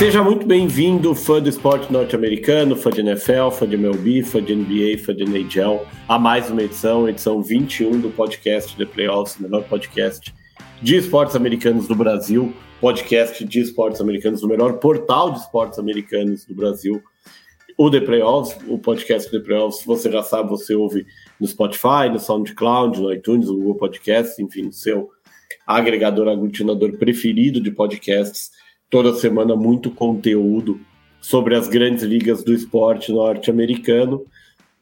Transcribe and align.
Seja 0.00 0.22
muito 0.22 0.46
bem-vindo, 0.46 1.14
fã 1.14 1.42
do 1.42 1.50
esporte 1.50 1.92
norte-americano, 1.92 2.74
fã 2.74 2.88
de 2.88 3.02
NFL, 3.02 3.50
fã 3.50 3.68
de 3.68 3.76
MLB, 3.76 4.22
fã 4.22 4.42
de 4.42 4.54
NBA, 4.54 4.96
fã 5.04 5.14
de 5.14 5.24
NHL, 5.24 5.86
a 6.08 6.18
mais 6.18 6.50
uma 6.50 6.62
edição, 6.62 7.06
edição 7.06 7.42
21 7.42 8.00
do 8.00 8.08
podcast 8.08 8.74
The 8.78 8.86
Playoffs, 8.86 9.36
o 9.36 9.42
melhor 9.42 9.62
podcast 9.64 10.34
de 10.80 10.96
esportes 10.96 11.36
americanos 11.36 11.86
do 11.86 11.94
Brasil, 11.94 12.50
podcast 12.80 13.44
de 13.44 13.60
esportes 13.60 14.00
americanos, 14.00 14.42
o 14.42 14.48
melhor 14.48 14.78
portal 14.78 15.32
de 15.32 15.40
esportes 15.40 15.78
americanos 15.78 16.46
do 16.46 16.54
Brasil, 16.54 17.02
o 17.76 17.90
The 17.90 18.00
Playoffs, 18.00 18.56
o 18.68 18.78
podcast 18.78 19.30
The 19.30 19.40
Playoffs, 19.40 19.84
você 19.84 20.10
já 20.10 20.22
sabe, 20.22 20.48
você 20.48 20.74
ouve 20.74 21.04
no 21.38 21.46
Spotify, 21.46 22.08
no 22.10 22.18
SoundCloud, 22.18 22.98
no 22.98 23.12
iTunes, 23.12 23.48
no 23.48 23.56
Google 23.58 23.74
Podcasts, 23.74 24.38
enfim, 24.38 24.62
no 24.62 24.72
seu 24.72 25.10
agregador 25.66 26.26
aglutinador 26.26 26.96
preferido 26.96 27.60
de 27.60 27.70
podcasts 27.70 28.59
toda 28.90 29.14
semana 29.14 29.54
muito 29.54 29.90
conteúdo 29.90 30.80
sobre 31.20 31.54
as 31.54 31.68
grandes 31.68 32.02
ligas 32.02 32.42
do 32.42 32.52
esporte 32.52 33.12
norte-americano. 33.12 34.26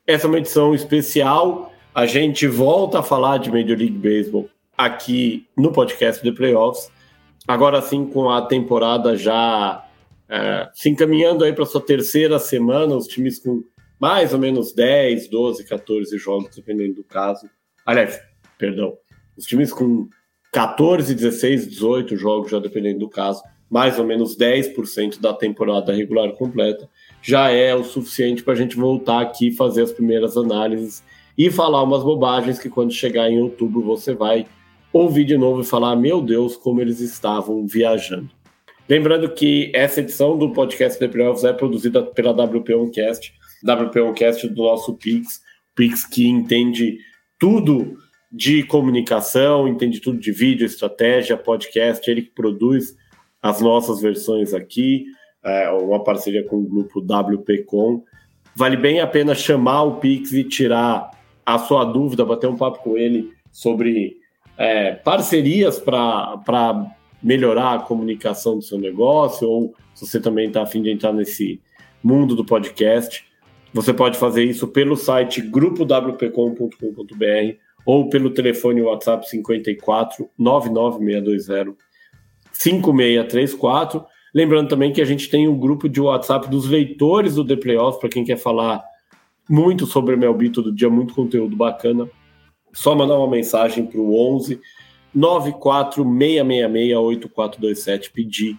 Essa 0.06 0.26
é 0.26 0.28
uma 0.28 0.38
edição 0.38 0.74
especial. 0.74 1.72
A 1.94 2.06
gente 2.06 2.46
volta 2.46 3.00
a 3.00 3.02
falar 3.02 3.38
de 3.38 3.50
Major 3.50 3.76
League 3.76 3.98
Baseball 3.98 4.48
aqui 4.76 5.46
no 5.56 5.70
podcast 5.70 6.22
de 6.22 6.32
Playoffs. 6.32 6.90
Agora 7.46 7.82
sim, 7.82 8.06
com 8.06 8.30
a 8.30 8.42
temporada 8.42 9.16
já 9.16 9.84
é, 10.28 10.68
se 10.72 10.88
encaminhando 10.88 11.44
aí 11.44 11.52
para 11.52 11.66
sua 11.66 11.80
terceira 11.80 12.38
semana, 12.38 12.96
os 12.96 13.06
times 13.06 13.38
com 13.38 13.62
mais 14.00 14.32
ou 14.32 14.38
menos 14.38 14.72
10, 14.72 15.28
12, 15.28 15.64
14 15.64 16.16
jogos, 16.18 16.54
dependendo 16.54 16.94
do 16.94 17.04
caso. 17.04 17.48
Aliás, 17.84 18.20
perdão, 18.56 18.96
os 19.36 19.44
times 19.44 19.72
com 19.72 20.08
14, 20.52 21.14
16, 21.14 21.68
18 21.68 22.16
jogos, 22.16 22.50
já 22.50 22.58
dependendo 22.58 23.00
do 23.00 23.08
caso 23.08 23.42
mais 23.70 23.98
ou 23.98 24.04
menos 24.04 24.36
10% 24.36 25.20
da 25.20 25.32
temporada 25.32 25.92
regular 25.92 26.32
completa, 26.32 26.88
já 27.22 27.50
é 27.50 27.74
o 27.74 27.84
suficiente 27.84 28.42
para 28.42 28.54
a 28.54 28.56
gente 28.56 28.76
voltar 28.76 29.20
aqui 29.20 29.50
fazer 29.52 29.82
as 29.82 29.92
primeiras 29.92 30.36
análises 30.36 31.02
e 31.36 31.50
falar 31.50 31.82
umas 31.82 32.02
bobagens 32.02 32.58
que 32.58 32.68
quando 32.68 32.92
chegar 32.92 33.30
em 33.30 33.40
outubro 33.40 33.82
você 33.82 34.14
vai 34.14 34.46
ouvir 34.92 35.24
de 35.24 35.36
novo 35.36 35.60
e 35.60 35.64
falar: 35.64 35.94
meu 35.96 36.20
Deus, 36.20 36.56
como 36.56 36.80
eles 36.80 37.00
estavam 37.00 37.66
viajando. 37.66 38.30
Lembrando 38.88 39.28
que 39.34 39.70
essa 39.74 40.00
edição 40.00 40.38
do 40.38 40.50
podcast 40.50 40.98
The 40.98 41.08
Playoffs 41.08 41.44
é 41.44 41.52
produzida 41.52 42.02
pela 42.02 42.34
WP1Cast, 42.34 43.32
WP1Cast 43.66 44.48
do 44.48 44.62
nosso 44.62 44.94
Pix, 44.94 45.42
Pix 45.74 46.06
que 46.06 46.26
entende 46.26 46.98
tudo 47.38 47.98
de 48.32 48.62
comunicação, 48.62 49.68
entende 49.68 50.00
tudo 50.00 50.18
de 50.18 50.32
vídeo, 50.32 50.66
estratégia, 50.66 51.36
podcast, 51.36 52.10
ele 52.10 52.22
que 52.22 52.30
produz 52.30 52.96
as 53.42 53.60
nossas 53.60 54.00
versões 54.00 54.52
aqui, 54.52 55.06
é, 55.44 55.70
uma 55.70 56.02
parceria 56.02 56.44
com 56.44 56.56
o 56.56 56.66
grupo 56.66 57.00
WPcom. 57.00 58.02
Vale 58.54 58.76
bem 58.76 59.00
a 59.00 59.06
pena 59.06 59.34
chamar 59.34 59.84
o 59.84 59.96
Pix 59.96 60.32
e 60.32 60.44
tirar 60.44 61.10
a 61.46 61.58
sua 61.58 61.84
dúvida, 61.84 62.24
bater 62.24 62.48
um 62.48 62.56
papo 62.56 62.82
com 62.82 62.98
ele 62.98 63.32
sobre 63.50 64.18
é, 64.56 64.92
parcerias 64.92 65.78
para 65.78 66.86
melhorar 67.22 67.74
a 67.74 67.80
comunicação 67.80 68.56
do 68.56 68.62
seu 68.62 68.78
negócio, 68.78 69.48
ou 69.48 69.74
se 69.94 70.06
você 70.06 70.20
também 70.20 70.48
está 70.48 70.62
afim 70.62 70.82
de 70.82 70.90
entrar 70.90 71.12
nesse 71.12 71.60
mundo 72.02 72.36
do 72.36 72.44
podcast, 72.44 73.24
você 73.72 73.92
pode 73.92 74.18
fazer 74.18 74.44
isso 74.44 74.68
pelo 74.68 74.96
site 74.96 75.40
grupowpcom.com.br 75.40 77.56
ou 77.84 78.08
pelo 78.08 78.30
telefone 78.30 78.82
WhatsApp 78.82 79.28
54 79.28 80.28
99620 80.38 81.87
5634. 82.58 84.04
Lembrando 84.34 84.68
também 84.68 84.92
que 84.92 85.00
a 85.00 85.04
gente 85.04 85.30
tem 85.30 85.48
um 85.48 85.58
grupo 85.58 85.88
de 85.88 86.00
WhatsApp 86.00 86.50
dos 86.50 86.68
leitores 86.68 87.36
do 87.36 87.44
The 87.44 87.56
Playoffs, 87.56 88.00
para 88.00 88.10
quem 88.10 88.24
quer 88.24 88.36
falar 88.36 88.82
muito 89.48 89.86
sobre 89.86 90.14
o 90.14 90.16
MLB 90.16 90.50
todo 90.50 90.74
dia, 90.74 90.90
muito 90.90 91.14
conteúdo 91.14 91.56
bacana. 91.56 92.10
Só 92.72 92.94
mandar 92.94 93.16
uma 93.16 93.30
mensagem 93.30 93.86
para 93.86 94.00
o 94.00 94.36
11 94.36 94.60
946668427 95.16 98.10
pedir 98.12 98.58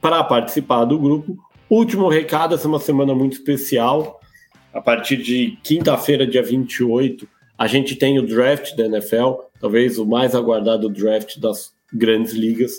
para 0.00 0.22
participar 0.22 0.84
do 0.84 0.96
grupo. 0.98 1.36
Último 1.68 2.08
recado, 2.08 2.54
essa 2.54 2.66
é 2.66 2.68
uma 2.68 2.78
semana 2.78 3.12
muito 3.14 3.32
especial. 3.32 4.20
A 4.72 4.80
partir 4.80 5.16
de 5.16 5.58
quinta-feira, 5.62 6.26
dia 6.26 6.42
28, 6.42 7.28
a 7.58 7.66
gente 7.66 7.96
tem 7.96 8.18
o 8.18 8.26
draft 8.26 8.74
da 8.76 8.86
NFL, 8.86 9.32
talvez 9.60 9.98
o 9.98 10.06
mais 10.06 10.34
aguardado 10.34 10.88
draft 10.88 11.38
das 11.38 11.74
grandes 11.92 12.32
ligas. 12.32 12.72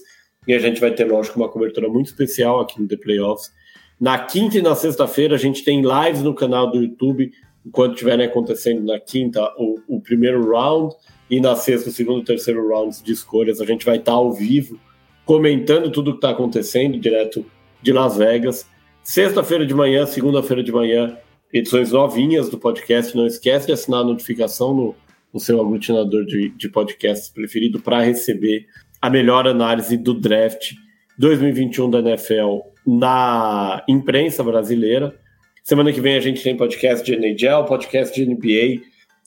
E 0.48 0.54
a 0.54 0.60
gente 0.60 0.80
vai 0.82 0.92
ter, 0.92 1.06
lógico, 1.06 1.40
uma 1.40 1.50
cobertura 1.50 1.88
muito 1.88 2.08
especial 2.08 2.60
aqui 2.60 2.82
no 2.82 2.88
The 2.88 2.98
Playoffs. 2.98 3.52
Na 4.00 4.20
quinta 4.20 4.58
e 4.58 4.62
na 4.62 4.76
sexta-feira, 4.76 5.36
a 5.36 5.38
gente 5.38 5.64
tem 5.64 5.82
lives 5.82 6.22
no 6.22 6.34
canal 6.34 6.70
do 6.70 6.82
YouTube, 6.82 7.32
enquanto 7.66 7.94
estiverem 7.94 8.26
acontecendo 8.26 8.84
na 8.84 9.00
quinta 9.00 9.42
o, 9.58 9.80
o, 9.88 10.02
primeiro 10.02 10.52
round, 10.52 10.94
e 11.30 11.40
na 11.40 11.56
sexta, 11.56 11.90
o 11.90 11.94
segundo 11.94 12.22
e 12.22 12.26
terceiro 12.26 12.68
rounds 12.68 13.02
de 13.02 13.14
escolhas. 13.14 13.62
A 13.62 13.66
gente 13.66 13.86
vai 13.86 13.98
estar 13.98 14.12
ao 14.12 14.34
vivo, 14.34 14.78
comentando 15.26 15.90
tudo 15.90 16.10
o 16.10 16.14
que 16.14 16.18
está 16.18 16.32
acontecendo, 16.32 17.00
direto 17.00 17.46
de 17.82 17.94
Las 17.94 18.18
Vegas. 18.18 18.68
Sexta-feira 19.04 19.66
de 19.66 19.74
manhã, 19.74 20.06
segunda-feira 20.06 20.62
de 20.62 20.72
manhã, 20.72 21.18
edições 21.54 21.92
novinhas 21.92 22.50
do 22.50 22.58
podcast. 22.58 23.16
Não 23.16 23.26
esquece 23.26 23.68
de 23.68 23.74
assinar 23.74 24.02
a 24.02 24.06
notificação 24.06 24.74
no, 24.74 24.96
no 25.34 25.40
seu 25.40 25.62
aglutinador 25.62 26.26
de, 26.26 26.50
de 26.50 26.70
podcasts 26.70 27.30
preferido 27.30 27.80
para 27.80 28.02
receber 28.02 28.68
a 29.04 29.10
melhor 29.10 29.46
análise 29.46 29.98
do 29.98 30.14
draft 30.14 30.76
2021 31.20 31.90
da 31.90 32.00
NFL 32.00 32.60
na 32.88 33.84
imprensa 33.86 34.42
brasileira. 34.42 35.14
Semana 35.62 35.92
que 35.92 36.00
vem 36.00 36.16
a 36.16 36.22
gente 36.22 36.42
tem 36.42 36.56
podcast 36.56 37.04
de 37.04 37.14
NHL, 37.14 37.66
podcast 37.68 38.16
de 38.16 38.26
NBA. 38.26 38.82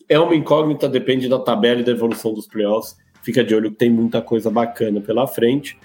É 0.09 0.19
uma 0.19 0.35
incógnita, 0.35 0.89
depende 0.89 1.29
da 1.29 1.39
tabela 1.39 1.83
e 1.83 1.85
da 1.85 1.93
evolução 1.93 2.33
dos 2.33 2.47
playoffs. 2.47 2.97
Fica 3.23 3.45
de 3.45 3.55
olho 3.55 3.71
que 3.71 3.77
tem 3.77 3.91
muita 3.91 4.23
coisa 4.23 4.51
bacana 4.51 4.99
pela 5.03 5.27
frente. 5.27 5.79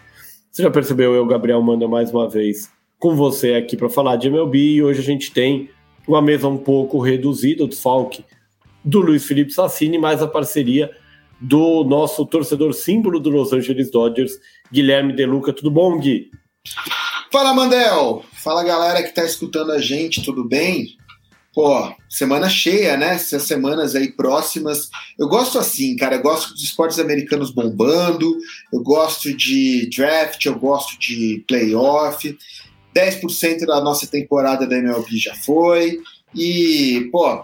Você 0.50 0.64
já 0.64 0.72
percebeu, 0.72 1.14
eu, 1.14 1.26
Gabriel, 1.26 1.62
manda 1.62 1.86
mais 1.86 2.14
uma 2.14 2.30
vez 2.30 2.72
com 2.98 3.14
você 3.14 3.56
aqui 3.56 3.76
para 3.76 3.90
falar 3.90 4.16
de 4.16 4.30
MLB. 4.30 4.76
E 4.76 4.82
hoje 4.82 5.02
a 5.02 5.04
gente 5.04 5.34
tem 5.34 5.70
uma 6.08 6.22
mesa 6.22 6.48
um 6.48 6.58
pouco 6.58 6.98
reduzida, 6.98 7.66
o 7.66 7.68
desfalque 7.68 8.24
do 8.86 9.02
Luiz 9.02 9.26
Felipe 9.26 9.52
Sassini, 9.52 9.98
mais 9.98 10.22
a 10.22 10.28
parceria 10.30 10.90
do 11.42 11.84
nosso 11.84 12.26
torcedor 12.26 12.74
símbolo 12.74 13.20
do 13.20 13.30
Los 13.30 13.52
Angeles 13.52 13.90
Dodgers, 13.90 14.34
Guilherme 14.72 15.14
Deluca. 15.14 15.52
Tudo 15.52 15.72
bom, 15.72 16.00
Gui? 16.00 16.30
Fala, 17.32 17.54
Mandel! 17.54 18.24
Fala, 18.34 18.64
galera 18.64 19.02
que 19.02 19.10
está 19.10 19.24
escutando 19.24 19.72
a 19.72 19.80
gente, 19.80 20.24
tudo 20.24 20.48
bem? 20.48 20.98
Pô, 21.54 21.94
semana 22.10 22.48
cheia, 22.48 22.96
né? 22.96 23.16
Essas 23.16 23.44
semanas 23.44 23.96
aí 23.96 24.12
próximas. 24.12 24.90
Eu 25.20 25.28
gosto 25.28 25.60
assim, 25.60 25.96
cara. 25.96 26.16
Eu 26.16 26.22
gosto 26.22 26.54
dos 26.54 26.64
esportes 26.64 27.00
americanos 27.00 27.52
bombando, 27.52 28.38
eu 28.72 28.82
gosto 28.82 29.36
de 29.36 29.90
draft, 29.90 30.46
eu 30.46 30.58
gosto 30.58 30.98
de 31.00 31.44
playoff. 31.48 32.38
10% 32.96 33.66
da 33.66 33.82
nossa 33.82 34.08
temporada 34.08 34.66
da 34.68 34.78
MLB 34.78 35.18
já 35.18 35.36
foi. 35.36 36.00
E, 36.34 37.10
pô, 37.12 37.44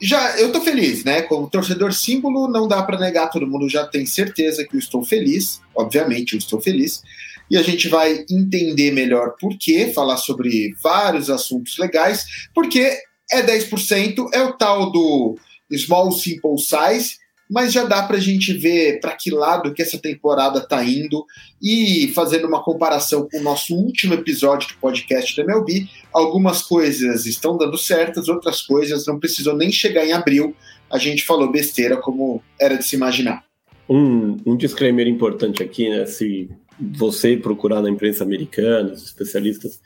já 0.00 0.38
eu 0.38 0.52
tô 0.52 0.60
feliz, 0.60 1.04
né? 1.04 1.22
Como 1.22 1.48
torcedor 1.48 1.92
símbolo, 1.92 2.48
não 2.48 2.68
dá 2.68 2.82
para 2.82 2.98
negar, 2.98 3.30
todo 3.30 3.46
mundo 3.46 3.68
já 3.68 3.86
tem 3.86 4.04
certeza 4.04 4.66
que 4.66 4.76
eu 4.76 4.78
estou 4.78 5.04
feliz, 5.04 5.60
obviamente 5.74 6.34
eu 6.34 6.38
estou 6.38 6.60
feliz. 6.60 7.02
E 7.50 7.56
a 7.56 7.62
gente 7.62 7.88
vai 7.88 8.24
entender 8.28 8.90
melhor 8.90 9.36
por 9.40 9.56
quê, 9.58 9.92
falar 9.94 10.16
sobre 10.16 10.74
vários 10.82 11.30
assuntos 11.30 11.78
legais, 11.78 12.24
porque 12.54 12.98
é 13.30 13.42
10%, 13.42 14.28
é 14.32 14.42
o 14.42 14.52
tal 14.52 14.90
do 14.90 15.36
small 15.72 16.12
simple 16.12 16.58
size, 16.58 17.16
mas 17.50 17.72
já 17.72 17.84
dá 17.84 18.02
para 18.02 18.16
a 18.16 18.20
gente 18.20 18.52
ver 18.52 19.00
para 19.00 19.12
que 19.12 19.30
lado 19.30 19.72
que 19.72 19.82
essa 19.82 19.98
temporada 19.98 20.58
está 20.58 20.84
indo 20.84 21.24
e 21.62 22.08
fazendo 22.14 22.46
uma 22.46 22.62
comparação 22.62 23.28
com 23.30 23.38
o 23.38 23.42
nosso 23.42 23.74
último 23.74 24.14
episódio 24.14 24.68
do 24.68 24.74
podcast 24.80 25.36
da 25.36 25.42
MLB, 25.42 25.88
algumas 26.12 26.62
coisas 26.62 27.26
estão 27.26 27.56
dando 27.56 27.78
certas, 27.78 28.28
outras 28.28 28.62
coisas 28.62 29.06
não 29.06 29.18
precisam 29.18 29.56
nem 29.56 29.70
chegar 29.70 30.04
em 30.04 30.12
abril, 30.12 30.54
a 30.90 30.98
gente 30.98 31.24
falou 31.24 31.50
besteira 31.50 31.96
como 31.96 32.42
era 32.60 32.76
de 32.76 32.84
se 32.84 32.96
imaginar. 32.96 33.44
Um, 33.88 34.36
um 34.44 34.56
disclaimer 34.56 35.06
importante 35.06 35.62
aqui, 35.62 35.88
né? 35.88 36.06
Se 36.06 36.50
você 36.78 37.36
procurar 37.36 37.80
na 37.80 37.88
imprensa 37.88 38.24
americana, 38.24 38.92
os 38.92 39.04
especialistas, 39.04 39.80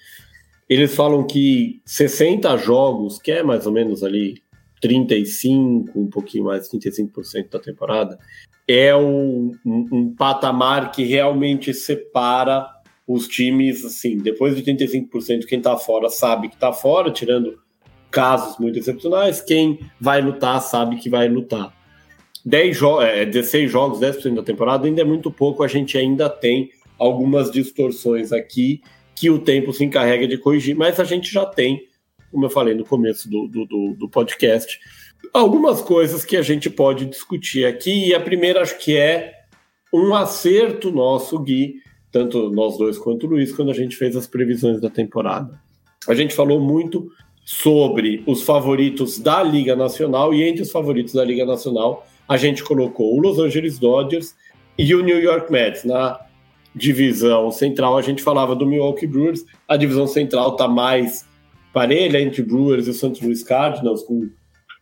eles 0.68 0.94
falam 0.94 1.26
que 1.26 1.80
60 1.84 2.56
jogos, 2.58 3.18
que 3.18 3.30
é 3.30 3.42
mais 3.42 3.66
ou 3.66 3.72
menos 3.72 4.02
ali 4.02 4.42
35, 4.81 5.99
um 5.99 6.09
pouquinho 6.09 6.44
mais, 6.44 6.69
35% 6.71 7.50
da 7.50 7.59
temporada, 7.59 8.19
é 8.67 8.94
um, 8.94 9.53
um, 9.65 9.88
um 9.93 10.15
patamar 10.15 10.93
que 10.93 11.05
realmente 11.05 11.75
separa 11.75 12.67
os 13.06 13.27
times, 13.27 13.85
assim, 13.85 14.19
depois 14.19 14.55
de 14.55 14.62
35%, 14.62 15.44
quem 15.44 15.59
está 15.59 15.77
fora 15.77 16.09
sabe 16.09 16.49
que 16.49 16.55
está 16.55 16.73
fora, 16.73 17.11
tirando 17.11 17.59
casos 18.11 18.59
muito 18.59 18.79
excepcionais, 18.79 19.41
quem 19.41 19.81
vai 20.00 20.21
lutar 20.21 20.61
sabe 20.61 20.97
que 20.97 21.11
vai 21.11 21.29
lutar. 21.29 21.75
10 22.44 22.77
jo 22.77 23.00
é, 23.00 23.27
16 23.27 23.71
jogos, 23.71 24.00
10% 24.00 24.35
da 24.35 24.43
temporada 24.43 24.87
ainda 24.87 25.03
é 25.03 25.05
muito 25.05 25.31
pouco, 25.31 25.62
a 25.62 25.69
gente 25.69 25.99
ainda 25.99 26.29
tem 26.29 26.71
algumas 26.99 27.50
distorções 27.50 28.32
aqui 28.32 28.81
que 29.15 29.29
o 29.29 29.38
tempo 29.38 29.73
se 29.73 29.85
encarrega 29.85 30.27
de 30.27 30.38
corrigir, 30.38 30.77
mas 30.77 30.99
a 30.99 31.05
gente 31.05 31.31
já 31.32 31.44
tem, 31.44 31.87
como 32.31 32.44
eu 32.44 32.50
falei 32.50 32.75
no 32.75 32.85
começo 32.85 33.29
do, 33.29 33.49
do, 33.49 33.65
do, 33.65 33.94
do 33.94 34.09
podcast, 34.09 34.79
algumas 35.32 35.81
coisas 35.81 36.25
que 36.25 36.37
a 36.37 36.43
gente 36.43 36.71
pode 36.71 37.06
discutir 37.06 37.67
aqui, 37.67 38.09
e 38.09 38.15
a 38.15 38.21
primeira 38.21 38.62
acho 38.62 38.79
que 38.79 38.97
é 38.97 39.35
um 39.93 40.15
acerto 40.15 40.91
nosso, 40.91 41.38
Gui, 41.38 41.77
tanto 42.12 42.50
nós 42.50 42.79
dois 42.79 42.99
quanto 42.99 43.27
o 43.27 43.31
Luiz, 43.31 43.53
quando 43.53 43.71
a 43.71 43.75
gente 43.75 43.97
fez 43.97 44.17
as 44.17 44.27
previsões 44.27 44.81
da 44.81 44.88
temporada. 44.88 45.61
A 46.09 46.15
gente 46.15 46.35
falou 46.35 46.61
muito 46.61 47.11
sobre 47.44 48.23
os 48.27 48.43
favoritos 48.43 49.19
da 49.19 49.43
Liga 49.43 49.75
Nacional, 49.75 50.32
e 50.32 50.43
entre 50.43 50.62
os 50.62 50.71
favoritos 50.71 51.15
da 51.15 51.25
Liga 51.25 51.44
Nacional, 51.44 52.06
a 52.29 52.37
gente 52.37 52.62
colocou 52.62 53.17
o 53.17 53.21
Los 53.21 53.38
Angeles 53.38 53.79
Dodgers 53.79 54.35
e 54.79 54.94
o 54.94 55.03
New 55.03 55.21
York 55.21 55.50
Mets. 55.50 55.85
Na 55.85 56.21
divisão 56.75 57.50
central, 57.50 57.99
a 57.99 58.03
gente 58.03 58.23
falava 58.23 58.55
do 58.55 58.65
Milwaukee 58.65 59.06
Brewers, 59.06 59.44
a 59.67 59.77
divisão 59.77 60.06
central 60.06 60.53
está 60.53 60.69
mais 60.69 61.27
parelha 61.72 62.20
entre 62.20 62.43
Brewers 62.43 62.87
e 62.87 62.90
o. 62.90 63.25
Louis 63.25 63.43
Cardinals, 63.43 64.02
com 64.02 64.28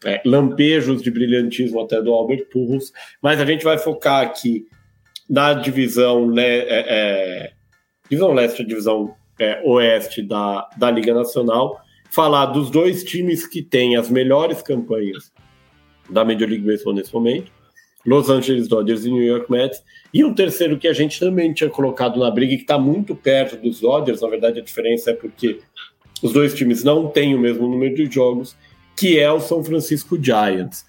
é, 0.05 0.21
lampejos 0.25 1.03
de 1.03 1.11
brilhantismo 1.11 1.81
até 1.81 2.01
do 2.01 2.13
Albert 2.13 2.47
Pujols, 2.51 2.93
mas 3.23 3.41
a 3.41 3.45
gente 3.45 3.65
vai 3.65 3.79
focar 3.79 4.23
aqui 4.23 4.67
na 5.29 5.55
divisão, 5.55 6.31
né, 6.31 6.45
é, 6.47 7.53
divisão 8.09 8.33
leste, 8.33 8.65
divisão 8.65 9.15
é, 9.39 9.61
oeste 9.65 10.23
da, 10.23 10.69
da 10.77 10.91
Liga 10.91 11.13
Nacional, 11.13 11.81
falar 12.11 12.47
dos 12.47 12.71
dois 12.71 13.05
times 13.05 13.47
que 13.47 13.63
têm 13.63 13.97
as 13.97 14.09
melhores 14.09 14.63
campanhas 14.63 15.33
da 16.09 16.25
Major 16.25 16.49
League 16.49 16.65
Baseball 16.65 16.95
nesse 16.95 17.13
momento, 17.13 17.53
Los 18.07 18.31
Angeles 18.31 18.69
Dodgers 18.69 19.05
e 19.05 19.11
New 19.11 19.23
York 19.23 19.51
Mets, 19.51 19.83
e 20.15 20.25
um 20.25 20.33
terceiro 20.33 20.79
que 20.79 20.89
a 20.89 20.93
gente 20.93 21.21
também 21.21 21.53
tinha 21.53 21.69
colocado 21.69 22.19
na 22.19 22.31
briga, 22.31 22.55
que 22.57 22.63
está 22.63 22.79
muito 22.79 23.15
perto 23.15 23.57
dos 23.57 23.81
Dodgers, 23.81 24.23
na 24.23 24.29
verdade 24.29 24.61
a 24.61 24.63
diferença 24.65 25.11
é 25.11 25.15
porque 25.15 25.61
os 26.23 26.33
dois 26.33 26.55
times 26.55 26.85
não 26.85 27.09
têm 27.09 27.35
o 27.35 27.39
mesmo 27.39 27.69
número 27.69 27.95
de 27.95 28.13
jogos, 28.13 28.57
que 28.97 29.19
é 29.19 29.31
o 29.31 29.41
São 29.41 29.63
Francisco 29.63 30.23
Giants. 30.23 30.85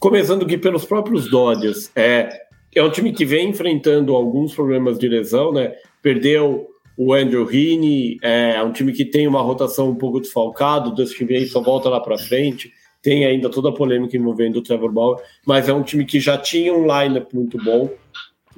Começando 0.00 0.44
aqui 0.44 0.56
pelos 0.56 0.84
próprios 0.84 1.30
Dodgers, 1.30 1.90
é, 1.94 2.28
é 2.74 2.82
um 2.82 2.90
time 2.90 3.12
que 3.12 3.24
vem 3.24 3.50
enfrentando 3.50 4.14
alguns 4.14 4.54
problemas 4.54 4.98
de 4.98 5.08
lesão, 5.08 5.52
né? 5.52 5.74
Perdeu 6.02 6.68
o 6.96 7.12
Andrew 7.12 7.50
Heaney, 7.50 8.18
é 8.22 8.62
um 8.62 8.72
time 8.72 8.92
que 8.92 9.04
tem 9.04 9.26
uma 9.26 9.42
rotação 9.42 9.90
um 9.90 9.94
pouco 9.94 10.20
desfalcada, 10.20 10.88
o 10.88 10.94
Dustin 10.94 11.24
May 11.24 11.46
só 11.46 11.60
volta 11.60 11.88
lá 11.88 12.00
para 12.00 12.16
frente, 12.16 12.72
tem 13.02 13.26
ainda 13.26 13.50
toda 13.50 13.68
a 13.68 13.72
polêmica 13.72 14.16
envolvendo 14.16 14.56
o 14.56 14.62
Trevor 14.62 14.92
Bauer, 14.92 15.18
mas 15.44 15.68
é 15.68 15.72
um 15.72 15.82
time 15.82 16.04
que 16.04 16.20
já 16.20 16.38
tinha 16.38 16.72
um 16.72 16.84
lineup 16.84 17.32
muito 17.34 17.58
bom, 17.62 17.90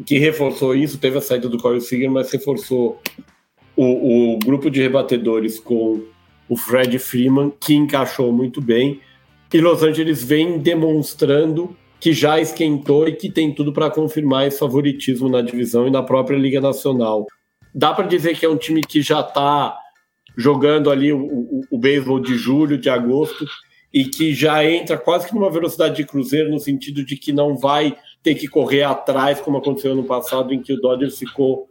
que 0.05 0.19
reforçou 0.19 0.75
isso, 0.75 0.99
teve 0.99 1.17
a 1.17 1.23
saída 1.23 1.49
do 1.49 1.59
Corey 1.59 1.81
Seager, 1.81 2.11
mas 2.11 2.31
reforçou 2.31 3.00
o, 3.76 4.34
o 4.34 4.38
grupo 4.38 4.70
de 4.70 4.81
rebatedores 4.81 5.58
com 5.58 6.02
o 6.49 6.56
Fred 6.56 6.99
Freeman, 6.99 7.52
que 7.61 7.75
encaixou 7.75 8.32
muito 8.32 8.61
bem. 8.61 9.00
E 9.52 9.61
Los 9.61 9.82
Angeles 9.82 10.23
vem 10.23 10.58
demonstrando 10.58 11.76
que 12.00 12.12
já 12.12 12.40
esquentou 12.40 13.08
e 13.08 13.12
que 13.12 13.31
tem 13.31 13.55
tudo 13.55 13.73
para 13.73 13.90
confirmar 13.90 14.46
esse 14.46 14.58
favoritismo 14.58 15.28
na 15.28 15.40
divisão 15.40 15.87
e 15.87 15.90
na 15.90 16.02
própria 16.02 16.37
Liga 16.37 16.61
Nacional. 16.61 17.26
Dá 17.75 17.93
para 17.93 18.06
dizer 18.06 18.38
que 18.38 18.44
é 18.44 18.49
um 18.49 18.56
time 18.56 18.82
que 18.82 19.02
já 19.02 19.20
está 19.20 19.76
jogando 20.37 20.90
ali 20.90 21.12
o, 21.12 21.19
o, 21.19 21.61
o 21.70 21.78
beisebol 21.78 22.20
de 22.20 22.37
julho, 22.37 22.78
de 22.78 22.90
agosto, 22.90 23.46
e 23.93 24.05
que 24.05 24.34
já 24.34 24.64
entra 24.64 24.99
quase 24.99 25.26
que 25.26 25.34
numa 25.34 25.50
velocidade 25.50 25.96
de 25.96 26.05
cruzeiro, 26.05 26.50
no 26.50 26.58
sentido 26.58 27.05
de 27.05 27.17
que 27.17 27.32
não 27.32 27.56
vai 27.56 27.96
ter 28.23 28.34
que 28.34 28.46
correr 28.46 28.82
atrás, 28.82 29.40
como 29.40 29.56
aconteceu 29.56 29.94
no 29.94 30.05
passado, 30.05 30.52
em 30.52 30.61
que 30.61 30.75
o 30.75 30.81
Dodgers 30.81 31.19
ficou 31.19 31.67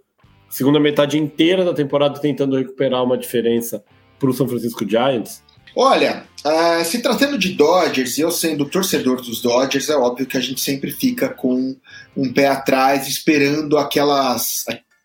segunda 0.49 0.79
metade 0.79 1.17
inteira 1.17 1.63
da 1.63 1.73
temporada 1.73 2.19
tentando 2.19 2.57
recuperar 2.57 3.03
uma 3.03 3.17
diferença 3.17 3.83
para 4.19 4.29
o 4.29 4.33
São 4.33 4.47
Francisco 4.47 4.87
Giants? 4.87 5.43
Olha, 5.75 6.25
uh, 6.45 6.85
se 6.85 7.01
tratando 7.01 7.37
de 7.37 7.49
Dodgers, 7.49 8.17
eu 8.17 8.31
sendo 8.31 8.69
torcedor 8.69 9.17
dos 9.21 9.41
Dodgers, 9.41 9.89
é 9.89 9.95
óbvio 9.95 10.25
que 10.25 10.37
a 10.37 10.41
gente 10.41 10.61
sempre 10.61 10.89
fica 10.89 11.27
com 11.27 11.75
um 12.15 12.31
pé 12.31 12.47
atrás, 12.47 13.07
esperando 13.07 13.77
aquelas, 13.77 14.63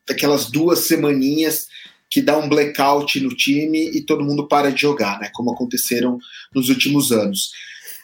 aquelas 0.09 0.49
duas 0.49 0.81
semaninhas 0.81 1.67
que 2.09 2.23
dá 2.23 2.39
um 2.39 2.49
blackout 2.49 3.21
no 3.21 3.35
time 3.35 3.91
e 3.91 4.01
todo 4.03 4.25
mundo 4.25 4.47
para 4.47 4.71
de 4.71 4.81
jogar, 4.81 5.19
né? 5.21 5.31
Como 5.33 5.53
aconteceram 5.53 6.19
nos 6.55 6.69
últimos 6.69 7.11
anos. 7.11 7.51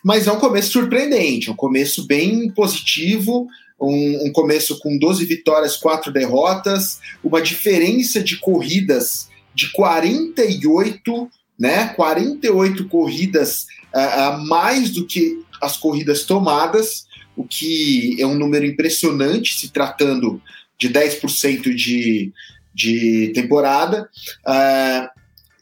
Mas 0.05 0.27
é 0.27 0.33
um 0.33 0.39
começo 0.39 0.71
surpreendente, 0.71 1.49
é 1.49 1.53
um 1.53 1.57
começo 1.57 2.07
bem 2.07 2.49
positivo, 2.51 3.49
um, 3.81 4.27
um 4.27 4.33
começo 4.33 4.79
com 4.79 4.99
12 4.99 5.25
vitórias, 5.25 5.77
4 5.77 6.13
derrotas, 6.13 7.01
uma 7.23 7.43
diferença 7.43 8.23
de 8.23 8.37
corridas 8.39 9.29
de 9.55 9.71
48, 9.73 11.31
né? 11.59 11.89
48 11.89 12.89
corridas 12.89 13.67
a 13.93 14.37
uh, 14.37 14.47
mais 14.47 14.91
do 14.91 15.07
que 15.07 15.43
as 15.61 15.77
corridas 15.77 16.25
tomadas, 16.25 17.07
o 17.35 17.45
que 17.45 18.17
é 18.21 18.27
um 18.27 18.35
número 18.35 18.67
impressionante 18.67 19.59
se 19.59 19.71
tratando 19.71 20.41
de 20.79 20.91
10% 20.91 21.75
de, 21.75 22.33
de 22.75 23.33
temporada. 23.35 24.09
Uh, 24.47 25.17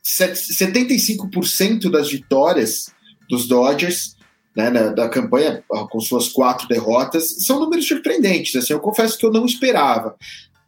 75% 0.05 1.91
das 1.91 2.11
vitórias 2.11 2.93
dos 3.29 3.49
Dodgers 3.49 4.14
né, 4.57 4.71
da, 4.71 4.91
da, 4.91 5.09
campanha, 5.09 5.63
com 5.69 6.01
suas 6.01 6.29
quatro 6.29 6.69
derrotas, 6.69 7.45
são 7.45 7.59
números 7.59 7.87
surpreendentes. 7.87 8.55
Assim, 8.57 8.73
eu 8.73 8.81
confesso 8.81 9.19
que 9.19 9.27
eu 9.27 9.33
não 9.33 9.45
esperava 9.45 10.17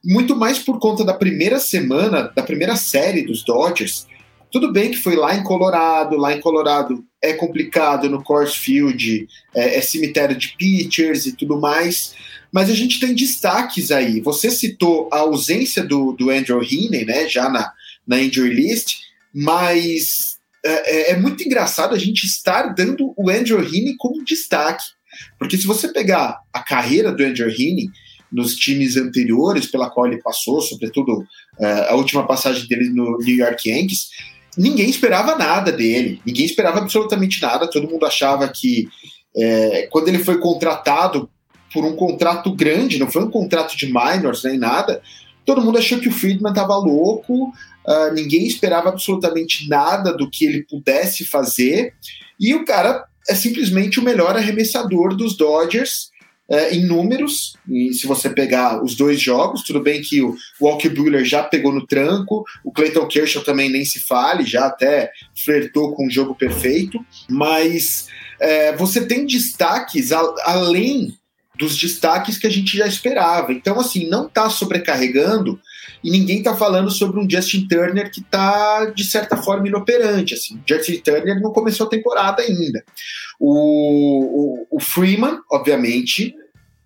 muito 0.06 0.36
mais 0.36 0.60
por 0.60 0.78
conta 0.78 1.04
da 1.04 1.12
primeira 1.12 1.58
semana, 1.58 2.32
da 2.34 2.42
primeira 2.42 2.76
série 2.76 3.26
dos 3.26 3.44
Dodgers. 3.44 4.06
Tudo 4.52 4.72
bem 4.72 4.92
que 4.92 4.96
foi 4.96 5.16
lá 5.16 5.34
em 5.34 5.42
Colorado, 5.42 6.16
lá 6.16 6.32
em 6.32 6.40
Colorado 6.40 7.04
é 7.20 7.32
complicado 7.32 8.08
no 8.08 8.22
Coors 8.22 8.54
Field, 8.54 9.26
é, 9.52 9.78
é 9.78 9.80
cemitério 9.80 10.36
de 10.36 10.54
pitchers 10.56 11.26
e 11.26 11.32
tudo 11.32 11.60
mais, 11.60 12.14
mas 12.52 12.70
a 12.70 12.74
gente 12.74 13.00
tem 13.00 13.14
destaques 13.14 13.90
aí. 13.90 14.20
Você 14.20 14.50
citou 14.50 15.08
a 15.12 15.18
ausência 15.18 15.82
do, 15.82 16.12
do 16.12 16.30
Andrew 16.30 16.62
Heaney, 16.62 17.04
né, 17.04 17.28
já 17.28 17.48
na, 17.48 17.72
na 18.06 18.22
injury 18.22 18.54
list, 18.54 18.98
mas 19.34 20.25
é, 20.66 20.90
é, 20.90 21.10
é 21.12 21.16
muito 21.16 21.44
engraçado 21.44 21.94
a 21.94 21.98
gente 21.98 22.24
estar 22.24 22.74
dando 22.74 23.14
o 23.16 23.30
Andrew 23.30 23.62
Heaney 23.62 23.96
como 23.96 24.24
destaque, 24.24 24.84
porque 25.38 25.56
se 25.56 25.66
você 25.66 25.88
pegar 25.88 26.38
a 26.52 26.62
carreira 26.62 27.12
do 27.12 27.22
Andrew 27.22 27.48
Heaney, 27.48 27.88
nos 28.30 28.56
times 28.56 28.96
anteriores 28.96 29.66
pela 29.66 29.88
qual 29.88 30.06
ele 30.06 30.20
passou, 30.20 30.60
sobretudo 30.60 31.18
uh, 31.18 31.88
a 31.88 31.94
última 31.94 32.26
passagem 32.26 32.66
dele 32.66 32.90
no 32.90 33.18
New 33.18 33.36
York 33.36 33.68
Yankees, 33.68 34.08
ninguém 34.56 34.90
esperava 34.90 35.36
nada 35.36 35.70
dele, 35.70 36.20
ninguém 36.26 36.44
esperava 36.44 36.80
absolutamente 36.80 37.40
nada, 37.40 37.70
todo 37.70 37.88
mundo 37.88 38.04
achava 38.04 38.48
que 38.48 38.88
é, 39.36 39.86
quando 39.90 40.08
ele 40.08 40.18
foi 40.18 40.38
contratado 40.38 41.30
por 41.72 41.84
um 41.84 41.94
contrato 41.94 42.54
grande, 42.54 42.98
não 42.98 43.10
foi 43.10 43.22
um 43.22 43.30
contrato 43.30 43.76
de 43.76 43.86
minors 43.86 44.42
nem 44.44 44.58
nada, 44.58 45.02
todo 45.44 45.60
mundo 45.60 45.78
achou 45.78 45.98
que 45.98 46.08
o 46.08 46.12
Friedman 46.12 46.50
estava 46.50 46.74
louco, 46.76 47.52
uh, 47.86 48.12
ninguém 48.14 48.46
esperava 48.46 48.88
absolutamente 48.88 49.68
nada 49.68 50.12
do 50.12 50.30
que 50.30 50.44
ele 50.44 50.64
pudesse 50.64 51.24
fazer, 51.24 51.94
e 52.38 52.54
o 52.54 52.64
cara 52.64 53.04
é 53.28 53.34
simplesmente 53.34 53.98
o 53.98 54.02
melhor 54.02 54.36
arremessador 54.36 55.14
dos 55.14 55.36
Dodgers, 55.36 56.10
é, 56.48 56.74
em 56.74 56.86
números, 56.86 57.56
e 57.68 57.92
se 57.92 58.06
você 58.06 58.30
pegar 58.30 58.82
os 58.82 58.94
dois 58.94 59.20
jogos, 59.20 59.64
tudo 59.64 59.82
bem 59.82 60.00
que 60.00 60.22
o 60.22 60.36
Walker 60.60 60.88
Buehler 60.88 61.24
já 61.24 61.42
pegou 61.42 61.72
no 61.72 61.84
tranco, 61.84 62.44
o 62.64 62.70
Clayton 62.70 63.06
Kershaw 63.08 63.42
também 63.42 63.68
nem 63.68 63.84
se 63.84 63.98
fale, 63.98 64.44
já 64.44 64.66
até 64.66 65.10
flertou 65.44 65.92
com 65.94 66.06
o 66.06 66.10
jogo 66.10 66.36
perfeito, 66.36 67.04
mas 67.28 68.06
é, 68.40 68.76
você 68.76 69.04
tem 69.04 69.26
destaques 69.26 70.12
a, 70.12 70.20
além 70.44 71.18
dos 71.56 71.76
destaques 71.76 72.38
que 72.38 72.46
a 72.46 72.50
gente 72.50 72.76
já 72.76 72.86
esperava. 72.86 73.52
Então, 73.52 73.80
assim, 73.80 74.08
não 74.08 74.26
está 74.26 74.48
sobrecarregando 74.48 75.58
e 76.02 76.10
ninguém 76.10 76.38
está 76.38 76.54
falando 76.54 76.90
sobre 76.90 77.20
um 77.20 77.28
Justin 77.28 77.66
Turner 77.68 78.10
que 78.10 78.20
está, 78.20 78.86
de 78.86 79.04
certa 79.04 79.36
forma, 79.36 79.68
inoperante. 79.68 80.34
Assim. 80.34 80.60
Justin 80.66 80.98
Turner 80.98 81.40
não 81.40 81.52
começou 81.52 81.86
a 81.86 81.90
temporada 81.90 82.42
ainda. 82.42 82.84
O, 83.38 84.64
o, 84.70 84.76
o 84.76 84.80
Freeman, 84.80 85.38
obviamente, 85.50 86.34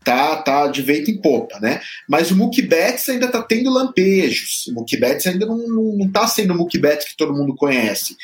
tá, 0.05 0.37
tá 0.37 0.67
de 0.67 0.83
vento 0.83 1.11
em 1.11 1.21
popa, 1.21 1.59
né? 1.61 1.81
Mas 2.09 2.31
o 2.31 2.37
Mookie 2.37 2.63
Betts 2.63 3.09
ainda 3.09 3.29
tá 3.29 3.43
tendo 3.43 3.71
lampejos. 3.71 4.67
O 4.69 4.75
Mookie 4.75 4.99
Betts 4.99 5.27
ainda 5.27 5.47
não, 5.47 5.59
não, 5.69 5.97
não 5.99 6.11
tá 6.11 6.27
sendo 6.27 6.55
o 6.55 6.57
Mookie 6.57 6.79
Betts 6.79 7.09
que 7.09 7.17
todo 7.17 7.35
mundo 7.35 7.55
conhece. 7.55 8.17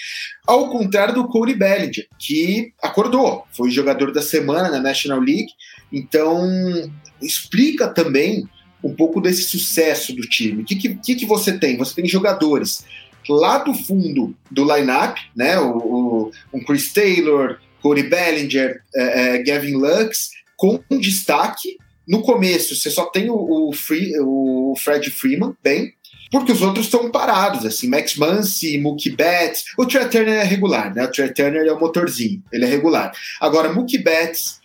Ao 0.47 0.71
contrário 0.71 1.15
do 1.15 1.29
Corey 1.29 1.55
Bellinger, 1.55 2.07
que 2.19 2.73
acordou, 2.83 3.45
foi 3.53 3.71
jogador 3.71 4.13
da 4.13 4.23
semana 4.23 4.71
na 4.71 4.81
National 4.81 5.21
League, 5.21 5.49
então 5.93 6.49
explica 7.21 7.89
também 7.89 8.49
um 8.83 8.95
pouco 8.95 9.21
desse 9.21 9.43
sucesso 9.43 10.15
do 10.15 10.23
time. 10.23 10.63
O 10.63 10.65
que, 10.65 10.77
que, 10.77 11.15
que 11.15 11.27
você 11.27 11.59
tem? 11.59 11.77
Você 11.77 11.95
tem 11.95 12.07
jogadores 12.07 12.85
lá 13.29 13.59
do 13.59 13.75
fundo 13.75 14.35
do 14.51 14.65
lineup, 14.65 15.17
né? 15.35 15.59
O, 15.59 15.77
o, 15.79 16.31
um 16.53 16.61
Chris 16.65 16.93
Taylor, 16.93 17.59
Corey 17.83 18.09
Bellinger, 18.09 18.83
é, 18.95 19.37
é, 19.37 19.43
Gavin 19.43 19.75
Lux, 19.75 20.31
com 20.57 20.81
um 20.91 20.99
destaque. 20.99 21.77
No 22.07 22.23
começo, 22.23 22.77
você 22.77 22.89
só 22.89 23.07
tem 23.07 23.31
o, 23.31 23.69
o, 23.69 23.73
Free, 23.73 24.13
o 24.21 24.75
Fred 24.79 25.11
Freeman, 25.11 25.57
bem, 25.63 25.93
porque 26.31 26.53
os 26.53 26.63
outros 26.63 26.87
estão 26.87 27.11
parados, 27.11 27.65
assim, 27.65 27.89
Max 27.89 28.17
Muncy, 28.17 28.79
Mookie 28.79 29.11
Betts, 29.11 29.65
o 29.77 29.85
Trey 29.85 30.09
Turner 30.09 30.35
é 30.35 30.45
regular, 30.45 30.95
né, 30.95 31.05
o 31.05 31.11
Trey 31.11 31.33
Turner 31.33 31.67
é 31.67 31.73
o 31.73 31.81
motorzinho, 31.81 32.43
ele 32.53 32.65
é 32.65 32.69
regular. 32.69 33.13
Agora, 33.41 33.73
Mookie 33.73 33.99
Betts, 33.99 34.61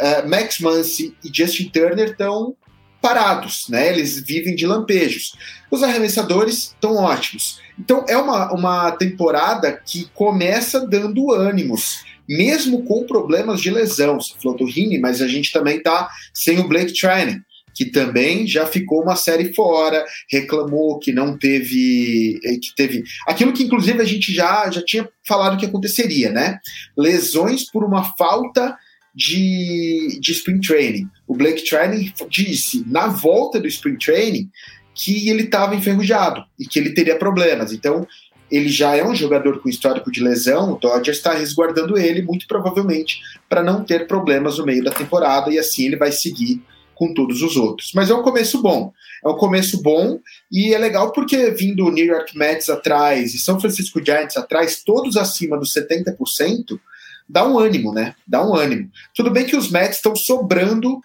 uh, 0.00 0.28
Max 0.28 0.60
Muncy 0.60 1.16
e 1.24 1.30
Justin 1.32 1.68
Turner 1.68 2.10
estão 2.10 2.56
parados, 3.04 3.66
né, 3.68 3.90
eles 3.90 4.18
vivem 4.18 4.54
de 4.54 4.66
lampejos. 4.66 5.36
Os 5.70 5.82
arremessadores 5.82 6.72
estão 6.72 6.96
ótimos. 6.96 7.60
Então, 7.78 8.02
é 8.08 8.16
uma, 8.16 8.50
uma 8.50 8.92
temporada 8.92 9.78
que 9.84 10.08
começa 10.14 10.86
dando 10.86 11.30
ânimos 11.30 12.02
mesmo 12.26 12.82
com 12.84 13.04
problemas 13.04 13.60
de 13.60 13.70
lesão. 13.70 14.18
Você 14.18 14.32
falou 14.42 14.56
do 14.56 14.64
Rini, 14.64 14.98
mas 14.98 15.20
a 15.20 15.28
gente 15.28 15.52
também 15.52 15.82
tá 15.82 16.08
sem 16.32 16.58
o 16.58 16.66
Blake 16.66 16.94
Trinan, 16.94 17.42
que 17.74 17.84
também 17.84 18.46
já 18.46 18.64
ficou 18.64 19.02
uma 19.02 19.16
série 19.16 19.52
fora, 19.52 20.02
reclamou 20.30 20.98
que 20.98 21.12
não 21.12 21.36
teve. 21.36 22.40
Eh, 22.42 22.56
que 22.56 22.74
teve 22.74 23.04
aquilo 23.26 23.52
que, 23.52 23.64
inclusive, 23.64 24.00
a 24.00 24.06
gente 24.06 24.32
já, 24.32 24.70
já 24.70 24.82
tinha 24.82 25.06
falado 25.28 25.58
que 25.58 25.66
aconteceria, 25.66 26.30
né? 26.30 26.58
Lesões 26.96 27.70
por 27.70 27.84
uma 27.84 28.04
falta 28.16 28.74
de, 29.14 30.18
de 30.20 30.32
spring 30.32 30.60
training. 30.60 31.08
O 31.26 31.34
Blake 31.34 31.64
Trinan 31.64 32.04
disse 32.28 32.84
na 32.86 33.06
volta 33.06 33.60
do 33.60 33.68
spring 33.68 33.96
training 33.96 34.50
que 34.94 35.28
ele 35.28 35.44
estava 35.44 35.74
enferrujado 35.74 36.44
e 36.58 36.66
que 36.66 36.78
ele 36.78 36.90
teria 36.90 37.16
problemas. 37.16 37.72
Então, 37.72 38.06
ele 38.50 38.68
já 38.68 38.94
é 38.94 39.04
um 39.04 39.14
jogador 39.14 39.60
com 39.60 39.68
histórico 39.68 40.10
de 40.10 40.22
lesão, 40.22 40.72
o 40.72 40.78
Dodgers 40.78 41.16
está 41.16 41.34
resguardando 41.34 41.98
ele, 41.98 42.22
muito 42.22 42.46
provavelmente, 42.46 43.20
para 43.48 43.62
não 43.62 43.82
ter 43.82 44.06
problemas 44.06 44.58
no 44.58 44.66
meio 44.66 44.84
da 44.84 44.90
temporada, 44.90 45.50
e 45.50 45.58
assim 45.58 45.86
ele 45.86 45.96
vai 45.96 46.12
seguir 46.12 46.62
com 46.94 47.12
todos 47.12 47.42
os 47.42 47.56
outros. 47.56 47.90
Mas 47.94 48.10
é 48.10 48.14
um 48.14 48.22
começo 48.22 48.62
bom. 48.62 48.92
É 49.24 49.28
um 49.28 49.36
começo 49.36 49.82
bom 49.82 50.20
e 50.52 50.74
é 50.74 50.78
legal 50.78 51.10
porque 51.12 51.50
vindo 51.50 51.86
o 51.86 51.90
New 51.90 52.04
York 52.04 52.36
Mets 52.36 52.68
atrás 52.68 53.34
e 53.34 53.38
São 53.38 53.58
Francisco 53.58 54.04
Giants 54.04 54.36
atrás, 54.36 54.82
todos 54.84 55.16
acima 55.16 55.58
dos 55.58 55.72
70%, 55.72 56.78
dá 57.28 57.46
um 57.46 57.58
ânimo, 57.58 57.92
né? 57.92 58.14
Dá 58.26 58.46
um 58.46 58.54
ânimo. 58.54 58.90
Tudo 59.14 59.30
bem 59.30 59.44
que 59.44 59.56
os 59.56 59.70
Mets 59.70 59.96
estão 59.96 60.14
sobrando 60.14 61.00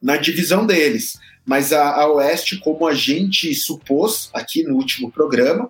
na 0.00 0.16
divisão 0.16 0.66
deles, 0.66 1.18
mas 1.44 1.72
a, 1.72 2.02
a 2.02 2.12
Oeste, 2.12 2.58
como 2.58 2.86
a 2.86 2.94
gente 2.94 3.54
supôs 3.54 4.30
aqui 4.32 4.62
no 4.62 4.74
último 4.74 5.10
programa, 5.10 5.68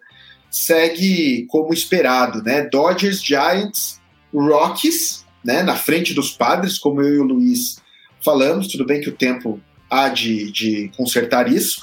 segue 0.51 1.47
como 1.49 1.73
esperado, 1.73 2.43
né? 2.43 2.63
Dodgers, 2.63 3.23
Giants, 3.23 4.01
Rockies, 4.33 5.25
né? 5.45 5.63
Na 5.63 5.77
frente 5.77 6.15
dos 6.15 6.31
padres, 6.31 6.79
como 6.79 7.03
eu 7.03 7.15
e 7.15 7.19
o 7.19 7.25
Luiz 7.25 7.77
falamos. 8.25 8.69
Tudo 8.69 8.87
bem 8.87 9.01
que 9.01 9.09
o 9.09 9.17
tempo 9.17 9.61
há 9.91 10.09
de, 10.09 10.51
de 10.51 10.91
consertar 10.97 11.51
isso, 11.51 11.81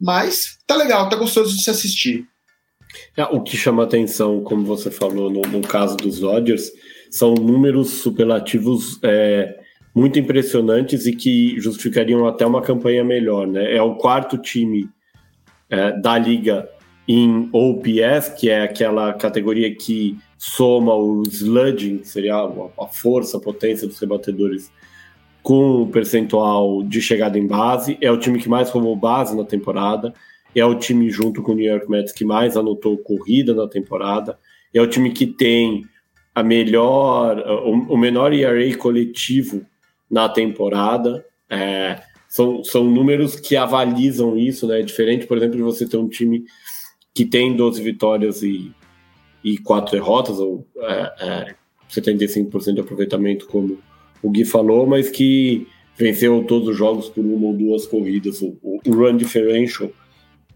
mas 0.00 0.58
tá 0.66 0.76
legal, 0.76 1.08
tá 1.08 1.16
gostoso 1.16 1.56
de 1.56 1.62
se 1.62 1.70
assistir. 1.70 2.26
É, 3.16 3.24
o 3.24 3.42
que 3.42 3.56
chama 3.56 3.84
atenção, 3.84 4.42
como 4.42 4.64
você 4.64 4.90
falou 4.90 5.30
no, 5.30 5.42
no 5.42 5.60
caso 5.62 5.96
dos 5.96 6.20
Dodgers, 6.20 6.70
são 7.10 7.34
números 7.34 7.90
superlativos 7.90 8.98
é, 9.02 9.58
muito 9.94 10.18
impressionantes 10.18 11.06
e 11.06 11.16
que 11.16 11.58
justificariam 11.58 12.26
até 12.26 12.46
uma 12.46 12.60
campanha 12.60 13.02
melhor. 13.02 13.46
Né? 13.46 13.74
É 13.74 13.80
o 13.80 13.94
quarto 13.94 14.36
time 14.36 14.88
é, 15.70 15.92
da 15.98 16.18
liga 16.18 16.68
em 17.08 17.48
OPS, 17.52 18.28
que 18.38 18.50
é 18.50 18.62
aquela 18.62 19.12
categoria 19.14 19.74
que 19.74 20.18
soma 20.36 20.94
o 20.94 21.22
sludging, 21.22 21.98
que 21.98 22.08
seria 22.08 22.34
a 22.36 22.86
força, 22.88 23.38
a 23.38 23.40
potência 23.40 23.86
dos 23.86 23.98
rebatedores, 23.98 24.70
com 25.42 25.82
o 25.82 25.86
percentual 25.86 26.82
de 26.82 27.00
chegada 27.00 27.38
em 27.38 27.46
base. 27.46 27.96
É 28.00 28.10
o 28.10 28.18
time 28.18 28.38
que 28.38 28.48
mais 28.48 28.68
roubou 28.68 28.96
base 28.96 29.36
na 29.36 29.44
temporada. 29.44 30.12
É 30.54 30.64
o 30.64 30.74
time, 30.74 31.08
junto 31.08 31.42
com 31.42 31.52
o 31.52 31.54
New 31.54 31.64
York 31.64 31.88
Mets, 31.88 32.12
que 32.12 32.24
mais 32.24 32.56
anotou 32.56 32.98
corrida 32.98 33.54
na 33.54 33.68
temporada. 33.68 34.38
É 34.74 34.80
o 34.80 34.86
time 34.86 35.10
que 35.10 35.26
tem 35.26 35.84
a 36.36 36.42
melhor, 36.42 37.42
o 37.88 37.96
menor 37.96 38.30
ERA 38.34 38.76
coletivo 38.76 39.64
na 40.10 40.28
temporada. 40.28 41.24
É, 41.48 42.02
são, 42.28 42.62
são 42.62 42.84
números 42.84 43.40
que 43.40 43.56
avalizam 43.56 44.36
isso, 44.36 44.66
né? 44.66 44.80
É 44.80 44.82
diferente, 44.82 45.26
por 45.26 45.38
exemplo, 45.38 45.56
de 45.56 45.62
você 45.62 45.88
ter 45.88 45.96
um 45.96 46.06
time 46.06 46.44
que 47.14 47.24
tem 47.24 47.56
12 47.56 47.82
vitórias 47.82 48.42
e, 48.42 48.70
e 49.42 49.56
4 49.56 49.92
derrotas, 49.92 50.38
ou 50.38 50.66
é, 50.80 51.12
é, 51.20 51.54
75% 51.90 52.74
de 52.74 52.80
aproveitamento, 52.80 53.46
como 53.46 53.78
o 54.22 54.28
Gui 54.28 54.44
falou, 54.44 54.86
mas 54.86 55.08
que 55.08 55.66
venceu 55.96 56.44
todos 56.44 56.68
os 56.68 56.76
jogos 56.76 57.08
por 57.08 57.24
uma 57.24 57.46
ou 57.46 57.54
duas 57.54 57.86
corridas. 57.86 58.42
O, 58.42 58.58
o 58.62 58.90
run 58.90 59.16
differential, 59.16 59.90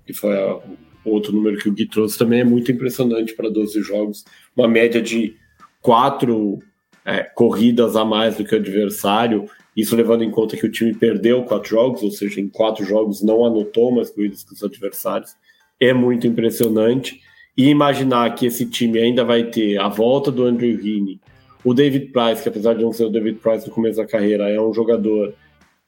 que 0.05 0.13
foi 0.13 0.37
a, 0.37 0.61
outro 1.07 1.33
número 1.33 1.57
que 1.57 1.71
o 1.71 1.73
Gui 1.73 1.87
trouxe, 1.87 2.19
também 2.19 2.41
é 2.41 2.45
muito 2.45 2.71
impressionante 2.71 3.33
para 3.33 3.49
12 3.49 3.81
jogos. 3.81 4.27
Uma 4.55 4.69
média 4.69 5.01
de 5.01 5.40
quatro 5.81 6.59
é, 7.05 7.23
corridas 7.23 7.97
a 7.97 8.05
mais 8.05 8.37
do 8.37 8.45
que 8.45 8.55
o 8.55 8.59
adversário, 8.59 9.47
isso 9.77 9.97
levando 9.97 10.25
em 10.25 10.31
conta 10.31 10.57
que 10.57 10.67
o 10.67 10.71
time 10.71 10.95
perdeu 10.95 11.45
quatro 11.45 11.71
jogos, 11.71 12.03
ou 12.03 12.11
seja, 12.11 12.41
em 12.41 12.49
quatro 12.49 12.85
jogos 12.85 13.23
não 13.23 13.45
anotou 13.45 13.93
mais 13.93 14.11
corridas 14.11 14.43
que 14.43 14.53
os 14.53 14.63
adversários 14.63 15.35
é 15.81 15.93
muito 15.93 16.27
impressionante. 16.27 17.21
E 17.57 17.69
imaginar 17.69 18.35
que 18.35 18.47
esse 18.47 18.65
time 18.67 18.99
ainda 18.99 19.25
vai 19.25 19.45
ter 19.45 19.79
a 19.79 19.89
volta 19.89 20.31
do 20.31 20.45
Andrew 20.45 20.71
Heaney, 20.71 21.21
o 21.65 21.75
David 21.75 22.07
Price, 22.07 22.43
que 22.43 22.49
apesar 22.49 22.75
de 22.75 22.83
não 22.83 22.93
ser 22.93 23.05
o 23.05 23.11
David 23.11 23.39
Price 23.39 23.67
no 23.67 23.75
começo 23.75 23.99
da 23.99 24.07
carreira, 24.07 24.49
é 24.49 24.61
um 24.61 24.73
jogador 24.73 25.35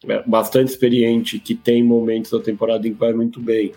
é, 0.07 0.23
bastante 0.27 0.69
experiente, 0.69 1.39
que 1.39 1.55
tem 1.55 1.83
momentos 1.83 2.31
da 2.31 2.41
temporada 2.41 2.87
em 2.87 2.93
que 2.93 2.99
vai 2.99 3.13
muito 3.13 3.41
bem. 3.41 3.73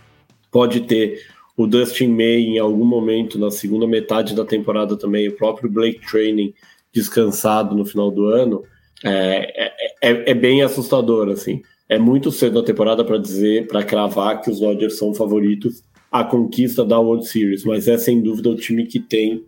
Pode 0.51 0.81
ter 0.81 1.25
o 1.58 1.66
Dustin 1.66 2.08
May 2.08 2.42
em 2.44 2.60
algum 2.60 2.86
momento 2.86 3.40
na 3.40 3.50
segunda 3.50 3.88
metade 3.88 4.36
da 4.36 4.46
temporada 4.46 4.98
também, 4.98 5.28
o 5.28 5.36
próprio 5.36 5.70
Blake 5.70 6.06
Training 6.06 6.54
descansado 6.92 7.76
no 7.76 7.86
final 7.86 8.12
do 8.12 8.26
ano. 8.28 8.64
É, 9.04 9.66
é, 9.66 9.74
é, 10.02 10.32
é 10.32 10.34
bem 10.34 10.62
assustador, 10.62 11.30
assim. 11.30 11.62
É 11.88 12.00
muito 12.00 12.32
cedo 12.32 12.60
na 12.60 12.66
temporada 12.66 13.04
para 13.04 13.18
dizer, 13.18 13.68
para 13.68 13.84
cravar 13.84 14.42
que 14.42 14.50
os 14.50 14.60
Dodgers 14.60 14.98
são 14.98 15.14
favoritos 15.14 15.84
a 16.12 16.24
conquista 16.24 16.86
da 16.86 16.98
World 16.98 17.28
Series, 17.28 17.66
mas 17.66 17.88
é 17.88 17.98
sem 17.98 18.22
dúvida 18.22 18.50
o 18.50 18.56
time 18.56 18.86
que 18.86 19.00
tem 19.00 19.44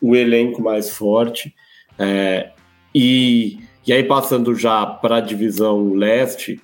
o 0.00 0.16
elenco 0.16 0.60
mais 0.60 0.90
forte. 0.90 1.54
É, 1.98 2.50
e, 2.94 3.58
e 3.86 3.92
aí, 3.92 4.02
passando 4.02 4.54
já 4.54 4.84
para 4.84 5.16
a 5.16 5.20
divisão 5.20 5.94
leste, 5.94 6.60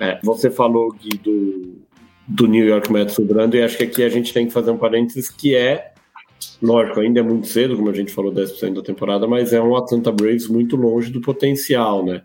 é, 0.00 0.18
você 0.22 0.50
falou, 0.50 0.92
Gui, 0.92 1.16
do, 1.18 1.82
do 2.26 2.46
New 2.46 2.64
York 2.64 2.92
Mets 2.92 3.14
sobrando, 3.14 3.56
e 3.56 3.62
acho 3.62 3.76
que 3.76 3.84
aqui 3.84 4.02
a 4.02 4.08
gente 4.08 4.32
tem 4.32 4.46
que 4.46 4.52
fazer 4.52 4.70
um 4.70 4.78
parênteses 4.78 5.28
que 5.28 5.54
é, 5.54 5.92
lógico, 6.60 7.00
ainda 7.00 7.20
é 7.20 7.22
muito 7.22 7.46
cedo, 7.46 7.76
como 7.76 7.90
a 7.90 7.94
gente 7.94 8.12
falou, 8.12 8.32
10% 8.32 8.74
da 8.74 8.82
temporada, 8.82 9.26
mas 9.26 9.52
é 9.52 9.60
um 9.60 9.76
Atlanta 9.76 10.12
Braves 10.12 10.48
muito 10.48 10.76
longe 10.76 11.10
do 11.10 11.20
potencial, 11.20 12.04
né? 12.04 12.22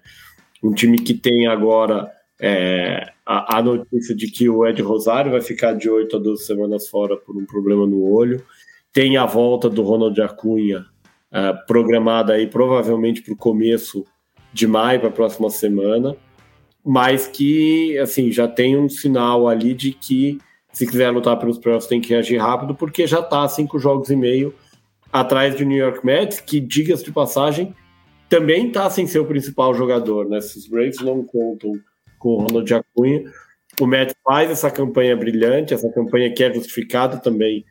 Um 0.63 0.73
time 0.73 0.97
que 0.97 1.13
tem 1.13 1.47
agora 1.47 2.11
é, 2.39 3.11
a, 3.25 3.57
a, 3.57 3.61
notícia 3.61 4.15
de 4.15 4.29
que 4.29 4.47
o 4.47 4.65
Ed 4.65 4.81
Rosário 4.81 5.31
vai 5.31 5.41
ficar 5.41 5.73
de 5.73 5.89
8 5.89 6.15
a 6.15 6.19
12 6.19 6.45
semanas 6.45 6.87
fora 6.87 7.17
por 7.17 7.35
um 7.35 7.45
problema 7.45 7.85
no 7.85 8.03
olho. 8.03 8.43
Tem 8.93 9.17
a 9.17 9.25
volta 9.25 9.69
do 9.69 9.83
Ronald 9.83 10.19
Acunha, 10.21 10.85
é, 11.31 11.53
programada 11.67 12.33
aí 12.33 12.47
provavelmente 12.47 13.21
para 13.21 13.33
o 13.33 13.37
começo 13.37 14.05
de 14.53 14.67
maio, 14.67 14.99
para 14.99 15.09
a 15.09 15.11
próxima 15.11 15.49
semana, 15.49 16.15
mas 16.85 17.27
que 17.27 17.97
assim 17.99 18.31
já 18.31 18.47
tem 18.47 18.77
um 18.77 18.87
sinal 18.87 19.47
ali 19.47 19.73
de 19.73 19.91
que 19.91 20.39
se 20.71 20.85
quiser 20.85 21.09
lutar 21.09 21.37
pelos 21.39 21.57
playoffs 21.57 21.87
tem 21.87 21.99
que 21.99 22.09
reagir 22.09 22.37
rápido, 22.37 22.75
porque 22.75 23.07
já 23.07 23.19
está 23.19 23.47
cinco 23.47 23.79
jogos 23.79 24.09
e 24.09 24.15
meio 24.15 24.53
atrás 25.11 25.55
do 25.55 25.65
New 25.65 25.77
York 25.77 26.05
Mets, 26.05 26.39
que, 26.39 26.59
diga-se 26.59 27.03
de 27.03 27.11
passagem, 27.11 27.73
também 28.29 28.67
está 28.67 28.89
sem 28.89 29.07
ser 29.07 29.19
o 29.19 29.25
principal 29.25 29.73
jogador, 29.73 30.29
né? 30.29 30.39
Se 30.41 30.57
os 30.57 30.67
Braves 30.67 30.99
não 30.99 31.23
contam 31.23 31.71
com 32.19 32.29
o 32.29 32.37
Ronald 32.41 32.73
Acunha. 32.73 33.23
O 33.79 33.87
Mets 33.87 34.15
faz 34.23 34.51
essa 34.51 34.69
campanha 34.69 35.15
brilhante, 35.15 35.73
essa 35.73 35.89
campanha 35.91 36.33
que 36.33 36.43
é 36.43 36.53
justificada 36.53 37.17
também 37.17 37.65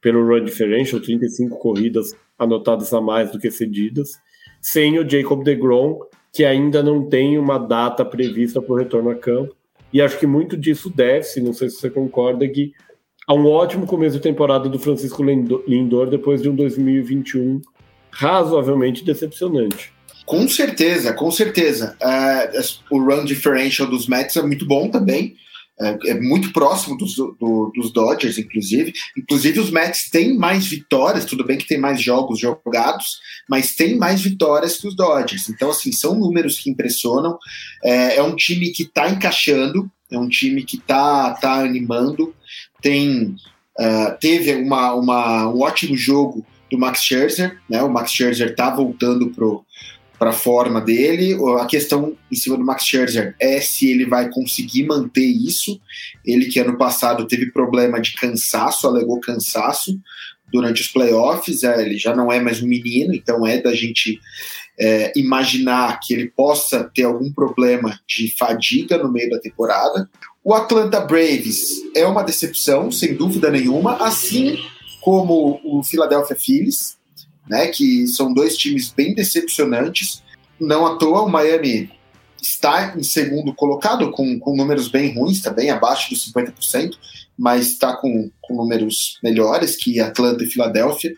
pelo 0.00 0.26
run 0.26 0.44
differential, 0.44 1.00
35 1.00 1.58
corridas 1.58 2.14
anotadas 2.38 2.92
a 2.94 3.00
mais 3.00 3.30
do 3.30 3.38
que 3.38 3.50
cedidas, 3.50 4.12
sem 4.60 4.98
o 4.98 5.08
Jacob 5.08 5.44
DeGrom, 5.44 6.00
que 6.32 6.44
ainda 6.44 6.82
não 6.82 7.08
tem 7.08 7.38
uma 7.38 7.58
data 7.58 8.04
prevista 8.04 8.60
para 8.60 8.72
o 8.72 8.76
retorno 8.76 9.10
a 9.10 9.14
campo. 9.14 9.54
E 9.92 10.00
acho 10.00 10.18
que 10.18 10.26
muito 10.26 10.56
disso 10.56 10.88
deve-se, 10.88 11.40
não 11.40 11.52
sei 11.52 11.68
se 11.68 11.76
você 11.76 11.90
concorda, 11.90 12.46
Gui, 12.46 12.72
a 13.26 13.34
um 13.34 13.46
ótimo 13.46 13.86
começo 13.86 14.16
de 14.16 14.22
temporada 14.22 14.68
do 14.68 14.78
Francisco 14.78 15.22
Lindor 15.22 16.08
depois 16.08 16.42
de 16.42 16.48
um 16.48 16.54
2021 16.54 17.60
razoavelmente 18.10 19.04
decepcionante. 19.04 19.92
Com 20.26 20.48
certeza, 20.48 21.12
com 21.12 21.30
certeza. 21.30 21.96
Uh, 22.00 22.94
o 22.94 22.98
run 23.00 23.24
differential 23.24 23.88
dos 23.88 24.06
Mets 24.06 24.36
é 24.36 24.42
muito 24.42 24.64
bom 24.64 24.88
também. 24.88 25.34
É, 25.78 26.10
é 26.10 26.20
muito 26.20 26.52
próximo 26.52 26.96
dos, 26.96 27.14
do, 27.14 27.72
dos 27.74 27.92
Dodgers, 27.92 28.38
inclusive. 28.38 28.92
Inclusive, 29.16 29.60
os 29.60 29.70
Mets 29.70 30.10
têm 30.10 30.36
mais 30.36 30.66
vitórias, 30.66 31.24
tudo 31.24 31.44
bem 31.44 31.56
que 31.56 31.66
tem 31.66 31.78
mais 31.78 32.02
jogos 32.02 32.38
jogados, 32.38 33.18
mas 33.48 33.74
tem 33.74 33.96
mais 33.96 34.20
vitórias 34.20 34.76
que 34.76 34.86
os 34.86 34.94
Dodgers. 34.94 35.48
Então, 35.48 35.70
assim, 35.70 35.90
são 35.90 36.18
números 36.18 36.58
que 36.58 36.70
impressionam. 36.70 37.38
É, 37.82 38.16
é 38.16 38.22
um 38.22 38.36
time 38.36 38.70
que 38.70 38.82
está 38.82 39.08
encaixando, 39.08 39.90
é 40.10 40.18
um 40.18 40.28
time 40.28 40.64
que 40.64 40.76
está 40.76 41.32
tá 41.34 41.60
animando. 41.60 42.34
Tem, 42.82 43.34
uh, 43.78 44.18
teve 44.20 44.54
uma, 44.56 44.94
uma, 44.94 45.48
um 45.48 45.60
ótimo 45.60 45.96
jogo 45.96 46.44
do 46.70 46.78
Max 46.78 47.02
Scherzer, 47.02 47.58
né? 47.68 47.82
O 47.82 47.90
Max 47.90 48.12
Scherzer 48.12 48.50
está 48.50 48.70
voltando 48.70 49.30
pro 49.30 49.64
para 50.20 50.30
a 50.30 50.34
forma 50.34 50.82
dele. 50.82 51.34
A 51.58 51.64
questão 51.64 52.14
em 52.30 52.36
cima 52.36 52.58
do 52.58 52.62
Max 52.62 52.84
Scherzer 52.84 53.34
é 53.40 53.58
se 53.58 53.90
ele 53.90 54.04
vai 54.04 54.28
conseguir 54.28 54.84
manter 54.84 55.24
isso. 55.24 55.80
Ele 56.26 56.44
que 56.44 56.60
ano 56.60 56.76
passado 56.76 57.26
teve 57.26 57.50
problema 57.50 57.98
de 57.98 58.12
cansaço, 58.12 58.86
alegou 58.86 59.18
cansaço 59.18 59.98
durante 60.52 60.82
os 60.82 60.88
playoffs. 60.88 61.64
É, 61.64 61.80
ele 61.80 61.96
já 61.96 62.14
não 62.14 62.30
é 62.30 62.38
mais 62.38 62.62
um 62.62 62.66
menino, 62.66 63.14
então 63.14 63.46
é 63.46 63.62
da 63.62 63.74
gente 63.74 64.20
é, 64.78 65.10
imaginar 65.16 65.98
que 66.00 66.12
ele 66.12 66.28
possa 66.28 66.84
ter 66.84 67.04
algum 67.04 67.32
problema 67.32 67.98
de 68.06 68.36
fadiga 68.36 68.98
no 68.98 69.10
meio 69.10 69.30
da 69.30 69.40
temporada. 69.40 70.06
O 70.44 70.52
Atlanta 70.52 71.00
Braves 71.00 71.80
é 71.96 72.06
uma 72.06 72.22
decepção, 72.22 72.92
sem 72.92 73.14
dúvida 73.14 73.50
nenhuma, 73.50 73.96
assim 73.96 74.58
como 75.00 75.58
o 75.64 75.82
Philadelphia 75.82 76.36
Phillies 76.36 76.99
né? 77.50 77.66
Que 77.66 78.06
são 78.06 78.32
dois 78.32 78.56
times 78.56 78.90
bem 78.90 79.12
decepcionantes. 79.12 80.22
Não 80.58 80.86
à 80.86 80.96
toa, 80.96 81.22
o 81.22 81.28
Miami 81.28 81.90
está 82.40 82.94
em 82.96 83.02
segundo 83.02 83.52
colocado, 83.52 84.10
com, 84.12 84.38
com 84.38 84.56
números 84.56 84.88
bem 84.88 85.12
ruins, 85.12 85.38
está 85.38 85.50
bem 85.50 85.70
abaixo 85.70 86.08
dos 86.08 86.32
50%, 86.32 86.92
mas 87.36 87.72
está 87.72 87.96
com, 87.96 88.30
com 88.40 88.54
números 88.54 89.18
melhores 89.22 89.76
que 89.76 90.00
Atlanta 90.00 90.44
e 90.44 90.46
Filadélfia. 90.46 91.12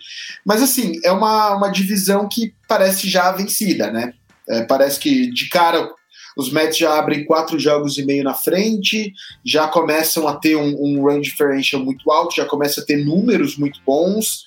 Mas 0.45 0.62
assim, 0.62 0.99
é 1.05 1.12
uma, 1.12 1.55
uma 1.55 1.69
divisão 1.69 2.27
que 2.29 2.55
parece 2.67 3.09
já 3.09 3.31
vencida, 3.33 3.93
né? 3.93 4.15
É, 4.49 4.62
parece 4.62 4.99
que 4.99 5.31
de 5.31 5.49
cara 5.49 5.89
os 6.37 6.51
Mets 6.51 6.79
já 6.79 6.99
abrem 6.99 7.27
quatro 7.27 7.59
jogos 7.59 7.99
e 7.99 8.07
meio 8.07 8.25
na 8.25 8.33
frente, 8.33 9.12
já 9.45 9.69
começam 9.69 10.27
a 10.27 10.35
ter 10.35 10.57
um, 10.57 10.75
um 10.81 11.03
run 11.03 11.21
differential 11.21 11.85
muito 11.85 12.11
alto, 12.11 12.35
já 12.35 12.47
começa 12.47 12.81
a 12.81 12.85
ter 12.85 13.05
números 13.05 13.59
muito 13.59 13.79
bons 13.85 14.45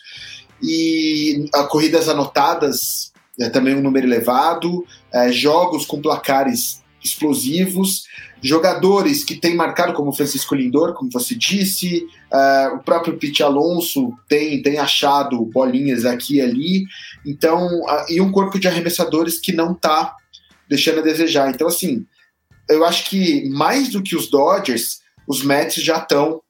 e 0.66 1.50
corridas 1.70 2.10
anotadas 2.10 3.14
é 3.40 3.50
também 3.50 3.76
um 3.76 3.82
número 3.82 4.08
elevado, 4.08 4.86
é, 5.14 5.32
jogos 5.32 5.86
com 5.86 6.02
placares 6.02 6.82
explosivos, 7.04 8.06
jogadores 8.42 9.24
que 9.24 9.36
têm 9.36 9.56
marcado, 9.56 9.94
como 9.94 10.14
Francisco 10.14 10.56
Lindor, 10.56 10.94
como 10.94 11.12
você 11.12 11.36
disse, 11.36 12.06
é, 12.32 12.68
o 12.70 12.80
próprio 12.80 13.18
Pete 13.18 13.44
Alonso 13.44 14.14
tem, 14.28 14.62
tem 14.62 14.78
achado 14.78 15.44
bolinhas 15.46 16.06
aqui 16.06 16.38
e 16.38 16.42
ali, 16.42 16.86
então, 17.26 17.70
e 18.10 18.20
um 18.22 18.32
corpo 18.32 18.58
de 18.58 18.68
arremessadores 18.68 19.40
que 19.40 19.52
não 19.52 19.74
está 19.74 20.16
deixando 20.68 21.00
a 21.00 21.04
desejar. 21.04 21.50
Então, 21.50 21.68
assim, 21.68 22.06
eu 22.70 22.84
acho 22.86 23.10
que 23.10 23.48
mais 23.50 23.90
do 23.90 24.02
que 24.02 24.16
os 24.16 24.28
Dodgers, 24.30 25.00
os 25.28 25.44
Mets 25.44 25.84
já 25.84 25.98
estão 25.98 26.42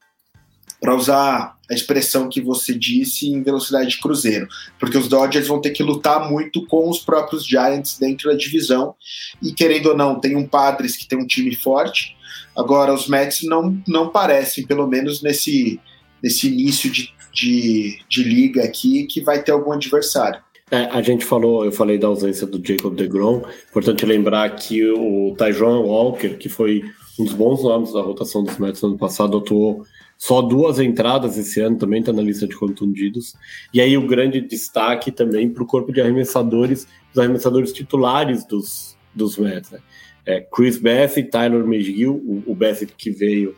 para 0.86 0.96
usar 0.96 1.58
a 1.68 1.74
expressão 1.74 2.30
que 2.30 2.40
você 2.40 2.72
disse 2.78 3.28
em 3.28 3.42
velocidade 3.42 3.90
de 3.90 4.00
cruzeiro, 4.00 4.48
porque 4.80 4.96
os 4.96 5.08
Dodgers 5.08 5.48
vão 5.48 5.60
ter 5.60 5.72
que 5.72 5.82
lutar 5.82 6.30
muito 6.30 6.64
com 6.68 6.88
os 6.88 7.00
próprios 7.00 7.44
Giants 7.44 7.98
dentro 7.98 8.30
da 8.30 8.38
divisão 8.38 8.94
e 9.42 9.52
querendo 9.52 9.88
ou 9.88 9.98
não, 9.98 10.20
tem 10.20 10.36
um 10.36 10.48
Padres 10.48 10.96
que 10.96 11.08
tem 11.08 11.18
um 11.18 11.26
time 11.26 11.56
forte. 11.56 12.16
Agora 12.56 12.94
os 12.94 13.08
Mets 13.08 13.42
não 13.42 13.82
não 13.88 14.10
parecem, 14.10 14.68
pelo 14.68 14.86
menos 14.86 15.24
nesse 15.24 15.80
nesse 16.22 16.48
início 16.48 16.92
de, 16.92 17.12
de, 17.34 18.00
de 18.08 18.24
liga 18.24 18.64
aqui, 18.64 19.06
que 19.06 19.22
vai 19.22 19.42
ter 19.42 19.54
algum 19.54 19.72
adversário. 19.72 20.40
É, 20.70 20.86
a 20.86 21.02
gente 21.02 21.26
falou, 21.26 21.66
eu 21.66 21.72
falei 21.72 21.98
da 21.98 22.08
ausência 22.08 22.46
do 22.46 22.64
Jacob 22.64 22.96
DeGrom, 22.96 23.42
importante 23.70 24.06
lembrar 24.06 24.56
que 24.56 24.88
o 24.88 25.34
Tyjon 25.36 25.82
Walker, 25.82 26.36
que 26.38 26.48
foi 26.48 26.84
um 27.20 27.24
dos 27.24 27.34
bons 27.34 27.64
nomes 27.64 27.92
da 27.92 28.02
rotação 28.02 28.44
dos 28.44 28.58
Mets 28.60 28.82
no 28.84 28.90
ano 28.90 28.98
passado, 29.00 29.38
atuou 29.38 29.84
só 30.18 30.42
duas 30.42 30.80
entradas 30.80 31.38
esse 31.38 31.60
ano, 31.62 31.78
também 31.78 32.00
está 32.00 32.14
na 32.14 32.22
lista 32.22 32.48
de 32.48 32.56
contundidos. 32.56 33.36
E 33.74 33.82
aí 33.82 33.98
o 33.98 34.08
grande 34.08 34.42
destaque 34.42 35.12
também 35.12 35.50
para 35.50 35.64
o 35.64 35.68
corpo 35.68 35.92
de 35.92 36.02
arremessadores, 36.02 36.88
os 37.12 37.20
arremessadores 37.20 37.74
titulares 37.74 38.46
dos, 38.46 38.98
dos 39.14 39.38
Mets. 39.38 39.72
Né? 39.72 39.80
É, 40.26 40.42
Chris 40.42 40.78
Bassett, 40.78 41.30
Tyler 41.30 41.66
McGill, 41.66 42.16
o, 42.16 42.52
o 42.52 42.56
Bassett 42.56 42.94
que 42.98 43.12
veio 43.12 43.56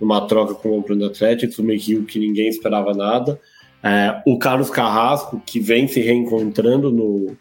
numa 0.00 0.26
troca 0.26 0.54
com 0.54 0.70
o 0.70 0.78
Oakland 0.78 1.04
Athletics, 1.04 1.58
o 1.58 1.62
McGill 1.62 2.04
que 2.04 2.18
ninguém 2.18 2.48
esperava 2.48 2.94
nada, 2.94 3.40
é, 3.82 4.22
o 4.26 4.38
Carlos 4.38 4.70
Carrasco, 4.70 5.40
que 5.44 5.60
vem 5.60 5.86
se 5.86 6.00
reencontrando 6.00 6.90
no, 6.90 7.36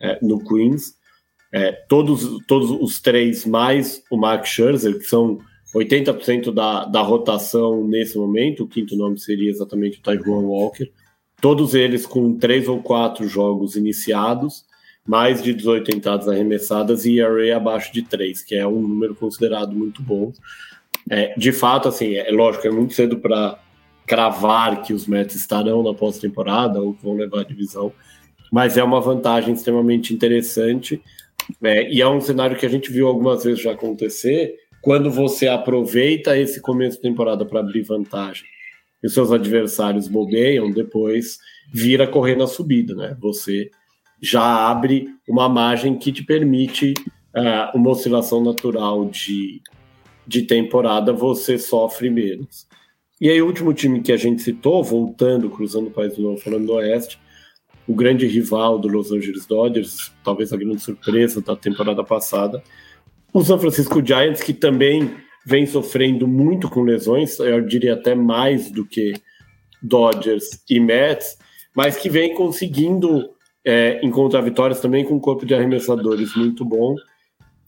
é, 0.00 0.18
no 0.22 0.38
Queens, 0.44 0.94
é, 1.52 1.72
todos, 1.88 2.44
todos 2.46 2.70
os 2.70 3.00
três, 3.00 3.46
mais 3.46 4.02
o 4.10 4.16
Mark 4.16 4.44
Scherzer, 4.44 4.98
que 4.98 5.04
são 5.04 5.38
80% 5.74 6.52
da, 6.52 6.84
da 6.86 7.02
rotação 7.02 7.86
nesse 7.86 8.16
momento, 8.16 8.64
o 8.64 8.68
quinto 8.68 8.96
nome 8.96 9.18
seria 9.18 9.50
exatamente 9.50 9.98
o 9.98 10.02
Taiwan 10.02 10.46
Walker, 10.46 10.90
todos 11.40 11.74
eles 11.74 12.06
com 12.06 12.36
três 12.36 12.68
ou 12.68 12.82
quatro 12.82 13.28
jogos 13.28 13.76
iniciados, 13.76 14.64
mais 15.06 15.42
de 15.42 15.54
18 15.54 15.96
entradas 15.96 16.28
arremessadas 16.28 17.04
e 17.04 17.18
ERA 17.18 17.56
abaixo 17.56 17.92
de 17.92 18.02
3, 18.02 18.42
que 18.42 18.54
é 18.54 18.66
um 18.66 18.80
número 18.80 19.14
considerado 19.14 19.74
muito 19.74 20.02
bom. 20.02 20.32
É, 21.10 21.34
de 21.36 21.52
fato, 21.52 21.88
assim, 21.88 22.14
é 22.14 22.30
lógico, 22.30 22.66
é 22.66 22.70
muito 22.70 22.92
cedo 22.92 23.18
para 23.18 23.58
cravar 24.06 24.82
que 24.82 24.92
os 24.92 25.06
Mets 25.06 25.34
estarão 25.36 25.82
na 25.82 25.94
pós-temporada 25.94 26.80
ou 26.80 26.92
vão 26.92 27.14
levar 27.14 27.40
a 27.40 27.44
divisão, 27.44 27.92
mas 28.50 28.76
é 28.76 28.84
uma 28.84 29.00
vantagem 29.00 29.54
extremamente 29.54 30.12
interessante 30.12 31.00
é, 31.62 31.90
e 31.90 32.00
é 32.00 32.08
um 32.08 32.20
cenário 32.20 32.56
que 32.56 32.66
a 32.66 32.68
gente 32.68 32.90
viu 32.90 33.06
algumas 33.06 33.44
vezes 33.44 33.62
já 33.62 33.72
acontecer 33.72 34.54
quando 34.82 35.10
você 35.10 35.48
aproveita 35.48 36.38
esse 36.38 36.60
começo 36.60 36.96
de 36.96 37.02
temporada 37.02 37.44
para 37.44 37.60
abrir 37.60 37.82
vantagem 37.82 38.46
e 39.02 39.08
seus 39.08 39.30
adversários 39.30 40.08
bobeiam, 40.08 40.70
depois 40.70 41.38
vira 41.72 42.06
correr 42.06 42.36
na 42.36 42.46
subida, 42.46 42.94
né? 42.94 43.16
Você 43.20 43.70
já 44.20 44.42
abre 44.42 45.08
uma 45.28 45.48
margem 45.48 45.96
que 45.96 46.10
te 46.10 46.24
permite 46.24 46.94
uh, 47.34 47.76
uma 47.76 47.90
oscilação 47.90 48.42
natural 48.42 49.04
de, 49.06 49.60
de 50.26 50.42
temporada, 50.42 51.12
você 51.12 51.58
sofre 51.58 52.10
menos. 52.10 52.66
E 53.20 53.28
aí, 53.28 53.42
o 53.42 53.46
último 53.46 53.74
time 53.74 54.00
que 54.00 54.12
a 54.12 54.16
gente 54.16 54.42
citou, 54.42 54.82
voltando, 54.82 55.50
cruzando 55.50 55.88
o 55.88 55.90
país 55.90 56.16
do 56.16 56.22
novo, 56.22 56.40
falando 56.40 56.66
do 56.66 56.74
Oeste, 56.74 57.18
o 57.86 57.94
grande 57.94 58.26
rival 58.26 58.78
do 58.78 58.86
Los 58.86 59.10
Angeles 59.10 59.46
Dodgers, 59.46 60.12
talvez 60.22 60.52
a 60.52 60.56
grande 60.56 60.80
surpresa 60.80 61.40
da 61.40 61.56
temporada 61.56 62.04
passada, 62.04 62.62
o 63.32 63.42
San 63.42 63.58
Francisco 63.58 64.04
Giants, 64.04 64.42
que 64.42 64.52
também 64.52 65.14
vem 65.44 65.66
sofrendo 65.66 66.26
muito 66.26 66.68
com 66.68 66.82
lesões, 66.82 67.38
eu 67.38 67.60
diria 67.60 67.94
até 67.94 68.14
mais 68.14 68.70
do 68.70 68.84
que 68.84 69.14
Dodgers 69.82 70.44
e 70.68 70.78
Mets, 70.80 71.38
mas 71.74 71.96
que 71.96 72.10
vem 72.10 72.34
conseguindo 72.34 73.30
é, 73.64 74.00
encontrar 74.04 74.40
vitórias 74.40 74.80
também 74.80 75.04
com 75.04 75.14
um 75.14 75.20
corpo 75.20 75.46
de 75.46 75.54
arremessadores 75.54 76.34
muito 76.34 76.64
bom 76.64 76.94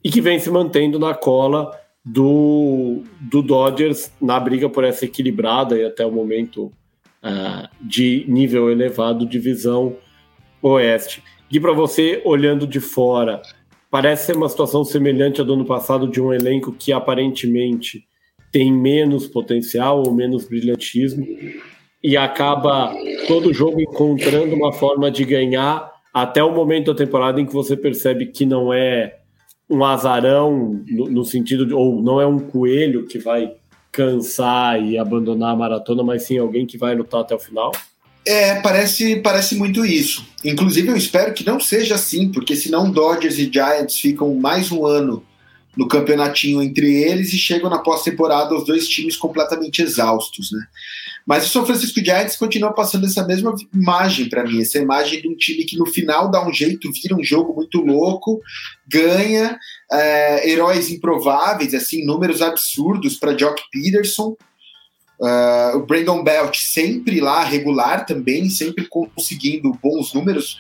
e 0.03 0.11
que 0.11 0.21
vem 0.21 0.39
se 0.39 0.51
mantendo 0.51 0.99
na 0.99 1.15
cola 1.15 1.71
do, 2.05 3.03
do 3.21 3.43
Dodgers 3.43 4.11
na 4.21 4.41
briga 4.41 4.69
por 4.69 4.85
essa 4.85 5.05
equilibrada 5.05 5.77
e 5.77 5.85
até 5.85 6.05
o 6.05 6.11
momento 6.11 6.73
uh, 7.23 7.69
de 7.81 8.25
nível 8.27 8.71
elevado 8.71 9.27
divisão 9.27 9.97
oeste. 10.63 11.23
E 11.51 11.59
para 11.59 11.73
você, 11.73 12.23
olhando 12.25 12.67
de 12.67 12.81
fora, 12.81 13.43
Parece 13.91 14.27
ser 14.27 14.37
uma 14.37 14.49
situação 14.49 14.85
semelhante 14.85 15.41
à 15.41 15.45
do 15.45 15.55
ano 15.55 15.65
passado 15.65 16.07
de 16.07 16.21
um 16.21 16.33
elenco 16.33 16.73
que 16.73 16.93
aparentemente 16.93 18.05
tem 18.53 18.73
menos 18.73 19.27
potencial 19.27 20.03
ou 20.07 20.13
menos 20.13 20.47
brilhantismo 20.47 21.27
e 22.03 22.17
acaba 22.17 22.95
todo 23.27 23.53
jogo 23.53 23.81
encontrando 23.81 24.55
uma 24.55 24.73
forma 24.73 25.11
de 25.11 25.25
ganhar 25.25 25.91
até 26.15 26.43
o 26.43 26.53
momento 26.53 26.93
da 26.93 26.99
temporada 26.99 27.41
em 27.41 27.47
que 27.47 27.53
você 27.53 27.77
percebe 27.77 28.27
que 28.27 28.47
não 28.47 28.73
é 28.73 29.19
um 29.69 29.85
azarão 29.85 30.83
no, 30.89 31.11
no 31.11 31.25
sentido 31.25 31.67
de, 31.67 31.75
ou 31.75 32.03
não 32.03 32.21
é 32.21 32.27
um 32.27 32.39
coelho 32.39 33.07
que 33.07 33.19
vai 33.19 33.55
cansar 33.93 34.83
e 34.83 34.99
abandonar 34.99 35.53
a 35.53 35.57
maratona, 35.57 36.03
mas 36.03 36.25
sim 36.25 36.39
alguém 36.39 36.67
que 36.67 36.79
vai 36.79 36.95
lutar 36.95 37.21
até 37.21 37.35
o 37.35 37.39
final? 37.39 37.71
É, 38.27 38.61
parece, 38.61 39.17
parece 39.17 39.55
muito 39.55 39.85
isso. 39.85 40.27
Inclusive, 40.45 40.89
eu 40.89 40.97
espero 40.97 41.33
que 41.33 41.45
não 41.45 41.59
seja 41.59 41.95
assim, 41.95 42.31
porque 42.31 42.55
senão 42.55 42.91
Dodgers 42.91 43.39
e 43.39 43.51
Giants 43.51 43.99
ficam 43.99 44.35
mais 44.35 44.71
um 44.71 44.87
ano 44.87 45.25
no 45.77 45.87
campeonatinho 45.87 46.63
entre 46.63 46.93
eles 47.03 47.33
e 47.33 47.39
chegam 47.39 47.71
na 47.71 47.79
pós-temporada 47.79 48.55
os 48.55 48.65
dois 48.65 48.89
times 48.89 49.17
completamente 49.17 49.81
exaustos, 49.81 50.51
né? 50.53 50.61
Mas 51.27 51.47
o 51.47 51.49
São 51.49 51.65
Francisco 51.65 52.05
Giants 52.05 52.37
continua 52.37 52.73
passando 52.73 53.07
essa 53.07 53.25
mesma 53.25 53.55
imagem 53.73 54.29
para 54.29 54.45
mim, 54.45 54.61
essa 54.61 54.79
imagem 54.79 55.21
de 55.23 55.29
um 55.29 55.37
time 55.37 55.65
que 55.65 55.79
no 55.79 55.87
final 55.87 56.31
dá 56.31 56.47
um 56.47 56.53
jeito, 56.53 56.91
vira 56.93 57.15
um 57.15 57.23
jogo 57.23 57.55
muito 57.55 57.79
louco, 57.81 58.41
ganha, 58.87 59.57
é, 59.93 60.51
heróis 60.51 60.91
improváveis, 60.91 61.73
assim, 61.73 62.05
números 62.05 62.43
absurdos 62.43 63.17
para 63.17 63.37
Jock 63.37 63.63
Peterson, 63.71 64.37
Uh, 65.21 65.77
o 65.77 65.85
Brandon 65.85 66.25
Belt 66.25 66.57
sempre 66.57 67.21
lá, 67.21 67.45
regular 67.45 68.07
também, 68.07 68.49
sempre 68.49 68.87
conseguindo 68.87 69.71
bons 69.83 70.15
números, 70.15 70.57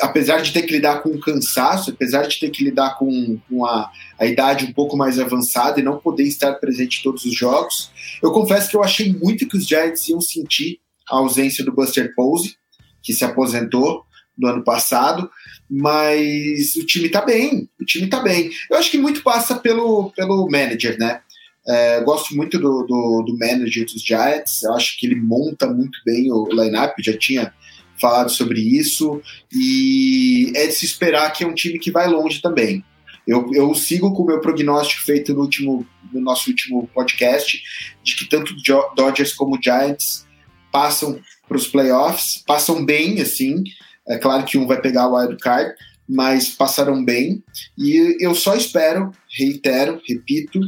apesar 0.00 0.40
de 0.40 0.50
ter 0.50 0.62
que 0.62 0.72
lidar 0.72 1.02
com 1.02 1.10
o 1.10 1.20
cansaço, 1.20 1.90
apesar 1.90 2.26
de 2.26 2.40
ter 2.40 2.48
que 2.48 2.64
lidar 2.64 2.96
com, 2.96 3.38
com 3.46 3.66
a, 3.66 3.90
a 4.18 4.24
idade 4.24 4.64
um 4.64 4.72
pouco 4.72 4.96
mais 4.96 5.18
avançada 5.18 5.78
e 5.78 5.82
não 5.82 5.98
poder 5.98 6.22
estar 6.22 6.54
presente 6.54 7.00
em 7.00 7.02
todos 7.02 7.26
os 7.26 7.36
jogos. 7.36 7.90
Eu 8.22 8.32
confesso 8.32 8.70
que 8.70 8.76
eu 8.76 8.82
achei 8.82 9.12
muito 9.12 9.46
que 9.46 9.58
os 9.58 9.66
Giants 9.66 10.08
iam 10.08 10.22
sentir 10.22 10.80
a 11.10 11.18
ausência 11.18 11.62
do 11.62 11.72
Buster 11.72 12.14
Posey, 12.14 12.54
que 13.02 13.12
se 13.12 13.26
aposentou 13.26 14.06
no 14.38 14.48
ano 14.48 14.64
passado, 14.64 15.30
mas 15.70 16.74
o 16.76 16.86
time 16.86 17.10
tá 17.10 17.20
bem, 17.20 17.68
o 17.78 17.84
time 17.84 18.06
tá 18.06 18.20
bem. 18.20 18.50
Eu 18.70 18.78
acho 18.78 18.90
que 18.90 18.96
muito 18.96 19.22
passa 19.22 19.54
pelo, 19.54 20.10
pelo 20.16 20.48
manager, 20.50 20.98
né? 20.98 21.20
É, 21.66 22.00
gosto 22.00 22.34
muito 22.34 22.58
do, 22.58 22.82
do, 22.82 23.22
do, 23.22 23.38
manager 23.38 23.84
dos 23.84 24.02
Giants, 24.02 24.62
eu 24.64 24.74
acho 24.74 24.98
que 24.98 25.06
ele 25.06 25.14
monta 25.14 25.66
muito 25.68 25.98
bem 26.04 26.30
o 26.32 26.48
lineup, 26.50 26.94
já 26.98 27.16
tinha 27.16 27.54
falado 28.00 28.30
sobre 28.30 28.60
isso, 28.60 29.22
e 29.52 30.52
é 30.56 30.66
de 30.66 30.72
se 30.72 30.84
esperar 30.84 31.32
que 31.32 31.44
é 31.44 31.46
um 31.46 31.54
time 31.54 31.78
que 31.78 31.92
vai 31.92 32.08
longe 32.08 32.42
também. 32.42 32.84
Eu, 33.24 33.48
eu 33.54 33.72
sigo 33.74 34.12
com 34.12 34.24
o 34.24 34.26
meu 34.26 34.40
prognóstico 34.40 35.04
feito 35.04 35.32
no, 35.32 35.42
último, 35.42 35.86
no 36.12 36.20
nosso 36.20 36.50
último 36.50 36.88
podcast, 36.92 37.62
de 38.02 38.16
que 38.16 38.28
tanto 38.28 38.56
Dodgers 38.96 39.32
como 39.32 39.60
Giants 39.62 40.26
passam 40.72 41.20
para 41.46 41.56
os 41.56 41.68
playoffs, 41.68 42.42
passam 42.44 42.84
bem, 42.84 43.20
assim, 43.20 43.62
é 44.08 44.18
claro 44.18 44.44
que 44.44 44.58
um 44.58 44.66
vai 44.66 44.80
pegar 44.80 45.06
o 45.06 45.16
wild 45.16 45.36
card, 45.36 45.72
mas 46.08 46.48
passaram 46.48 47.04
bem, 47.04 47.42
e 47.78 48.16
eu 48.20 48.34
só 48.34 48.56
espero, 48.56 49.12
reitero, 49.38 50.00
repito, 50.08 50.60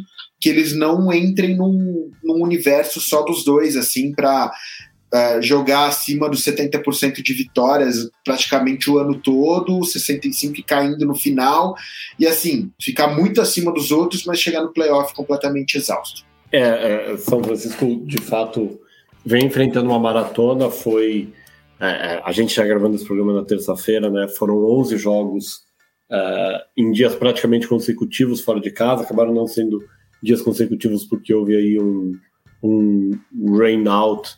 que 0.45 0.51
eles 0.51 0.77
não 0.77 1.11
entrem 1.11 1.57
num, 1.57 2.11
num 2.23 2.43
universo 2.43 3.01
só 3.01 3.23
dos 3.23 3.43
dois, 3.47 3.79
assim, 3.79 4.13
para 4.13 4.49
uh, 4.49 5.17
é, 5.17 5.41
jogar 5.41 5.87
acima 5.87 6.29
dos 6.29 6.45
70% 6.45 7.23
de 7.23 7.33
vitórias 7.33 8.11
praticamente 8.23 8.91
o 8.91 8.99
ano 8.99 9.15
todo, 9.15 9.81
65% 9.81 10.63
caindo 10.67 11.07
no 11.07 11.15
final, 11.15 11.75
e 12.19 12.27
assim, 12.27 12.71
ficar 12.79 13.09
muito 13.09 13.41
acima 13.41 13.73
dos 13.73 13.91
outros, 13.91 14.27
mas 14.27 14.39
chegar 14.39 14.61
no 14.61 14.71
playoff 14.71 15.15
completamente 15.15 15.79
exausto. 15.79 16.27
É, 16.53 17.13
é 17.13 17.17
São 17.17 17.43
Francisco, 17.43 18.03
de 18.05 18.21
fato, 18.21 18.79
vem 19.25 19.47
enfrentando 19.47 19.89
uma 19.89 19.99
maratona, 19.99 20.69
foi. 20.69 21.33
É, 21.81 21.87
é 21.87 22.23
a 22.23 22.33
gente 22.33 22.55
já 22.55 22.67
gravando 22.67 22.97
esse 22.97 23.07
programa 23.07 23.33
na 23.33 23.47
terça-feira, 23.47 24.11
né? 24.11 24.29
Foram 24.29 24.63
11 24.79 24.99
jogos 24.99 25.63
uh, 26.11 26.61
em 26.77 26.93
dias 26.93 27.15
praticamente 27.15 27.67
consecutivos 27.67 28.43
fora 28.43 28.61
de 28.61 28.71
casa, 28.71 29.05
acabaram 29.05 29.33
não 29.33 29.47
sendo 29.47 29.83
dias 30.25 30.43
consecutivos 30.43 31.05
porque 31.05 31.33
houve 31.33 31.55
aí 31.55 31.79
um, 31.79 32.19
um 32.63 33.11
rain 33.57 33.87
out 33.87 34.31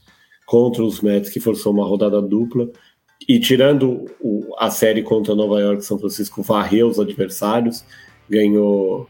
contra 0.45 0.83
os 0.83 1.01
Mets 1.01 1.31
que 1.31 1.41
forçou 1.41 1.73
uma 1.73 1.87
rodada 1.87 2.21
dupla. 2.21 2.69
E 3.29 3.39
tirando 3.41 4.05
o, 4.21 4.55
a 4.59 4.71
série 4.71 5.03
contra 5.03 5.35
Nova 5.35 5.61
York, 5.61 5.85
São 5.85 5.99
Francisco 5.99 6.43
varreu 6.43 6.89
os 6.89 7.01
adversários, 7.01 7.85
ganhou 8.29 9.09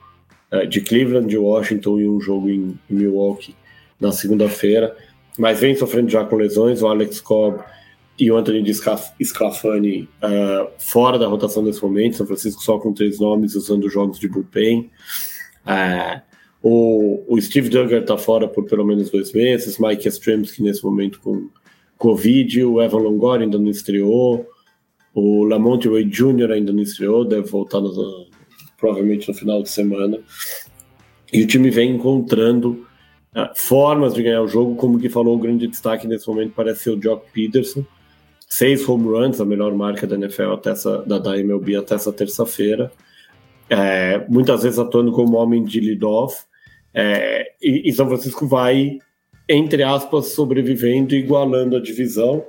uh, 0.53 0.67
de 0.67 0.81
Cleveland, 0.81 1.27
de 1.27 1.39
Washington 1.39 2.01
e 2.01 2.09
um 2.09 2.21
jogo 2.21 2.49
em, 2.49 2.79
em 2.89 2.95
Milwaukee 2.95 3.57
na 3.99 4.13
segunda-feira, 4.13 4.95
mas 5.39 5.61
vem 5.61 5.75
sofrendo 5.75 6.11
já 6.11 6.25
com 6.25 6.37
lesões. 6.37 6.83
O 6.83 6.87
Alex 6.87 7.21
Cobb 7.21 7.63
e 8.19 8.31
o 8.31 8.37
Anthony 8.37 8.65
Sclafani 9.21 10.09
uh, 10.23 10.71
fora 10.79 11.19
da 11.19 11.27
rotação 11.27 11.63
nesse 11.63 11.83
momento. 11.83 12.17
São 12.17 12.27
Francisco 12.27 12.63
só 12.63 12.79
com 12.79 12.93
três 12.93 13.19
nomes 13.19 13.55
usando 13.55 13.89
jogos 13.89 14.19
de 14.19 14.29
bullpen. 14.29 14.91
Uh, 15.67 16.36
o, 16.69 17.23
o 17.29 17.41
Steve 17.41 17.69
Duggar 17.69 18.01
está 18.01 18.19
fora 18.19 18.49
por 18.49 18.65
pelo 18.65 18.85
menos 18.85 19.09
dois 19.09 19.33
meses, 19.33 19.79
Mike 19.79 20.07
Yastrzemski 20.07 20.65
nesse 20.65 20.85
momento 20.85 21.21
com 21.21 21.49
Covid, 21.97 22.65
o 22.65 22.83
Evan 22.83 22.99
Longoria 22.99 23.47
ainda 23.47 23.57
não 23.57 23.71
estreou, 23.71 24.45
o 25.15 25.45
Lamonte 25.45 25.89
Wade 25.89 26.11
Jr. 26.11 26.51
ainda 26.51 26.73
não 26.73 26.83
estreou, 26.83 27.25
deve 27.25 27.49
voltar 27.49 27.81
no, 27.81 27.93
provavelmente 28.77 29.29
no 29.29 29.35
final 29.35 29.63
de 29.63 29.71
semana. 29.71 30.19
E 31.33 31.41
o 31.43 31.47
time 31.47 31.71
vem 31.71 31.93
encontrando 31.93 32.85
uh, 33.37 33.49
formas 33.55 34.13
de 34.13 34.25
ganhar 34.25 34.43
o 34.43 34.49
jogo, 34.49 34.75
como 34.75 34.99
que 34.99 35.09
falou 35.09 35.37
o 35.37 35.39
grande 35.39 35.69
destaque 35.69 36.09
nesse 36.09 36.27
momento 36.27 36.53
parece 36.53 36.83
ser 36.83 36.91
o 36.91 37.01
Jock 37.01 37.31
Peterson. 37.33 37.85
Seis 38.49 38.87
home 38.89 39.07
runs, 39.07 39.41
a 39.41 39.45
melhor 39.45 39.73
marca 39.73 40.05
da 40.05 40.17
NFL 40.17 40.55
até 40.55 40.71
essa, 40.71 40.99
da, 41.03 41.19
da 41.19 41.39
MLB 41.39 41.77
até 41.77 41.95
essa 41.95 42.13
terça-feira. 42.13 42.91
É, 43.71 44.27
muitas 44.29 44.65
vezes 44.65 44.81
atuando 44.81 45.13
como 45.13 45.37
homem 45.37 45.63
de 45.63 45.79
lead-off. 45.79 46.45
É, 46.99 47.53
e, 47.61 47.91
e, 47.91 47.93
São 47.93 48.09
Francisco 48.09 48.47
vai, 48.47 48.99
entre 49.47 49.83
aspas, 49.83 50.29
sobrevivendo, 50.29 51.15
igualando 51.15 51.77
a 51.77 51.81
divisão. 51.81 52.43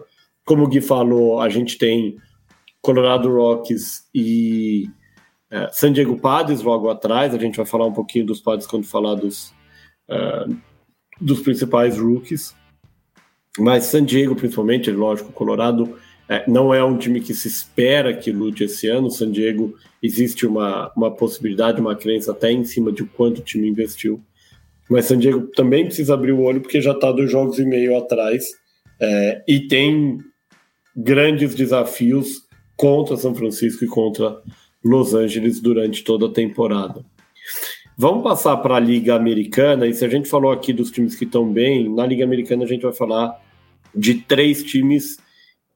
Como 0.45 0.63
o 0.63 0.67
Gui 0.67 0.79
falou, 0.79 1.41
a 1.41 1.49
gente 1.49 1.77
tem 1.77 2.15
Colorado 2.81 3.29
Rockies 3.29 4.07
e 4.15 4.89
é, 5.51 5.69
San 5.73 5.91
Diego 5.91 6.17
Padres 6.17 6.61
logo 6.61 6.89
atrás. 6.89 7.35
A 7.35 7.37
gente 7.37 7.57
vai 7.57 7.65
falar 7.65 7.87
um 7.87 7.93
pouquinho 7.93 8.25
dos 8.25 8.39
Padres 8.39 8.65
quando 8.65 8.85
falar 8.85 9.15
dos, 9.15 9.53
é, 10.09 10.45
dos 11.19 11.41
principais 11.41 11.97
rookies. 11.99 12.55
Mas 13.59 13.83
San 13.85 14.05
Diego, 14.05 14.33
principalmente, 14.33 14.89
lógico, 14.91 15.33
Colorado 15.33 15.99
é, 16.29 16.49
não 16.49 16.73
é 16.73 16.81
um 16.81 16.97
time 16.97 17.19
que 17.19 17.33
se 17.33 17.49
espera 17.49 18.15
que 18.15 18.31
lute 18.31 18.63
esse 18.63 18.87
ano. 18.87 19.11
San 19.11 19.29
Diego 19.29 19.75
existe 20.01 20.47
uma, 20.47 20.89
uma 20.95 21.11
possibilidade, 21.11 21.81
uma 21.81 21.97
crença 21.97 22.31
até 22.31 22.49
em 22.49 22.63
cima 22.63 22.93
de 22.93 23.03
quanto 23.03 23.39
o 23.39 23.43
time 23.43 23.67
investiu 23.67 24.23
mas 24.89 25.05
San 25.05 25.17
Diego 25.17 25.47
também 25.55 25.85
precisa 25.85 26.13
abrir 26.13 26.31
o 26.31 26.41
olho 26.41 26.61
porque 26.61 26.81
já 26.81 26.91
está 26.91 27.11
dois 27.11 27.31
jogos 27.31 27.59
e 27.59 27.65
meio 27.65 27.97
atrás 27.97 28.45
é, 28.99 29.43
e 29.47 29.67
tem 29.67 30.17
grandes 30.95 31.53
desafios 31.53 32.47
contra 32.75 33.17
São 33.17 33.33
Francisco 33.35 33.83
e 33.83 33.87
contra 33.87 34.41
Los 34.83 35.13
Angeles 35.13 35.59
durante 35.59 36.03
toda 36.03 36.27
a 36.27 36.31
temporada. 36.31 37.03
Vamos 37.97 38.23
passar 38.23 38.57
para 38.57 38.75
a 38.75 38.79
Liga 38.79 39.15
Americana, 39.15 39.87
e 39.87 39.93
se 39.93 40.05
a 40.05 40.09
gente 40.09 40.29
falou 40.29 40.51
aqui 40.51 40.71
dos 40.71 40.91
times 40.91 41.15
que 41.15 41.25
estão 41.25 41.51
bem, 41.51 41.89
na 41.89 42.05
Liga 42.05 42.23
Americana 42.23 42.63
a 42.63 42.67
gente 42.67 42.83
vai 42.83 42.93
falar 42.93 43.41
de 43.93 44.15
três 44.15 44.63
times 44.63 45.17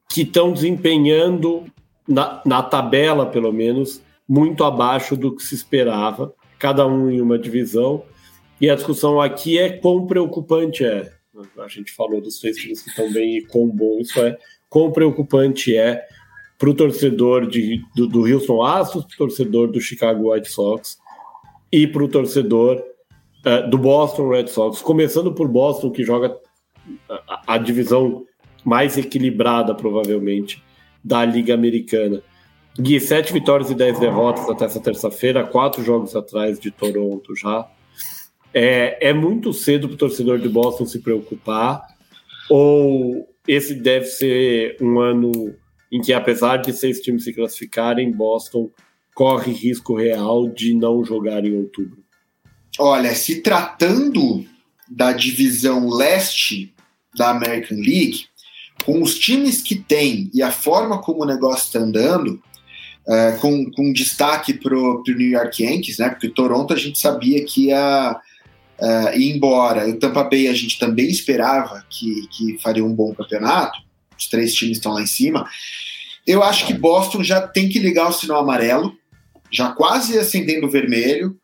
que 0.08 0.22
estão 0.22 0.52
desempenhando, 0.52 1.64
na, 2.06 2.40
na 2.46 2.62
tabela 2.62 3.26
pelo 3.26 3.52
menos, 3.52 4.00
muito 4.28 4.62
abaixo 4.62 5.16
do 5.16 5.34
que 5.34 5.42
se 5.42 5.54
esperava, 5.54 6.32
cada 6.58 6.86
um 6.86 7.10
em 7.10 7.20
uma 7.20 7.36
divisão. 7.36 8.04
E 8.62 8.70
a 8.70 8.76
discussão 8.76 9.20
aqui 9.20 9.58
é 9.58 9.70
quão 9.70 10.06
preocupante 10.06 10.84
é. 10.84 11.12
A 11.58 11.66
gente 11.66 11.90
falou 11.90 12.20
dos 12.20 12.38
times 12.38 12.80
que 12.80 12.90
estão 12.90 13.12
bem 13.12 13.38
e 13.38 13.42
quão 13.44 13.66
bom 13.66 13.98
isso 13.98 14.20
é. 14.20 14.38
Quão 14.70 14.92
preocupante 14.92 15.76
é 15.76 16.06
para 16.56 16.70
o 16.70 16.74
torcedor 16.74 17.48
de, 17.48 17.82
do, 17.96 18.06
do 18.06 18.20
Houston 18.20 18.62
Astros, 18.62 19.04
torcedor 19.18 19.66
do 19.72 19.80
Chicago 19.80 20.32
White 20.32 20.48
Sox 20.48 20.96
e 21.72 21.88
para 21.88 22.04
o 22.04 22.08
torcedor 22.08 22.80
uh, 23.44 23.68
do 23.68 23.76
Boston 23.76 24.28
Red 24.28 24.46
Sox. 24.46 24.80
Começando 24.80 25.34
por 25.34 25.48
Boston, 25.48 25.90
que 25.90 26.04
joga 26.04 26.38
a, 27.08 27.54
a 27.54 27.58
divisão 27.58 28.24
mais 28.64 28.96
equilibrada, 28.96 29.74
provavelmente, 29.74 30.62
da 31.02 31.24
Liga 31.24 31.52
Americana. 31.52 32.22
Gui, 32.78 33.00
sete 33.00 33.32
vitórias 33.32 33.72
e 33.72 33.74
dez 33.74 33.98
derrotas 33.98 34.48
até 34.48 34.66
essa 34.66 34.78
terça-feira, 34.78 35.44
quatro 35.44 35.82
jogos 35.82 36.14
atrás 36.14 36.60
de 36.60 36.70
Toronto 36.70 37.34
já. 37.34 37.68
É, 38.54 39.08
é 39.08 39.12
muito 39.12 39.52
cedo 39.52 39.88
para 39.88 39.94
o 39.94 39.98
torcedor 39.98 40.38
de 40.38 40.48
Boston 40.48 40.86
se 40.86 40.98
preocupar, 40.98 41.82
ou 42.50 43.28
esse 43.46 43.74
deve 43.74 44.06
ser 44.06 44.76
um 44.80 45.00
ano 45.00 45.54
em 45.90 46.00
que, 46.00 46.12
apesar 46.12 46.58
de 46.58 46.72
seis 46.72 47.00
times 47.00 47.24
se 47.24 47.32
classificarem, 47.32 48.12
Boston 48.12 48.70
corre 49.14 49.52
risco 49.52 49.96
real 49.96 50.48
de 50.48 50.74
não 50.74 51.04
jogar 51.04 51.44
em 51.44 51.56
outubro? 51.56 52.02
Olha, 52.78 53.14
se 53.14 53.42
tratando 53.42 54.44
da 54.88 55.12
divisão 55.12 55.88
leste 55.88 56.74
da 57.16 57.30
American 57.30 57.78
League, 57.78 58.26
com 58.84 59.02
os 59.02 59.18
times 59.18 59.62
que 59.62 59.76
tem 59.76 60.30
e 60.32 60.42
a 60.42 60.50
forma 60.50 61.00
como 61.00 61.22
o 61.22 61.26
negócio 61.26 61.66
está 61.66 61.78
andando, 61.78 62.42
é, 63.06 63.32
com, 63.32 63.70
com 63.70 63.92
destaque 63.92 64.54
para 64.54 64.76
o 64.76 65.02
New 65.06 65.30
York 65.30 65.62
Yankees, 65.62 65.98
né? 65.98 66.08
Porque 66.08 66.28
Toronto 66.28 66.72
a 66.72 66.76
gente 66.76 66.98
sabia 66.98 67.44
que 67.44 67.66
ia 67.66 68.20
Uh, 68.82 69.16
e 69.16 69.30
embora 69.30 69.88
o 69.88 69.96
Tampa 69.96 70.24
Bay 70.24 70.48
a 70.48 70.52
gente 70.52 70.76
também 70.76 71.08
esperava 71.08 71.84
que, 71.88 72.26
que 72.32 72.58
faria 72.58 72.84
um 72.84 72.92
bom 72.92 73.14
campeonato, 73.14 73.78
Os 74.18 74.26
três 74.28 74.52
times 74.52 74.78
estão 74.78 74.92
lá 74.92 75.00
em 75.00 75.06
cima. 75.06 75.48
Eu 76.26 76.42
acho 76.42 76.66
que 76.66 76.74
Boston 76.74 77.22
já 77.22 77.46
tem 77.46 77.68
que 77.68 77.78
ligar 77.78 78.08
o 78.08 78.12
sinal 78.12 78.40
amarelo, 78.40 78.92
já 79.52 79.70
quase 79.70 80.18
acendendo 80.18 80.66
o 80.66 80.70
vermelho, 80.70 81.38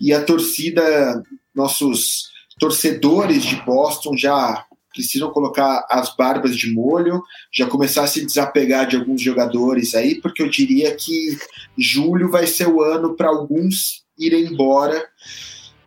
e 0.00 0.12
a 0.12 0.22
torcida, 0.22 1.20
nossos 1.52 2.28
torcedores 2.60 3.42
de 3.42 3.56
Boston 3.56 4.16
já 4.16 4.64
precisam 4.92 5.32
colocar 5.32 5.84
as 5.90 6.14
barbas 6.14 6.56
de 6.56 6.72
molho, 6.72 7.20
já 7.52 7.66
começar 7.66 8.04
a 8.04 8.06
se 8.06 8.24
desapegar 8.24 8.86
de 8.86 8.94
alguns 8.94 9.20
jogadores 9.20 9.96
aí, 9.96 10.14
porque 10.20 10.40
eu 10.40 10.48
diria 10.48 10.94
que 10.94 11.36
julho 11.76 12.30
vai 12.30 12.46
ser 12.46 12.68
o 12.68 12.80
ano 12.80 13.16
para 13.16 13.28
alguns 13.28 14.04
irem 14.16 14.44
embora 14.44 15.04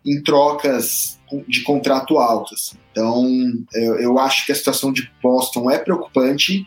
em 0.08 0.22
trocas 0.22 1.20
de 1.48 1.62
contrato 1.62 2.17
altas. 2.17 2.74
Então, 2.91 3.26
eu, 3.74 4.00
eu, 4.00 4.17
acho 4.17 4.46
que 4.46 4.52
a 4.54 4.56
situação 4.56 4.93
de 4.93 5.12
Boston 5.22 5.70
é 5.70 5.78
preocupante. 5.78 6.65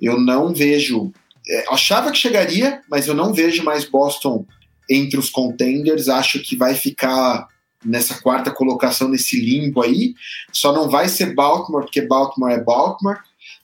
Eu 0.00 0.20
não 0.20 0.52
vejo. 0.52 1.10
É, 1.48 1.64
achava 1.70 2.10
que 2.12 2.18
chegaria, 2.18 2.82
mas 2.90 3.06
eu 3.06 3.14
não 3.14 3.32
vejo 3.32 3.64
mais 3.64 3.84
Boston 3.84 4.44
entre 4.90 5.18
os 5.18 5.30
contenders. 5.30 6.08
Acho 6.08 6.40
que 6.40 6.54
vai 6.54 6.74
ficar 6.74 7.48
nessa 7.82 8.20
quarta 8.20 8.50
colocação, 8.50 9.08
nesse 9.08 9.40
limbo 9.40 9.82
aí. 9.82 10.14
Só 10.52 10.72
não 10.72 10.88
vai 10.90 11.08
ser 11.08 11.34
Baltimore, 11.34 11.84
porque 11.84 12.02
Baltimore 12.02 12.52
é 12.52 12.62
Baltimore, 12.62 13.18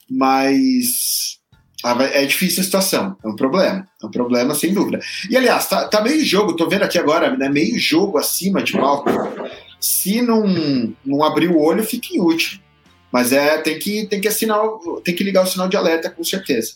mas 0.09 1.39
é 1.83 2.25
difícil 2.25 2.61
a 2.61 2.63
situação, 2.63 3.17
é 3.23 3.27
um 3.27 3.35
problema, 3.35 3.87
é 4.01 4.05
um 4.05 4.11
problema 4.11 4.53
sem 4.55 4.73
dúvida. 4.73 4.99
E 5.29 5.35
aliás, 5.35 5.67
tá, 5.67 5.87
tá 5.87 6.01
meio 6.01 6.23
jogo, 6.23 6.55
tô 6.55 6.67
vendo 6.67 6.83
aqui 6.83 6.97
agora, 6.97 7.35
né, 7.35 7.49
meio 7.49 7.77
jogo 7.79 8.17
acima 8.17 8.61
de 8.61 8.73
Baltimore. 8.73 9.51
Se 9.79 10.21
não, 10.21 10.43
não 11.05 11.23
abrir 11.23 11.49
o 11.49 11.59
olho, 11.59 11.83
fica 11.83 12.09
em 12.13 12.19
último. 12.19 12.61
Mas 13.11 13.31
é, 13.33 13.57
tem 13.57 13.77
que, 13.77 14.05
tem 14.05 14.21
que 14.21 14.27
assinar, 14.27 14.59
tem 15.03 15.15
que 15.15 15.23
ligar 15.23 15.43
o 15.43 15.47
sinal 15.47 15.67
de 15.67 15.75
alerta 15.75 16.09
com 16.09 16.23
certeza. 16.23 16.73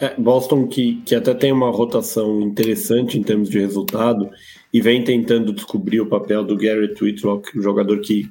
É, 0.00 0.14
Boston 0.16 0.66
que, 0.66 1.00
que 1.06 1.14
até 1.14 1.32
tem 1.34 1.52
uma 1.52 1.70
rotação 1.70 2.40
interessante 2.42 3.18
em 3.18 3.22
termos 3.22 3.48
de 3.48 3.58
resultado, 3.58 4.30
e 4.72 4.80
vem 4.80 5.02
tentando 5.02 5.52
descobrir 5.52 6.00
o 6.00 6.06
papel 6.06 6.44
do 6.44 6.56
Garrett 6.56 7.02
Whitlock, 7.02 7.58
um 7.58 7.62
jogador 7.62 8.00
que 8.00 8.30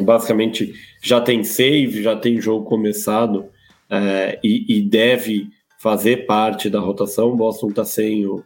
basicamente 0.00 0.72
já 1.02 1.20
tem 1.20 1.44
save, 1.44 2.02
já 2.02 2.16
tem 2.16 2.40
jogo 2.40 2.64
começado 2.64 3.46
é, 3.92 4.40
e, 4.42 4.78
e, 4.78 4.80
deve 4.80 5.50
fazer 5.78 6.24
parte 6.24 6.70
da 6.70 6.80
rotação. 6.80 7.36
Boston 7.36 7.68
está 7.68 7.84
sem 7.84 8.24
o, 8.24 8.42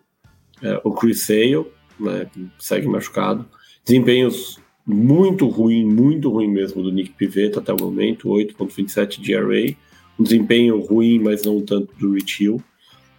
é, 0.60 0.80
o 0.82 0.90
Chris 0.90 1.24
Sale, 1.24 1.66
né, 2.00 2.26
segue 2.58 2.88
machucado. 2.88 3.46
Desempenhos 3.84 4.58
muito 4.84 5.46
ruim, 5.46 5.84
muito 5.84 6.30
ruim 6.30 6.48
mesmo 6.48 6.82
do 6.82 6.90
Nick 6.90 7.10
Pivetta 7.12 7.60
até 7.60 7.72
o 7.72 7.80
momento, 7.80 8.28
8.27 8.28 9.20
de 9.20 9.32
ERA. 9.32 9.76
Um 10.18 10.24
desempenho 10.24 10.80
ruim, 10.80 11.20
mas 11.20 11.44
não 11.44 11.60
tanto 11.60 11.94
do 11.96 12.14
Rich 12.14 12.42
Hill. 12.42 12.60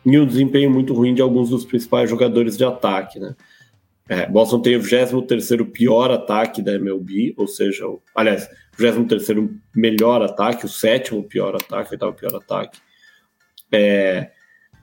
E 0.06 0.20
um 0.20 0.26
desempenho 0.26 0.70
muito 0.70 0.94
ruim 0.94 1.14
de 1.14 1.22
alguns 1.22 1.50
dos 1.50 1.64
principais 1.64 2.10
jogadores 2.10 2.58
de 2.58 2.66
ataque, 2.66 3.20
né? 3.20 3.36
É, 4.10 4.26
Boston 4.26 4.62
tem 4.62 4.76
o 4.76 4.82
23 4.82 5.64
pior 5.74 6.12
ataque 6.12 6.62
da 6.62 6.74
MLB, 6.76 7.34
ou 7.36 7.46
seja, 7.46 7.86
o, 7.88 8.02
aliás, 8.16 8.46
o 8.46 8.82
23 8.82 9.28
melhor 9.78 10.24
ataque, 10.24 10.66
o 10.66 10.70
sétimo 10.70 11.24
pior 11.24 11.56
ataque, 11.56 11.92
o 11.92 11.94
oitavo 11.94 12.14
pior 12.14 12.36
ataque. 12.36 12.80
É, 13.72 14.32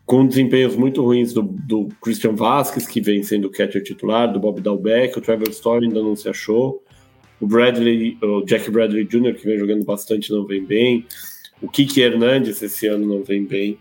com 0.07 0.27
desempenhos 0.27 0.77
muito 0.77 1.03
ruins 1.03 1.33
do, 1.33 1.43
do, 1.43 1.89
Christian 2.01 2.35
Vasquez, 2.35 2.87
que 2.87 3.01
vem 3.01 3.23
sendo 3.23 3.49
o 3.49 3.51
catcher 3.51 3.83
titular, 3.83 4.33
do 4.33 4.39
Bob 4.39 4.61
Dalbeck, 4.61 5.19
o 5.19 5.21
Trevor 5.21 5.49
Story 5.49 5.87
ainda 5.87 6.01
não 6.01 6.15
se 6.15 6.29
achou, 6.29 6.83
o 7.41 7.47
Bradley, 7.47 8.17
o 8.23 8.43
Jack 8.43 8.71
Bradley 8.71 9.05
Jr., 9.05 9.35
que 9.35 9.45
vem 9.45 9.59
jogando 9.59 9.85
bastante, 9.85 10.31
não 10.31 10.47
vem 10.47 10.65
bem, 10.65 11.07
o 11.61 11.69
Kiki 11.69 12.01
Hernandez 12.01 12.63
esse 12.63 12.87
ano 12.87 13.07
não 13.07 13.25
vem 13.25 13.45
bem. 13.45 13.79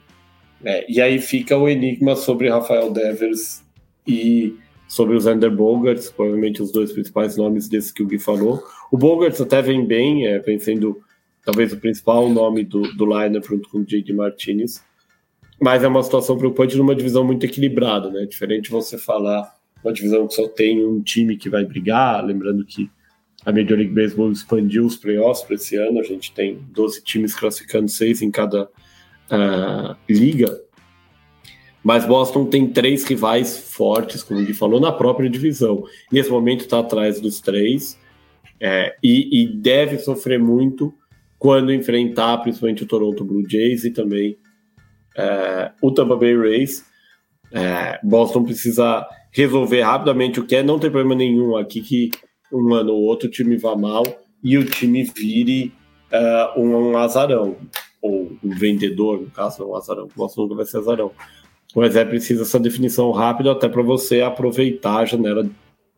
É, 0.65 0.89
e 0.89 1.01
aí 1.01 1.19
fica 1.19 1.57
o 1.57 1.67
enigma 1.67 2.15
sobre 2.15 2.49
Rafael 2.49 2.91
Devers 2.91 3.61
e 4.07 4.55
sobre 4.87 5.15
o 5.15 5.19
Zander 5.19 5.51
Bogarts, 5.51 6.09
provavelmente 6.09 6.61
os 6.61 6.71
dois 6.71 6.91
principais 6.91 7.37
nomes 7.37 7.67
desses 7.67 7.91
que 7.91 8.03
o 8.03 8.07
Gui 8.07 8.19
falou. 8.19 8.63
O 8.91 8.97
Bogarts 8.97 9.41
até 9.41 9.61
vem 9.61 9.85
bem, 9.85 10.27
é, 10.27 10.39
vem 10.39 10.59
sendo 10.59 11.01
talvez 11.43 11.73
o 11.73 11.77
principal 11.77 12.29
nome 12.29 12.63
do, 12.63 12.81
do 12.93 13.05
lineup 13.05 13.45
junto 13.45 13.69
com 13.69 13.79
o 13.79 13.85
J.D. 13.85 14.13
Martinez, 14.13 14.83
mas 15.59 15.83
é 15.83 15.87
uma 15.87 16.03
situação 16.03 16.37
preocupante 16.37 16.77
numa 16.77 16.95
divisão 16.95 17.23
muito 17.23 17.45
equilibrada, 17.45 18.09
né? 18.09 18.25
Diferente 18.25 18.71
você 18.71 18.97
falar 18.97 19.53
uma 19.83 19.93
divisão 19.93 20.27
que 20.27 20.33
só 20.33 20.47
tem 20.47 20.85
um 20.85 21.01
time 21.01 21.35
que 21.35 21.49
vai 21.49 21.65
brigar, 21.65 22.23
lembrando 22.25 22.65
que 22.65 22.89
a 23.45 23.51
Major 23.51 23.77
League 23.77 23.93
Baseball 23.93 24.31
expandiu 24.31 24.85
os 24.85 24.95
playoffs 24.95 25.45
para 25.45 25.55
esse 25.55 25.75
ano, 25.75 25.99
a 25.99 26.03
gente 26.03 26.33
tem 26.33 26.59
12 26.71 27.03
times 27.03 27.35
classificando, 27.35 27.89
seis 27.89 28.21
em 28.21 28.31
cada 28.31 28.63
uh, 28.63 29.95
liga. 30.09 30.62
Mas 31.83 32.05
Boston 32.05 32.45
tem 32.45 32.67
três 32.67 33.03
rivais 33.03 33.57
fortes, 33.57 34.23
como 34.23 34.39
ele 34.39 34.53
falou, 34.53 34.79
na 34.79 34.91
própria 34.91 35.29
divisão. 35.29 35.83
Nesse 36.09 36.29
momento 36.29 36.61
está 36.61 36.79
atrás 36.79 37.19
dos 37.19 37.41
três 37.41 37.99
é, 38.59 38.95
e, 39.03 39.43
e, 39.43 39.47
deve 39.47 39.99
sofrer 39.99 40.39
muito 40.39 40.93
quando 41.37 41.73
enfrentar 41.73 42.37
principalmente 42.37 42.83
o 42.83 42.87
Toronto 42.87 43.25
Blue 43.25 43.43
Jays 43.47 43.83
e 43.83 43.91
também 43.91 44.37
é, 45.17 45.71
o 45.81 45.91
Tampa 45.91 46.15
Bay 46.15 46.37
Rays. 46.37 46.85
É, 47.51 47.99
Boston 48.01 48.43
precisa 48.43 49.05
resolver 49.31 49.81
rapidamente 49.81 50.39
o 50.39 50.45
que 50.45 50.55
é, 50.55 50.63
não 50.63 50.79
tem 50.79 50.89
problema 50.89 51.15
nenhum 51.15 51.57
aqui 51.57 51.81
que 51.81 52.11
um 52.51 52.73
ano 52.73 52.93
ou 52.93 53.01
outro 53.01 53.27
o 53.27 53.31
time 53.31 53.57
vá 53.57 53.75
mal 53.75 54.03
e 54.41 54.57
o 54.57 54.65
time 54.65 55.03
vire 55.03 55.73
um, 56.55 56.91
um 56.91 56.97
azarão, 56.97 57.57
ou 57.99 58.37
um 58.43 58.49
vendedor, 58.49 59.19
no 59.19 59.31
caso, 59.31 59.63
não 59.63 59.71
um 59.71 59.75
azarão. 59.75 60.07
Boston 60.15 60.43
nunca 60.43 60.55
vai 60.55 60.65
ser 60.65 60.77
azarão 60.77 61.11
mas 61.75 61.95
é 61.95 62.05
preciso 62.05 62.43
essa 62.43 62.59
definição 62.59 63.11
rápida 63.11 63.51
até 63.51 63.67
para 63.67 63.81
você 63.81 64.21
aproveitar 64.21 64.97
a 64.97 65.05
janela, 65.05 65.47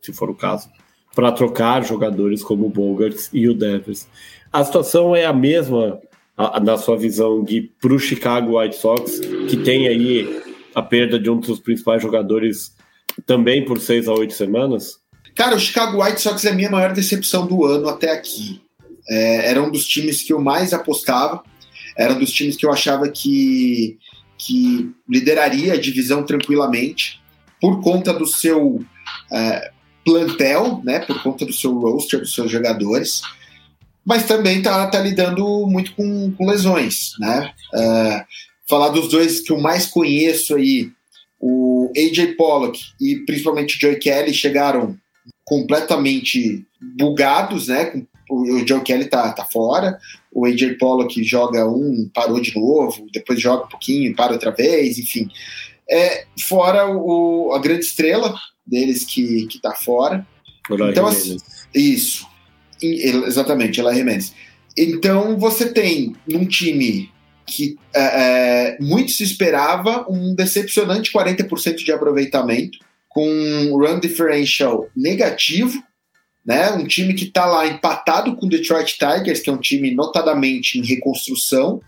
se 0.02 0.14
for 0.14 0.30
o 0.30 0.36
caso, 0.36 0.70
para 1.14 1.32
trocar 1.32 1.84
jogadores 1.84 2.44
como 2.44 2.66
o 2.66 2.70
Bogarts 2.70 3.30
e 3.34 3.48
o 3.48 3.54
Devers. 3.54 4.08
A 4.52 4.64
situação 4.64 5.16
é 5.16 5.26
a 5.26 5.34
mesma 5.34 6.00
na 6.62 6.78
sua 6.78 6.98
visão 6.98 7.44
de 7.44 7.72
para 7.82 7.94
o 7.94 8.00
Chicago 8.00 8.60
White 8.60 8.76
Sox, 8.76 9.20
que 9.50 9.58
tem 9.58 9.88
aí 9.88 10.42
a 10.74 10.82
perda 10.82 11.18
de 11.18 11.30
um 11.30 11.40
dos 11.40 11.60
principais 11.60 12.02
jogadores 12.02 12.76
também 13.26 13.64
por 13.64 13.80
seis 13.80 14.08
a 14.08 14.14
oito 14.14 14.34
semanas? 14.34 15.00
Cara, 15.34 15.56
o 15.56 15.60
Chicago 15.60 16.04
White 16.04 16.22
Sox 16.22 16.44
é 16.46 16.50
a 16.50 16.54
minha 16.54 16.70
maior 16.70 16.94
decepção 16.94 17.48
do 17.48 17.64
ano 17.66 17.88
até 17.88 18.12
aqui. 18.12 18.62
É, 19.10 19.52
era 19.52 19.62
um 19.62 19.72
dos 19.72 19.86
times 19.86 20.24
que 20.24 20.34
eu 20.34 20.42
mais 20.42 20.74
apostava, 20.74 21.42
era 21.98 22.14
um 22.14 22.20
dos 22.20 22.32
times 22.32 22.58
que 22.58 22.66
eu 22.66 22.72
achava 22.72 23.08
que 23.08 23.98
que 24.38 24.92
lideraria 25.08 25.74
a 25.74 25.80
divisão 25.80 26.24
tranquilamente 26.24 27.22
por 27.62 27.82
conta 27.82 28.14
do 28.14 28.28
seu 28.28 28.84
é, 29.32 29.72
plantel, 30.06 30.82
né, 30.84 31.00
por 31.00 31.22
conta 31.24 31.46
do 31.46 31.54
seu 31.54 31.74
roster, 31.80 32.20
dos 32.20 32.34
seus 32.34 32.52
jogadores, 32.52 33.22
mas 34.06 34.28
também 34.28 34.60
está 34.60 34.86
tá 34.88 35.00
lidando 35.00 35.66
muito 35.68 35.96
com, 35.96 36.32
com 36.34 36.46
lesões, 36.46 37.14
né? 37.20 37.52
É, 37.74 38.26
falar 38.70 38.90
dos 38.90 39.10
dois 39.10 39.42
que 39.42 39.52
eu 39.52 39.60
mais 39.60 39.88
conheço 39.88 40.56
aí, 40.56 40.92
o 41.40 41.92
AJ 41.98 42.36
Pollock 42.38 42.80
e 43.02 43.18
principalmente 43.26 43.76
o 43.76 43.80
Joey 43.80 44.00
Kelly 44.00 44.34
chegaram 44.34 44.96
completamente 45.44 46.66
bugados, 46.80 47.68
né? 47.68 48.04
O 48.30 48.66
Joe 48.66 48.82
Kelly 48.82 49.06
tá, 49.06 49.32
tá 49.34 49.46
fora, 49.46 50.00
o 50.36 50.46
AJ 50.46 50.78
Pollock 50.78 51.24
joga 51.24 51.66
um, 51.66 52.10
parou 52.14 52.42
de 52.42 52.54
novo, 52.54 53.08
depois 53.14 53.40
joga 53.40 53.64
um 53.64 53.70
pouquinho, 53.70 54.14
para 54.14 54.34
outra 54.34 54.52
vez, 54.52 55.00
enfim. 55.00 55.30
É, 55.90 56.26
fora 56.38 56.94
o, 56.94 57.54
a 57.54 57.60
grande 57.60 57.86
estrela 57.86 58.36
deles 58.68 59.06
que, 59.06 59.48
que 59.48 59.62
tá 59.62 59.74
fora. 59.74 60.28
Olá, 60.70 60.90
então, 60.90 61.08
assim, 61.08 61.38
isso. 61.74 62.28
Exatamente, 62.82 63.80
ela 63.80 63.96
Jimenez. 63.96 64.34
Então 64.78 65.38
você 65.40 65.72
tem 65.72 66.14
num 66.28 66.46
time 66.46 67.10
que 67.46 67.78
é, 67.94 68.02
é, 68.02 68.78
muito 68.82 69.12
se 69.12 69.24
esperava 69.24 70.06
um 70.10 70.36
decepcionante 70.36 71.14
40% 71.14 71.78
de 71.78 71.92
aproveitamento, 71.94 72.78
com 73.08 73.26
um 73.26 73.78
run 73.78 74.02
differential 74.02 74.90
negativo, 74.94 75.82
né? 76.46 76.72
Um 76.72 76.86
time 76.86 77.14
que 77.14 77.26
está 77.26 77.46
lá 77.46 77.66
empatado 77.66 78.36
com 78.36 78.46
o 78.46 78.50
Detroit 78.50 78.98
Tigers, 78.98 79.40
que 79.40 79.50
é 79.50 79.54
um 79.54 79.60
time 79.60 79.94
notadamente 79.94 80.78
em 80.78 80.86
reconstrução. 80.86 81.82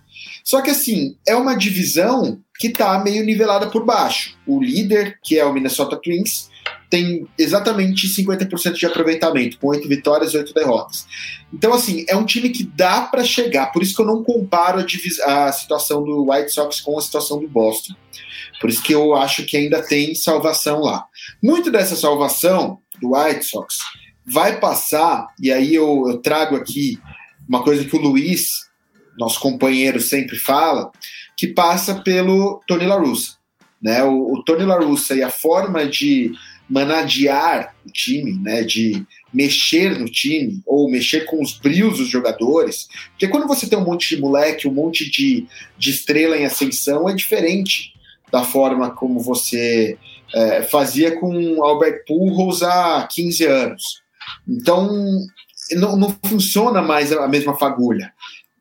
Só 0.43 0.61
que 0.61 0.71
assim, 0.71 1.15
é 1.27 1.35
uma 1.35 1.55
divisão 1.55 2.39
que 2.57 2.67
está 2.67 2.97
meio 2.99 3.23
nivelada 3.23 3.67
por 3.67 3.85
baixo. 3.85 4.35
O 4.47 4.61
líder, 4.61 5.19
que 5.23 5.37
é 5.37 5.45
o 5.45 5.53
Minnesota 5.53 5.95
Twins, 6.01 6.49
tem 6.89 7.27
exatamente 7.37 8.07
50% 8.07 8.73
de 8.73 8.85
aproveitamento, 8.85 9.59
com 9.59 9.67
oito 9.67 9.87
vitórias 9.87 10.33
e 10.33 10.37
oito 10.37 10.53
derrotas. 10.53 11.05
Então, 11.53 11.73
assim, 11.73 12.05
é 12.07 12.15
um 12.15 12.25
time 12.25 12.49
que 12.49 12.63
dá 12.63 13.01
para 13.01 13.23
chegar. 13.23 13.67
Por 13.67 13.83
isso 13.83 13.95
que 13.95 14.01
eu 14.01 14.05
não 14.05 14.23
comparo 14.23 14.79
a, 14.79 15.47
a, 15.47 15.51
situação 15.51 16.03
do 16.03 16.31
White 16.31 16.51
Sox 16.51 16.81
com 16.81 16.97
a 16.97 17.01
situação 17.01 17.39
do 17.39 17.47
Boston. 17.47 17.93
Por 18.59 18.69
isso 18.69 18.81
que 18.81 18.93
eu 18.93 19.15
acho 19.15 19.45
que 19.45 19.57
ainda 19.57 19.81
tem 19.81 20.15
salvação 20.15 20.79
lá. 20.79 21.05
Muito 21.43 21.69
dessa 21.69 21.95
salvação 21.95 22.79
do 23.01 23.15
White 23.15 23.45
Sox 23.45 23.75
vai 24.27 24.59
passar, 24.59 25.27
e 25.41 25.51
aí 25.51 25.73
eu, 25.73 26.05
eu 26.07 26.17
trago 26.17 26.55
aqui 26.55 26.99
uma 27.47 27.63
coisa 27.63 27.85
que 27.85 27.95
o 27.95 28.01
Luiz 28.01 28.67
nosso 29.17 29.39
companheiro 29.39 29.99
sempre 29.99 30.37
fala, 30.37 30.91
que 31.35 31.47
passa 31.47 31.95
pelo 31.95 32.61
Tony 32.67 32.85
La 32.85 32.95
Russa. 32.95 33.37
Né? 33.81 34.03
O, 34.03 34.33
o 34.33 34.43
Tony 34.43 34.63
La 34.63 34.77
Russa 34.77 35.15
e 35.15 35.23
a 35.23 35.29
forma 35.29 35.87
de 35.87 36.33
managear 36.69 37.73
o 37.85 37.91
time, 37.91 38.33
né, 38.39 38.61
de 38.61 39.05
mexer 39.33 39.97
no 39.97 40.05
time 40.05 40.61
ou 40.65 40.91
mexer 40.91 41.21
com 41.21 41.41
os 41.41 41.53
brios 41.53 41.97
dos 41.97 42.09
jogadores, 42.09 42.89
porque 43.11 43.29
quando 43.29 43.47
você 43.47 43.69
tem 43.69 43.79
um 43.79 43.85
monte 43.85 44.13
de 44.13 44.21
moleque, 44.21 44.67
um 44.67 44.73
monte 44.73 45.09
de, 45.09 45.47
de 45.77 45.89
estrela 45.91 46.37
em 46.37 46.43
ascensão, 46.43 47.07
é 47.07 47.15
diferente 47.15 47.93
da 48.29 48.43
forma 48.43 48.91
como 48.91 49.21
você 49.21 49.97
é, 50.33 50.61
fazia 50.63 51.17
com 51.17 51.63
Albert 51.63 52.03
Pujols 52.05 52.61
há 52.61 53.07
15 53.09 53.45
anos. 53.45 54.06
Então, 54.47 54.89
não, 55.71 55.97
não 55.97 56.15
funciona 56.25 56.81
mais 56.81 57.11
a 57.11 57.27
mesma 57.27 57.57
fagulha. 57.57 58.13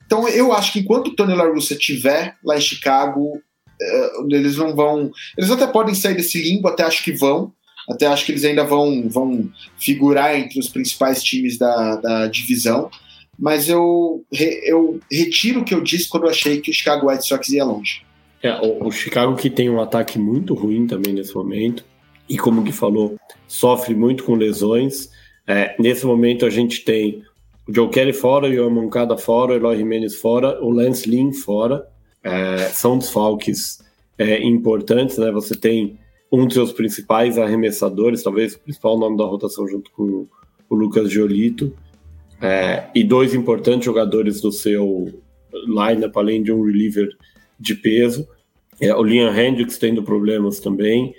Então, 0.04 0.28
eu 0.28 0.52
acho 0.52 0.72
que 0.72 0.80
enquanto 0.80 1.08
o 1.08 1.16
Tony 1.16 1.34
La 1.34 1.44
Russa 1.44 1.74
estiver 1.74 2.36
lá 2.44 2.56
em 2.56 2.60
Chicago, 2.60 3.36
uh, 3.36 4.26
eles 4.30 4.56
não 4.56 4.74
vão. 4.74 5.10
Eles 5.36 5.50
até 5.50 5.66
podem 5.66 5.94
sair 5.94 6.14
desse 6.14 6.40
limbo, 6.40 6.68
até 6.68 6.84
acho 6.84 7.02
que 7.02 7.12
vão. 7.12 7.52
Até 7.88 8.06
acho 8.06 8.24
que 8.24 8.32
eles 8.32 8.44
ainda 8.44 8.64
vão, 8.64 9.08
vão 9.08 9.48
figurar 9.78 10.36
entre 10.38 10.58
os 10.58 10.68
principais 10.68 11.22
times 11.22 11.56
da, 11.56 11.96
da 11.96 12.26
divisão. 12.26 12.90
Mas 13.38 13.68
eu, 13.68 14.24
eu 14.64 14.98
retiro 15.10 15.60
o 15.60 15.64
que 15.64 15.74
eu 15.74 15.82
disse 15.82 16.08
quando 16.08 16.24
eu 16.24 16.30
achei 16.30 16.60
que 16.60 16.70
o 16.70 16.74
Chicago 16.74 17.08
White 17.08 17.26
Sox 17.26 17.48
ia 17.50 17.64
longe. 17.64 18.02
É, 18.42 18.52
o, 18.60 18.86
o 18.86 18.90
Chicago 18.90 19.36
que 19.36 19.50
tem 19.50 19.70
um 19.70 19.80
ataque 19.80 20.18
muito 20.18 20.54
ruim 20.54 20.86
também 20.86 21.12
nesse 21.12 21.34
momento. 21.34 21.84
E 22.28 22.36
como 22.36 22.64
que 22.64 22.72
falou, 22.72 23.16
sofre 23.46 23.94
muito 23.94 24.24
com 24.24 24.34
lesões. 24.34 25.10
É, 25.46 25.76
nesse 25.78 26.04
momento 26.04 26.44
a 26.44 26.50
gente 26.50 26.84
tem 26.84 27.22
o 27.68 27.74
Joe 27.74 27.88
Kelly 27.88 28.12
fora, 28.12 28.48
o 28.66 28.70
Moncada 28.70 29.16
fora, 29.16 29.52
o 29.52 29.56
Eloy 29.56 29.76
Jimenez 29.76 30.16
fora, 30.16 30.62
o 30.62 30.70
Lance 30.70 31.08
Lynn 31.08 31.32
fora. 31.32 31.86
É, 32.22 32.58
são 32.70 32.98
desfalques 32.98 33.78
é, 34.18 34.42
importantes, 34.42 35.18
né? 35.18 35.30
Você 35.30 35.54
tem 35.54 35.98
um 36.30 36.44
dos 36.44 36.54
seus 36.54 36.72
principais 36.72 37.38
arremessadores, 37.38 38.22
talvez 38.22 38.54
o 38.54 38.60
principal 38.60 38.98
nome 38.98 39.16
da 39.16 39.24
rotação 39.24 39.66
junto 39.68 39.90
com 39.92 40.26
o 40.68 40.74
Lucas 40.74 41.10
Giolito, 41.10 41.72
é, 42.40 42.88
e 42.94 43.04
dois 43.04 43.34
importantes 43.34 43.84
jogadores 43.84 44.40
do 44.40 44.50
seu 44.50 45.22
lineup, 45.66 46.16
além 46.16 46.42
de 46.42 46.52
um 46.52 46.64
reliever 46.64 47.08
de 47.58 47.74
peso. 47.74 48.28
É, 48.80 48.94
o 48.94 49.02
Liam 49.02 49.34
Hendricks 49.34 49.78
tendo 49.78 50.02
problemas 50.02 50.60
também. 50.60 51.14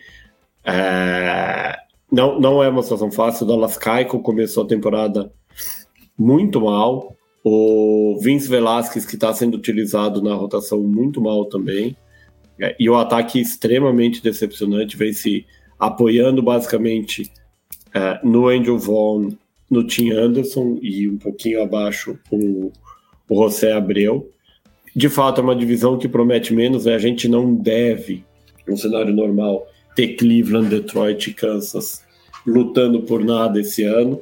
É, 0.63 1.75
não, 2.11 2.39
não 2.39 2.63
é 2.63 2.69
uma 2.69 2.83
situação 2.83 3.11
fácil. 3.11 3.45
O 3.45 3.47
Dallas 3.47 3.77
Keuchel 3.77 4.19
começou 4.19 4.63
a 4.63 4.67
temporada 4.67 5.31
muito 6.17 6.61
mal. 6.61 7.15
O 7.43 8.19
Vince 8.21 8.49
Velasquez, 8.49 9.05
que 9.05 9.15
está 9.15 9.33
sendo 9.33 9.55
utilizado 9.55 10.21
na 10.21 10.33
rotação, 10.33 10.81
muito 10.81 11.21
mal 11.21 11.45
também. 11.45 11.95
É, 12.59 12.75
e 12.79 12.89
o 12.89 12.95
ataque 12.95 13.39
extremamente 13.39 14.21
decepcionante, 14.21 14.97
vem 14.97 15.13
se 15.13 15.45
apoiando 15.79 16.41
basicamente 16.41 17.31
é, 17.93 18.19
no 18.23 18.47
Angel 18.47 18.77
Vaughn, 18.77 19.29
no 19.69 19.85
Tim 19.85 20.11
Anderson 20.11 20.79
e 20.81 21.07
um 21.07 21.17
pouquinho 21.17 21.61
abaixo 21.61 22.17
o, 22.31 22.71
o 23.29 23.43
José 23.43 23.73
Abreu. 23.73 24.29
De 24.95 25.09
fato, 25.09 25.41
é 25.41 25.43
uma 25.43 25.55
divisão 25.55 25.97
que 25.97 26.07
promete 26.07 26.53
menos, 26.53 26.85
né? 26.85 26.95
a 26.95 26.99
gente 26.99 27.27
não 27.27 27.53
deve, 27.53 28.25
no 28.67 28.75
cenário 28.75 29.13
normal, 29.13 29.67
ter 29.97 30.15
Cleveland, 30.15 30.69
Detroit 30.69 31.31
e 31.31 31.33
Kansas 31.33 32.05
lutando 32.45 33.01
por 33.01 33.25
nada 33.25 33.59
esse 33.59 33.83
ano. 33.83 34.21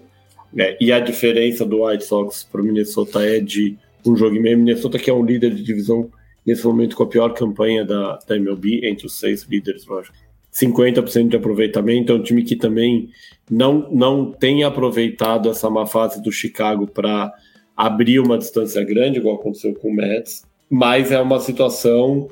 É, 0.57 0.77
e 0.79 0.89
a 0.89 1.01
diferença 1.01 1.65
do 1.65 1.85
White 1.85 2.05
Sox 2.05 2.47
para 2.49 2.61
o 2.61 2.63
Minnesota 2.63 3.21
é 3.21 3.41
de 3.41 3.77
um 4.05 4.15
jogo 4.15 4.37
e 4.37 4.39
meio. 4.39 4.57
Minnesota 4.57 4.97
que 4.97 5.09
é 5.09 5.13
um 5.13 5.25
líder 5.25 5.53
de 5.53 5.61
divisão 5.61 6.09
nesse 6.45 6.65
momento 6.65 6.95
com 6.95 7.03
a 7.03 7.07
pior 7.07 7.33
campanha 7.33 7.83
da, 7.83 8.17
da 8.25 8.37
MLB, 8.37 8.87
entre 8.87 9.05
os 9.05 9.19
seis 9.19 9.43
líderes, 9.43 9.85
lógico. 9.85 10.15
50% 10.53 11.27
de 11.27 11.35
aproveitamento, 11.35 12.13
é 12.13 12.15
um 12.15 12.23
time 12.23 12.41
que 12.41 12.55
também 12.55 13.09
não, 13.51 13.89
não 13.91 14.31
tem 14.31 14.63
aproveitado 14.63 15.49
essa 15.49 15.69
má 15.69 15.85
fase 15.85 16.23
do 16.23 16.31
Chicago 16.31 16.87
para 16.87 17.33
abrir 17.75 18.19
uma 18.19 18.37
distância 18.37 18.81
grande, 18.85 19.19
igual 19.19 19.35
aconteceu 19.35 19.73
com 19.73 19.89
o 19.89 19.93
Mets, 19.93 20.43
mas 20.69 21.11
é 21.11 21.19
uma 21.19 21.41
situação 21.41 22.29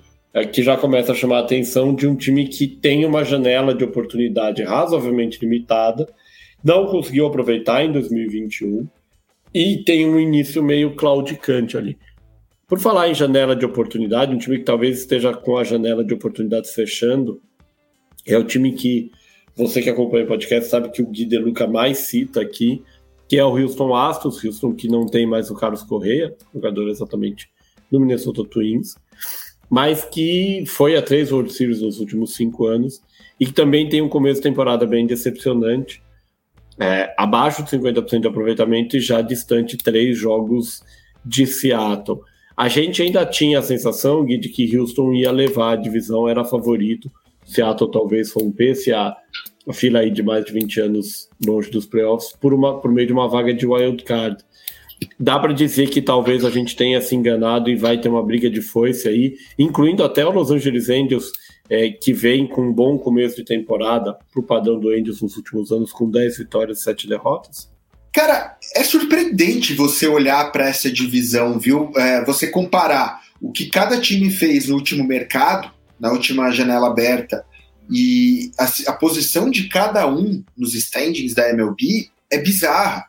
que 0.51 0.63
já 0.63 0.75
começa 0.75 1.11
a 1.11 1.15
chamar 1.15 1.37
a 1.37 1.41
atenção 1.41 1.93
de 1.93 2.07
um 2.07 2.15
time 2.15 2.47
que 2.47 2.67
tem 2.67 3.05
uma 3.05 3.23
janela 3.23 3.75
de 3.75 3.83
oportunidade 3.83 4.63
razoavelmente 4.63 5.39
limitada, 5.39 6.07
não 6.63 6.87
conseguiu 6.87 7.27
aproveitar 7.27 7.85
em 7.85 7.91
2021 7.91 8.87
e 9.53 9.83
tem 9.83 10.09
um 10.09 10.19
início 10.19 10.63
meio 10.63 10.95
claudicante 10.95 11.77
ali. 11.77 11.97
Por 12.67 12.79
falar 12.79 13.09
em 13.09 13.13
janela 13.13 13.55
de 13.55 13.65
oportunidade, 13.65 14.33
um 14.33 14.37
time 14.39 14.57
que 14.57 14.63
talvez 14.63 14.99
esteja 14.99 15.31
com 15.33 15.57
a 15.57 15.63
janela 15.63 16.03
de 16.03 16.13
oportunidades 16.13 16.73
fechando, 16.73 17.39
é 18.25 18.35
o 18.35 18.43
time 18.43 18.71
que 18.71 19.11
você 19.55 19.81
que 19.81 19.89
acompanha 19.89 20.23
o 20.23 20.27
podcast 20.27 20.69
sabe 20.69 20.89
que 20.89 21.03
o 21.03 21.07
Gui 21.07 21.25
De 21.25 21.37
Luca 21.37 21.67
mais 21.67 21.99
cita 21.99 22.41
aqui, 22.41 22.81
que 23.27 23.37
é 23.37 23.45
o 23.45 23.55
Houston 23.55 23.93
Astros, 23.93 24.43
Houston 24.43 24.73
que 24.73 24.87
não 24.87 25.05
tem 25.05 25.27
mais 25.27 25.51
o 25.51 25.55
Carlos 25.55 25.83
Correia, 25.83 26.35
jogador 26.51 26.89
exatamente 26.89 27.47
do 27.91 27.99
Minnesota 27.99 28.43
Twins, 28.43 28.95
mas 29.73 30.05
que 30.05 30.63
foi 30.67 30.95
a 30.95 31.01
três 31.01 31.31
World 31.31 31.51
Series 31.51 31.81
nos 31.81 31.99
últimos 31.99 32.35
cinco 32.35 32.67
anos 32.67 33.01
e 33.39 33.45
que 33.47 33.51
também 33.51 33.89
tem 33.89 34.03
um 34.03 34.07
começo 34.07 34.39
de 34.39 34.47
temporada 34.47 34.85
bem 34.85 35.07
decepcionante, 35.07 35.99
é, 36.79 37.11
abaixo 37.17 37.63
de 37.63 37.71
50% 37.71 38.19
de 38.21 38.27
aproveitamento 38.27 38.95
e 38.95 38.99
já 38.99 39.19
distante 39.19 39.75
três 39.75 40.15
jogos 40.15 40.83
de 41.25 41.47
Seattle. 41.47 42.19
A 42.55 42.67
gente 42.67 43.01
ainda 43.01 43.25
tinha 43.25 43.57
a 43.57 43.63
sensação, 43.63 44.23
Gui, 44.23 44.37
de 44.37 44.49
que 44.49 44.77
Houston 44.77 45.11
ia 45.11 45.31
levar 45.31 45.71
a 45.71 45.75
divisão, 45.75 46.29
era 46.29 46.45
favorito. 46.45 47.11
Seattle 47.43 47.89
talvez 47.89 48.31
um 48.37 48.51
PCA, 48.51 49.15
a 49.67 49.73
fila 49.73 50.01
aí 50.01 50.11
de 50.11 50.21
mais 50.21 50.45
de 50.45 50.53
20 50.53 50.81
anos 50.81 51.29
longe 51.43 51.71
dos 51.71 51.87
playoffs, 51.87 52.31
por, 52.39 52.53
uma, 52.53 52.79
por 52.79 52.91
meio 52.91 53.07
de 53.07 53.13
uma 53.13 53.27
vaga 53.27 53.51
de 53.51 53.65
wild 53.65 54.03
card. 54.03 54.37
Dá 55.19 55.39
para 55.39 55.53
dizer 55.53 55.89
que 55.89 56.01
talvez 56.01 56.43
a 56.45 56.49
gente 56.49 56.75
tenha 56.75 57.01
se 57.01 57.15
enganado 57.15 57.69
e 57.69 57.75
vai 57.75 57.99
ter 57.99 58.09
uma 58.09 58.23
briga 58.23 58.49
de 58.49 58.61
foice 58.61 59.07
aí, 59.07 59.35
incluindo 59.57 60.03
até 60.03 60.25
o 60.25 60.31
Los 60.31 60.51
Angeles 60.51 60.89
Angels, 60.89 61.31
é, 61.69 61.89
que 61.89 62.13
vem 62.13 62.47
com 62.47 62.69
um 62.69 62.73
bom 62.73 62.97
começo 62.97 63.35
de 63.35 63.45
temporada 63.45 64.17
para 64.31 64.39
o 64.39 64.43
padrão 64.43 64.79
do 64.79 64.89
Angels 64.89 65.21
nos 65.21 65.37
últimos 65.37 65.71
anos, 65.71 65.91
com 65.91 66.09
10 66.09 66.37
vitórias 66.37 66.79
e 66.79 66.83
7 66.83 67.07
derrotas? 67.07 67.71
Cara, 68.11 68.57
é 68.75 68.83
surpreendente 68.83 69.73
você 69.73 70.07
olhar 70.07 70.51
para 70.51 70.67
essa 70.67 70.91
divisão, 70.91 71.57
viu? 71.57 71.91
É, 71.95 72.23
você 72.23 72.47
comparar 72.47 73.21
o 73.41 73.51
que 73.51 73.65
cada 73.65 73.99
time 73.99 74.29
fez 74.29 74.67
no 74.67 74.75
último 74.75 75.03
mercado, 75.03 75.71
na 75.99 76.11
última 76.11 76.51
janela 76.51 76.87
aberta, 76.87 77.43
e 77.89 78.51
a, 78.57 78.91
a 78.91 78.93
posição 78.93 79.49
de 79.49 79.67
cada 79.67 80.07
um 80.07 80.43
nos 80.55 80.73
standings 80.75 81.33
da 81.33 81.49
MLB 81.49 82.09
é 82.31 82.37
bizarra. 82.37 83.05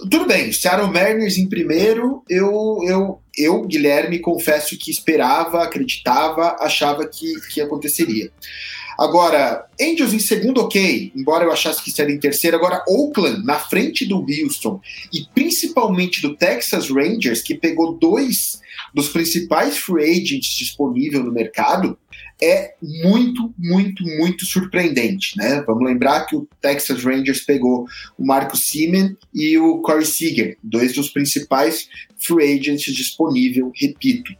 Tudo 0.00 0.26
bem, 0.26 0.52
Seattle 0.52 0.90
Mariners 0.90 1.38
em 1.38 1.48
primeiro, 1.48 2.22
eu, 2.28 2.80
eu, 2.84 3.20
eu, 3.36 3.66
Guilherme, 3.66 4.18
confesso 4.18 4.76
que 4.76 4.90
esperava, 4.90 5.62
acreditava, 5.62 6.56
achava 6.58 7.06
que, 7.06 7.32
que 7.52 7.60
aconteceria. 7.60 8.30
Agora, 8.98 9.66
Angels 9.80 10.12
em 10.12 10.18
segundo, 10.18 10.60
ok, 10.60 11.12
embora 11.14 11.44
eu 11.44 11.52
achasse 11.52 11.82
que 11.82 11.90
seria 11.90 12.14
em 12.14 12.20
terceiro. 12.20 12.56
Agora, 12.56 12.84
Oakland 12.88 13.44
na 13.44 13.58
frente 13.58 14.04
do 14.04 14.24
Houston 14.24 14.80
e 15.12 15.26
principalmente 15.34 16.22
do 16.22 16.36
Texas 16.36 16.88
Rangers, 16.88 17.42
que 17.42 17.54
pegou 17.54 17.96
dois 17.96 18.60
dos 18.92 19.08
principais 19.08 19.78
free 19.78 20.04
agents 20.04 20.56
disponíveis 20.56 21.24
no 21.24 21.32
mercado, 21.32 21.98
é 22.42 22.74
muito, 22.82 23.54
muito, 23.58 24.04
muito 24.04 24.44
surpreendente, 24.44 25.36
né? 25.36 25.62
Vamos 25.66 25.84
lembrar 25.84 26.26
que 26.26 26.36
o 26.36 26.48
Texas 26.60 27.02
Rangers 27.04 27.40
pegou 27.40 27.86
o 28.18 28.26
Marco 28.26 28.56
Simen 28.56 29.16
e 29.32 29.56
o 29.56 29.80
Corey 29.80 30.04
Seager, 30.04 30.56
dois 30.62 30.92
dos 30.92 31.08
principais 31.10 31.88
free 32.18 32.58
agents 32.58 32.92
disponíveis, 32.92 33.66
repito. 33.74 34.32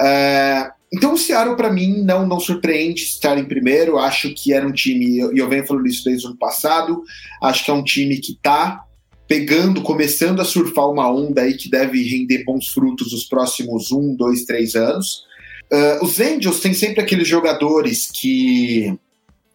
Uh, 0.00 0.70
então 0.92 1.14
o 1.14 1.18
Seattle, 1.18 1.56
para 1.56 1.72
mim, 1.72 2.02
não, 2.02 2.26
não 2.26 2.38
surpreende 2.38 3.02
estar 3.02 3.38
em 3.38 3.46
primeiro. 3.46 3.98
Acho 3.98 4.32
que 4.34 4.52
era 4.52 4.66
um 4.66 4.72
time, 4.72 5.06
e 5.06 5.18
eu, 5.18 5.34
eu 5.34 5.48
venho 5.48 5.66
falando 5.66 5.86
isso 5.86 6.04
desde 6.04 6.26
o 6.26 6.30
ano 6.30 6.38
passado, 6.38 7.02
acho 7.42 7.64
que 7.64 7.70
é 7.70 7.74
um 7.74 7.84
time 7.84 8.18
que 8.18 8.32
está 8.32 8.84
pegando, 9.26 9.80
começando 9.80 10.40
a 10.40 10.44
surfar 10.44 10.90
uma 10.90 11.10
onda 11.10 11.40
aí 11.40 11.54
que 11.54 11.70
deve 11.70 12.02
render 12.02 12.44
bons 12.44 12.68
frutos 12.68 13.12
nos 13.12 13.24
próximos 13.24 13.90
um, 13.90 14.14
dois, 14.14 14.44
três 14.44 14.74
anos. 14.74 15.24
Uh, 15.72 16.04
os 16.04 16.20
Angels 16.20 16.60
têm 16.60 16.74
sempre 16.74 17.00
aqueles 17.00 17.26
jogadores 17.26 18.10
que 18.10 18.98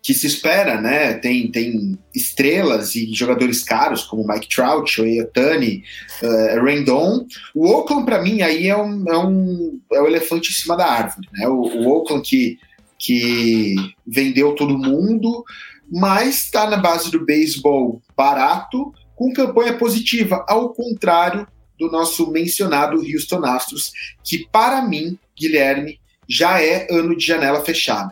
que 0.07 0.13
se 0.13 0.25
espera, 0.25 0.79
né? 0.79 1.15
Tem, 1.15 1.51
tem 1.51 1.99
estrelas 2.15 2.95
e 2.95 3.13
jogadores 3.13 3.61
caros 3.61 4.05
como 4.05 4.25
Mike 4.25 4.47
Trout, 4.47 5.01
Otani, 5.01 5.83
uh, 6.23 6.63
Rendon. 6.63 7.25
O 7.53 7.67
Oakland, 7.67 8.05
para 8.05 8.21
mim, 8.21 8.41
aí 8.41 8.69
é 8.69 8.77
um, 8.77 9.03
é 9.05 9.17
um 9.17 9.81
é 9.91 9.99
o 9.99 10.07
elefante 10.07 10.49
em 10.49 10.53
cima 10.53 10.77
da 10.77 10.85
árvore, 10.85 11.27
né? 11.33 11.45
O, 11.49 11.59
o 11.59 11.89
Oakland 11.89 12.25
que, 12.25 12.57
que 12.97 13.75
vendeu 14.05 14.55
todo 14.55 14.77
mundo, 14.77 15.43
mas 15.91 16.43
está 16.43 16.69
na 16.69 16.77
base 16.77 17.11
do 17.11 17.25
beisebol 17.25 18.01
barato, 18.15 18.93
com 19.13 19.33
campanha 19.33 19.77
positiva, 19.77 20.45
ao 20.47 20.73
contrário 20.73 21.45
do 21.77 21.91
nosso 21.91 22.31
mencionado 22.31 23.01
Houston 23.01 23.43
Astros, 23.43 23.91
que 24.23 24.47
para 24.49 24.81
mim, 24.83 25.19
Guilherme, 25.37 25.99
já 26.27 26.61
é 26.61 26.87
ano 26.91 27.15
de 27.15 27.25
janela 27.25 27.63
fechada. 27.63 28.11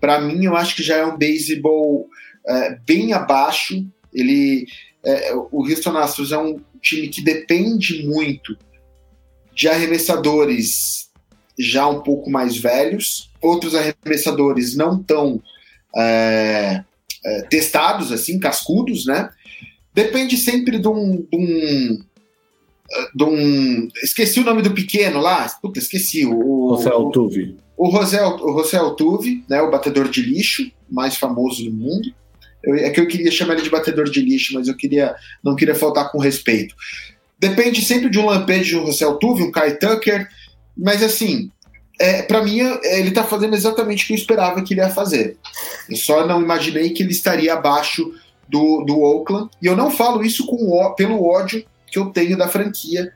Para 0.00 0.20
mim, 0.20 0.44
eu 0.44 0.56
acho 0.56 0.76
que 0.76 0.82
já 0.82 0.96
é 0.96 1.06
um 1.06 1.16
beisebol 1.16 2.08
é, 2.46 2.78
bem 2.86 3.12
abaixo. 3.12 3.86
Ele, 4.12 4.66
é, 5.02 5.34
o 5.34 5.66
Houston 5.66 5.96
Astros 5.96 6.32
é 6.32 6.38
um 6.38 6.60
time 6.80 7.08
que 7.08 7.22
depende 7.22 8.06
muito 8.06 8.56
de 9.54 9.68
arremessadores 9.68 11.10
já 11.58 11.86
um 11.86 12.02
pouco 12.02 12.30
mais 12.30 12.56
velhos, 12.56 13.30
outros 13.40 13.74
arremessadores 13.74 14.76
não 14.76 15.02
tão 15.02 15.40
é, 15.96 16.82
é, 17.24 17.42
testados, 17.42 18.10
assim, 18.10 18.38
cascudos, 18.38 19.06
né? 19.06 19.30
Depende 19.94 20.36
sempre 20.36 20.78
de 20.78 20.88
um, 20.88 21.26
de 21.30 21.36
um, 21.36 22.04
de 23.14 23.24
um, 23.24 23.88
Esqueci 24.02 24.40
o 24.40 24.44
nome 24.44 24.62
do 24.62 24.72
pequeno 24.72 25.20
lá. 25.20 25.48
Puta, 25.60 25.78
esqueci. 25.78 26.26
O 26.26 26.76
José 26.76 26.90
Altuve. 26.90 27.56
O 27.76 27.90
José, 27.90 28.24
o 28.24 28.58
José 28.58 28.76
Altuve, 28.76 29.44
né, 29.48 29.60
o 29.60 29.70
batedor 29.70 30.08
de 30.08 30.22
lixo 30.22 30.70
mais 30.88 31.16
famoso 31.16 31.64
do 31.64 31.72
mundo. 31.72 32.12
Eu, 32.62 32.76
é 32.76 32.90
que 32.90 33.00
eu 33.00 33.08
queria 33.08 33.30
chamar 33.30 33.54
ele 33.54 33.62
de 33.62 33.70
batedor 33.70 34.04
de 34.04 34.20
lixo, 34.20 34.54
mas 34.54 34.68
eu 34.68 34.76
queria 34.76 35.14
não 35.42 35.56
queria 35.56 35.74
faltar 35.74 36.10
com 36.10 36.18
respeito. 36.18 36.74
Depende 37.38 37.84
sempre 37.84 38.08
de 38.08 38.18
um 38.18 38.26
lampejo 38.26 38.78
de 38.78 38.82
um 38.82 38.86
José 38.86 39.04
Altuve, 39.04 39.42
um 39.42 39.50
Kai 39.50 39.76
Tucker, 39.76 40.28
mas 40.76 41.02
assim, 41.02 41.50
é, 42.00 42.22
para 42.22 42.42
mim, 42.42 42.60
é, 42.60 43.00
ele 43.00 43.08
está 43.08 43.24
fazendo 43.24 43.54
exatamente 43.54 44.04
o 44.04 44.06
que 44.06 44.12
eu 44.12 44.16
esperava 44.16 44.62
que 44.62 44.74
ele 44.74 44.80
ia 44.80 44.88
fazer. 44.88 45.36
Eu 45.88 45.96
só 45.96 46.26
não 46.26 46.40
imaginei 46.40 46.90
que 46.90 47.02
ele 47.02 47.12
estaria 47.12 47.52
abaixo 47.52 48.12
do, 48.48 48.82
do 48.82 49.00
Oakland. 49.00 49.50
E 49.60 49.66
eu 49.66 49.76
não 49.76 49.90
falo 49.90 50.22
isso 50.22 50.46
com, 50.46 50.94
pelo 50.96 51.24
ódio 51.24 51.64
que 51.94 51.98
eu 52.00 52.06
tenho 52.06 52.36
da 52.36 52.48
franquia 52.48 53.12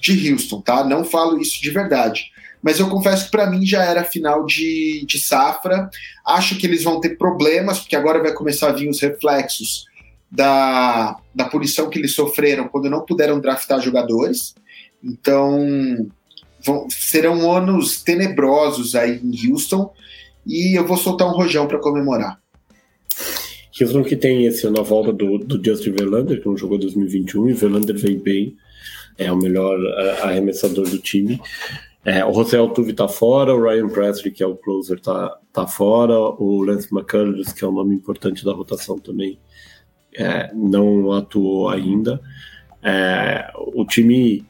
de 0.00 0.32
Houston, 0.32 0.62
tá? 0.62 0.82
Não 0.82 1.04
falo 1.04 1.38
isso 1.38 1.60
de 1.60 1.70
verdade. 1.70 2.32
Mas 2.62 2.80
eu 2.80 2.88
confesso 2.88 3.26
que 3.26 3.30
para 3.30 3.50
mim 3.50 3.66
já 3.66 3.84
era 3.84 4.02
final 4.02 4.46
de, 4.46 5.04
de 5.06 5.20
safra. 5.20 5.90
Acho 6.26 6.56
que 6.56 6.66
eles 6.66 6.82
vão 6.82 6.98
ter 7.00 7.18
problemas, 7.18 7.80
porque 7.80 7.94
agora 7.94 8.22
vai 8.22 8.32
começar 8.32 8.70
a 8.70 8.72
vir 8.72 8.88
os 8.88 8.98
reflexos 8.98 9.84
da, 10.30 11.18
da 11.34 11.44
punição 11.44 11.90
que 11.90 11.98
eles 11.98 12.14
sofreram 12.14 12.66
quando 12.68 12.88
não 12.88 13.04
puderam 13.04 13.38
draftar 13.38 13.82
jogadores. 13.82 14.54
Então, 15.02 15.60
vão, 16.64 16.88
serão 16.88 17.52
anos 17.52 18.02
tenebrosos 18.02 18.94
aí 18.94 19.20
em 19.22 19.50
Houston 19.50 19.92
e 20.46 20.78
eu 20.78 20.86
vou 20.86 20.96
soltar 20.96 21.28
um 21.28 21.36
rojão 21.36 21.66
para 21.66 21.78
comemorar. 21.78 22.40
Houston 23.80 24.04
que 24.04 24.16
tem 24.16 24.46
esse 24.46 24.66
ano 24.66 24.80
a 24.80 24.82
volta 24.82 25.12
do, 25.12 25.38
do 25.38 25.62
Justin 25.64 25.92
Verlander, 25.92 26.40
que 26.40 26.46
não 26.46 26.56
jogou 26.56 26.78
2021, 26.78 27.48
e 27.48 27.52
Verlander 27.52 27.98
vem 27.98 28.18
bem, 28.18 28.56
é 29.18 29.30
o 29.32 29.36
melhor 29.36 29.78
arremessador 30.22 30.88
do 30.88 30.98
time. 30.98 31.40
É, 32.04 32.24
o 32.24 32.32
José 32.34 32.58
Altuve 32.58 32.92
tá 32.92 33.08
fora, 33.08 33.54
o 33.54 33.62
Ryan 33.62 33.88
Presley, 33.88 34.30
que 34.30 34.42
é 34.42 34.46
o 34.46 34.56
closer, 34.56 35.00
tá, 35.00 35.38
tá 35.52 35.66
fora, 35.66 36.18
o 36.18 36.62
Lance 36.62 36.88
McCullers, 36.92 37.52
que 37.52 37.64
é 37.64 37.68
um 37.68 37.72
nome 37.72 37.94
importante 37.94 38.44
da 38.44 38.52
rotação 38.52 38.98
também, 38.98 39.38
é, 40.14 40.52
não 40.52 41.12
atuou 41.12 41.70
ainda. 41.70 42.20
É, 42.82 43.50
o 43.56 43.86
time 43.86 44.44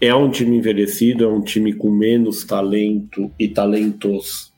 é 0.00 0.14
um 0.14 0.30
time 0.30 0.56
envelhecido, 0.56 1.24
é 1.24 1.28
um 1.28 1.42
time 1.42 1.74
com 1.74 1.90
menos 1.90 2.44
talento 2.44 3.30
e 3.38 3.46
talentos 3.46 4.52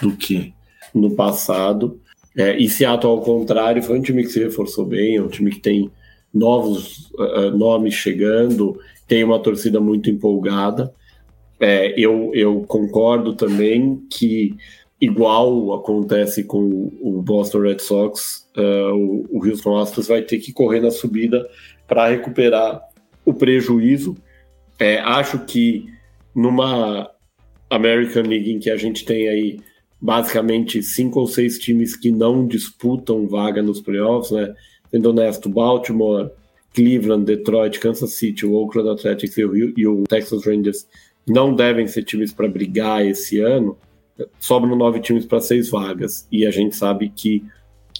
do 0.00 0.12
que 0.16 0.54
no 0.94 1.16
passado. 1.16 2.00
É, 2.36 2.56
e 2.56 2.68
Seattle, 2.68 3.12
ao 3.12 3.20
contrário, 3.20 3.82
foi 3.82 3.98
um 3.98 4.02
time 4.02 4.22
que 4.22 4.30
se 4.30 4.42
reforçou 4.42 4.84
bem, 4.84 5.16
é 5.16 5.22
um 5.22 5.28
time 5.28 5.50
que 5.50 5.60
tem 5.60 5.90
novos 6.32 7.10
uh, 7.12 7.50
nomes 7.56 7.94
chegando, 7.94 8.78
tem 9.06 9.24
uma 9.24 9.40
torcida 9.40 9.80
muito 9.80 10.08
empolgada. 10.08 10.94
É, 11.58 11.92
eu, 11.98 12.30
eu 12.32 12.62
concordo 12.62 13.34
também 13.34 14.00
que, 14.08 14.54
igual 15.00 15.74
acontece 15.74 16.44
com 16.44 16.92
o 17.00 17.20
Boston 17.20 17.60
Red 17.60 17.80
Sox, 17.80 18.48
uh, 18.56 18.94
o, 18.94 19.26
o 19.30 19.46
Houston 19.46 19.76
Astros 19.76 20.08
vai 20.08 20.22
ter 20.22 20.38
que 20.38 20.52
correr 20.52 20.80
na 20.80 20.90
subida 20.90 21.46
para 21.86 22.08
recuperar 22.08 22.80
o 23.24 23.34
prejuízo 23.34 24.16
é, 24.80 24.98
acho 24.98 25.38
que 25.40 25.84
numa 26.34 27.10
American 27.68 28.22
League 28.22 28.50
em 28.50 28.58
que 28.58 28.70
a 28.70 28.76
gente 28.78 29.04
tem 29.04 29.28
aí 29.28 29.60
basicamente 30.00 30.82
cinco 30.82 31.20
ou 31.20 31.26
seis 31.26 31.58
times 31.58 31.94
que 31.94 32.10
não 32.10 32.46
disputam 32.46 33.26
vaga 33.26 33.62
nos 33.62 33.80
playoffs, 33.80 34.30
né? 34.30 34.54
Sendo 34.90 35.10
honesto, 35.10 35.48
Baltimore, 35.48 36.30
Cleveland, 36.74 37.24
Detroit, 37.24 37.78
Kansas 37.78 38.14
City, 38.14 38.46
o 38.46 38.54
Oakland 38.54 38.90
Athletics 38.90 39.36
e 39.36 39.44
o, 39.44 39.78
e 39.78 39.86
o 39.86 40.04
Texas 40.04 40.44
Rangers 40.44 40.86
não 41.26 41.54
devem 41.54 41.86
ser 41.86 42.04
times 42.04 42.32
para 42.32 42.48
brigar 42.48 43.04
esse 43.04 43.40
ano. 43.40 43.76
Sobram 44.38 44.76
nove 44.76 45.00
times 45.00 45.26
para 45.26 45.40
seis 45.40 45.70
vagas. 45.70 46.26
E 46.32 46.46
a 46.46 46.50
gente 46.50 46.74
sabe 46.74 47.10
que 47.14 47.44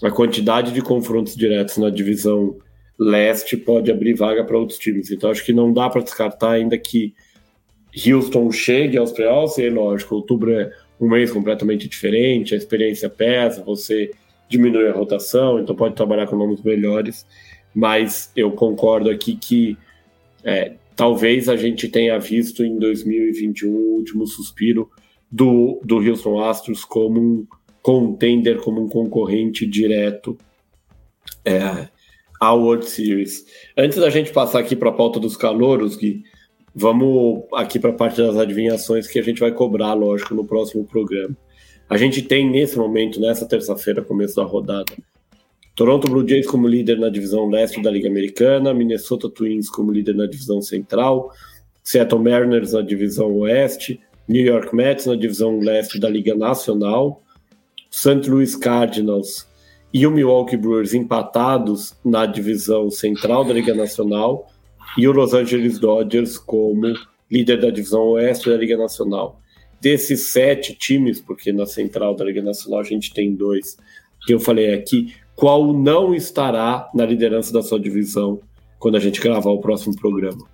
a 0.02 0.10
quantidade 0.10 0.72
de 0.72 0.80
confrontos 0.80 1.36
diretos 1.36 1.76
na 1.76 1.90
divisão 1.90 2.56
leste 2.98 3.56
pode 3.56 3.90
abrir 3.90 4.14
vaga 4.14 4.44
para 4.44 4.58
outros 4.58 4.78
times. 4.78 5.10
Então 5.10 5.30
acho 5.30 5.44
que 5.44 5.52
não 5.52 5.72
dá 5.72 5.88
para 5.88 6.02
descartar 6.02 6.52
ainda 6.52 6.76
que 6.76 7.14
Houston 8.06 8.50
chegue 8.52 8.98
aos 8.98 9.12
playoffs, 9.12 9.58
e 9.58 9.68
lógico, 9.68 10.14
outubro 10.14 10.52
é 10.52 10.72
um 11.00 11.08
mês 11.08 11.30
completamente 11.30 11.88
diferente, 11.88 12.54
a 12.54 12.58
experiência 12.58 13.08
pesa, 13.08 13.62
você 13.62 14.10
diminui 14.48 14.88
a 14.88 14.92
rotação, 14.92 15.58
então 15.58 15.74
pode 15.74 15.94
trabalhar 15.94 16.26
com 16.26 16.36
nomes 16.36 16.62
melhores, 16.62 17.26
mas 17.74 18.30
eu 18.36 18.50
concordo 18.50 19.08
aqui 19.08 19.36
que 19.36 19.78
é, 20.44 20.74
talvez 20.94 21.48
a 21.48 21.56
gente 21.56 21.88
tenha 21.88 22.18
visto 22.18 22.64
em 22.64 22.78
2021 22.78 23.70
o 23.70 23.96
último 23.96 24.26
suspiro 24.26 24.90
do, 25.30 25.80
do 25.84 25.96
Houston 25.96 26.42
Astros 26.42 26.84
como 26.84 27.20
um 27.20 27.46
contender, 27.80 28.58
como 28.58 28.82
um 28.82 28.88
concorrente 28.88 29.66
direto 29.66 30.36
é, 31.44 31.88
a 32.40 32.52
World 32.52 32.86
Series. 32.86 33.46
Antes 33.76 33.98
da 33.98 34.10
gente 34.10 34.32
passar 34.32 34.58
aqui 34.58 34.74
para 34.74 34.90
a 34.90 34.94
pauta 34.94 35.20
dos 35.20 35.36
calouros, 35.36 35.96
Gui, 35.96 36.24
vamos 36.74 37.44
aqui 37.54 37.78
para 37.78 37.90
a 37.90 37.94
parte 37.94 38.22
das 38.22 38.36
adivinhações 38.36 39.06
que 39.06 39.18
a 39.18 39.22
gente 39.22 39.40
vai 39.40 39.52
cobrar, 39.52 39.94
lógico, 39.94 40.34
no 40.34 40.44
próximo 40.44 40.84
programa. 40.84 41.36
A 41.88 41.96
gente 41.96 42.22
tem 42.22 42.48
nesse 42.48 42.78
momento, 42.78 43.20
nessa 43.20 43.46
terça-feira, 43.46 44.02
começo 44.02 44.36
da 44.36 44.44
rodada, 44.44 44.92
Toronto 45.74 46.08
Blue 46.10 46.28
Jays 46.28 46.46
como 46.46 46.68
líder 46.68 46.98
na 46.98 47.08
divisão 47.08 47.48
leste 47.48 47.80
da 47.80 47.90
Liga 47.90 48.06
Americana, 48.06 48.74
Minnesota 48.74 49.30
Twins 49.30 49.70
como 49.70 49.90
líder 49.90 50.14
na 50.14 50.26
divisão 50.26 50.60
central, 50.60 51.32
Seattle 51.82 52.22
Mariners 52.22 52.74
na 52.74 52.82
divisão 52.82 53.32
oeste, 53.38 53.98
New 54.28 54.44
York 54.44 54.76
Mets 54.76 55.06
na 55.06 55.16
divisão 55.16 55.58
leste 55.58 55.98
da 55.98 56.08
Liga 56.08 56.34
Nacional, 56.34 57.22
St. 57.90 58.28
Louis 58.28 58.54
Cardinals 58.54 59.48
e 59.90 60.06
o 60.06 60.10
Milwaukee 60.10 60.56
Brewers 60.56 60.92
empatados 60.92 61.94
na 62.04 62.26
divisão 62.26 62.90
central 62.90 63.44
da 63.44 63.54
Liga 63.54 63.74
Nacional 63.74 64.49
e 64.96 65.06
o 65.06 65.12
Los 65.12 65.34
Angeles 65.34 65.78
Dodgers 65.78 66.38
como 66.38 66.94
líder 67.30 67.60
da 67.60 67.70
divisão 67.70 68.02
oeste 68.08 68.50
da 68.50 68.56
Liga 68.56 68.76
Nacional. 68.76 69.40
Desses 69.80 70.28
sete 70.28 70.74
times, 70.74 71.20
porque 71.20 71.52
na 71.52 71.66
central 71.66 72.14
da 72.14 72.24
Liga 72.24 72.42
Nacional 72.42 72.80
a 72.80 72.84
gente 72.84 73.14
tem 73.14 73.34
dois 73.34 73.76
que 74.26 74.34
eu 74.34 74.40
falei 74.40 74.74
aqui, 74.74 75.14
qual 75.34 75.72
não 75.72 76.14
estará 76.14 76.90
na 76.94 77.06
liderança 77.06 77.52
da 77.52 77.62
sua 77.62 77.80
divisão 77.80 78.40
quando 78.78 78.96
a 78.96 79.00
gente 79.00 79.20
gravar 79.20 79.50
o 79.50 79.60
próximo 79.60 79.96
programa? 79.96 80.44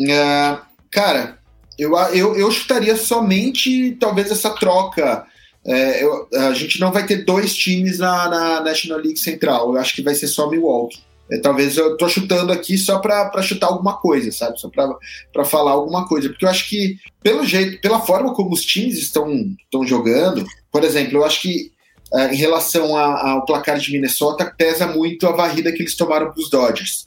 Uh, 0.00 0.60
cara, 0.90 1.38
eu, 1.76 1.96
eu, 2.14 2.36
eu 2.36 2.50
chutaria 2.50 2.94
somente 2.94 3.96
talvez 3.98 4.30
essa 4.30 4.50
troca 4.50 5.26
é, 5.66 6.02
eu, 6.02 6.28
a 6.34 6.54
gente 6.54 6.80
não 6.80 6.90
vai 6.90 7.04
ter 7.04 7.24
dois 7.24 7.54
times 7.54 7.98
na, 7.98 8.28
na, 8.28 8.60
National 8.62 8.98
League 9.00 9.18
Central. 9.18 9.74
Eu 9.74 9.78
acho 9.78 9.94
que 9.94 10.02
vai 10.02 10.14
ser 10.14 10.26
só 10.26 10.48
Milwaukee. 10.48 11.00
É, 11.30 11.38
talvez 11.40 11.76
eu 11.76 11.96
tô 11.96 12.08
chutando 12.08 12.52
aqui 12.52 12.78
só 12.78 12.98
para 12.98 13.42
chutar 13.42 13.68
alguma 13.68 13.98
coisa, 13.98 14.30
sabe? 14.32 14.60
Só 14.60 14.70
para 14.70 15.44
falar 15.44 15.72
alguma 15.72 16.06
coisa. 16.06 16.28
Porque 16.28 16.44
eu 16.44 16.48
acho 16.48 16.68
que, 16.68 16.96
pelo 17.22 17.44
jeito, 17.44 17.80
pela 17.80 18.00
forma 18.00 18.34
como 18.34 18.52
os 18.52 18.64
times 18.64 18.98
estão, 18.98 19.30
estão 19.62 19.86
jogando, 19.86 20.44
por 20.72 20.84
exemplo, 20.84 21.18
eu 21.18 21.24
acho 21.24 21.42
que 21.42 21.72
é, 22.14 22.32
em 22.32 22.36
relação 22.36 22.96
a, 22.96 23.30
ao 23.32 23.44
placar 23.44 23.78
de 23.78 23.92
Minnesota, 23.92 24.52
pesa 24.56 24.86
muito 24.86 25.26
a 25.26 25.32
varrida 25.32 25.72
que 25.72 25.82
eles 25.82 25.96
tomaram 25.96 26.32
para 26.32 26.40
os 26.40 26.48
Dodgers. 26.48 27.06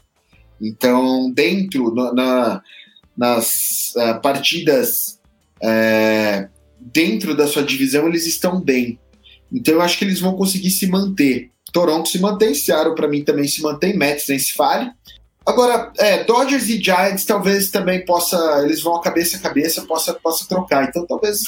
Então, 0.62 1.32
dentro, 1.32 1.92
na, 2.14 2.62
nas 3.18 3.94
uh, 3.96 4.22
partidas 4.22 5.20
é, 5.62 6.48
dentro 6.80 7.36
da 7.36 7.48
sua 7.48 7.64
divisão 7.64 8.08
eles 8.08 8.26
estão 8.26 8.60
bem. 8.60 9.00
Então 9.52 9.76
eu 9.76 9.82
acho 9.82 9.98
que 9.98 10.06
eles 10.06 10.20
vão 10.20 10.36
conseguir 10.36 10.72
se 10.72 10.88
manter. 10.88 11.52
Toronto 11.72 12.10
se 12.10 12.20
mantém, 12.20 12.54
Seattle 12.54 12.96
para 12.96 13.08
mim 13.08 13.24
também 13.24 13.48
se 13.48 13.62
mantém, 13.62 13.98
Mets 13.98 14.28
nem 14.28 14.40
se 14.40 14.54
fale. 14.54 14.92
Agora, 15.46 15.92
é, 15.98 16.24
Dodgers 16.24 16.70
e 16.70 16.82
Giants 16.82 17.26
talvez 17.26 17.72
também 17.72 18.06
possa, 18.06 18.62
eles 18.64 18.82
vão 18.82 18.96
a 18.96 19.02
cabeça 19.02 19.38
a 19.38 19.40
cabeça, 19.40 19.82
possa, 19.84 20.14
possa 20.14 20.48
trocar. 20.48 20.88
Então 20.88 21.06
talvez 21.08 21.42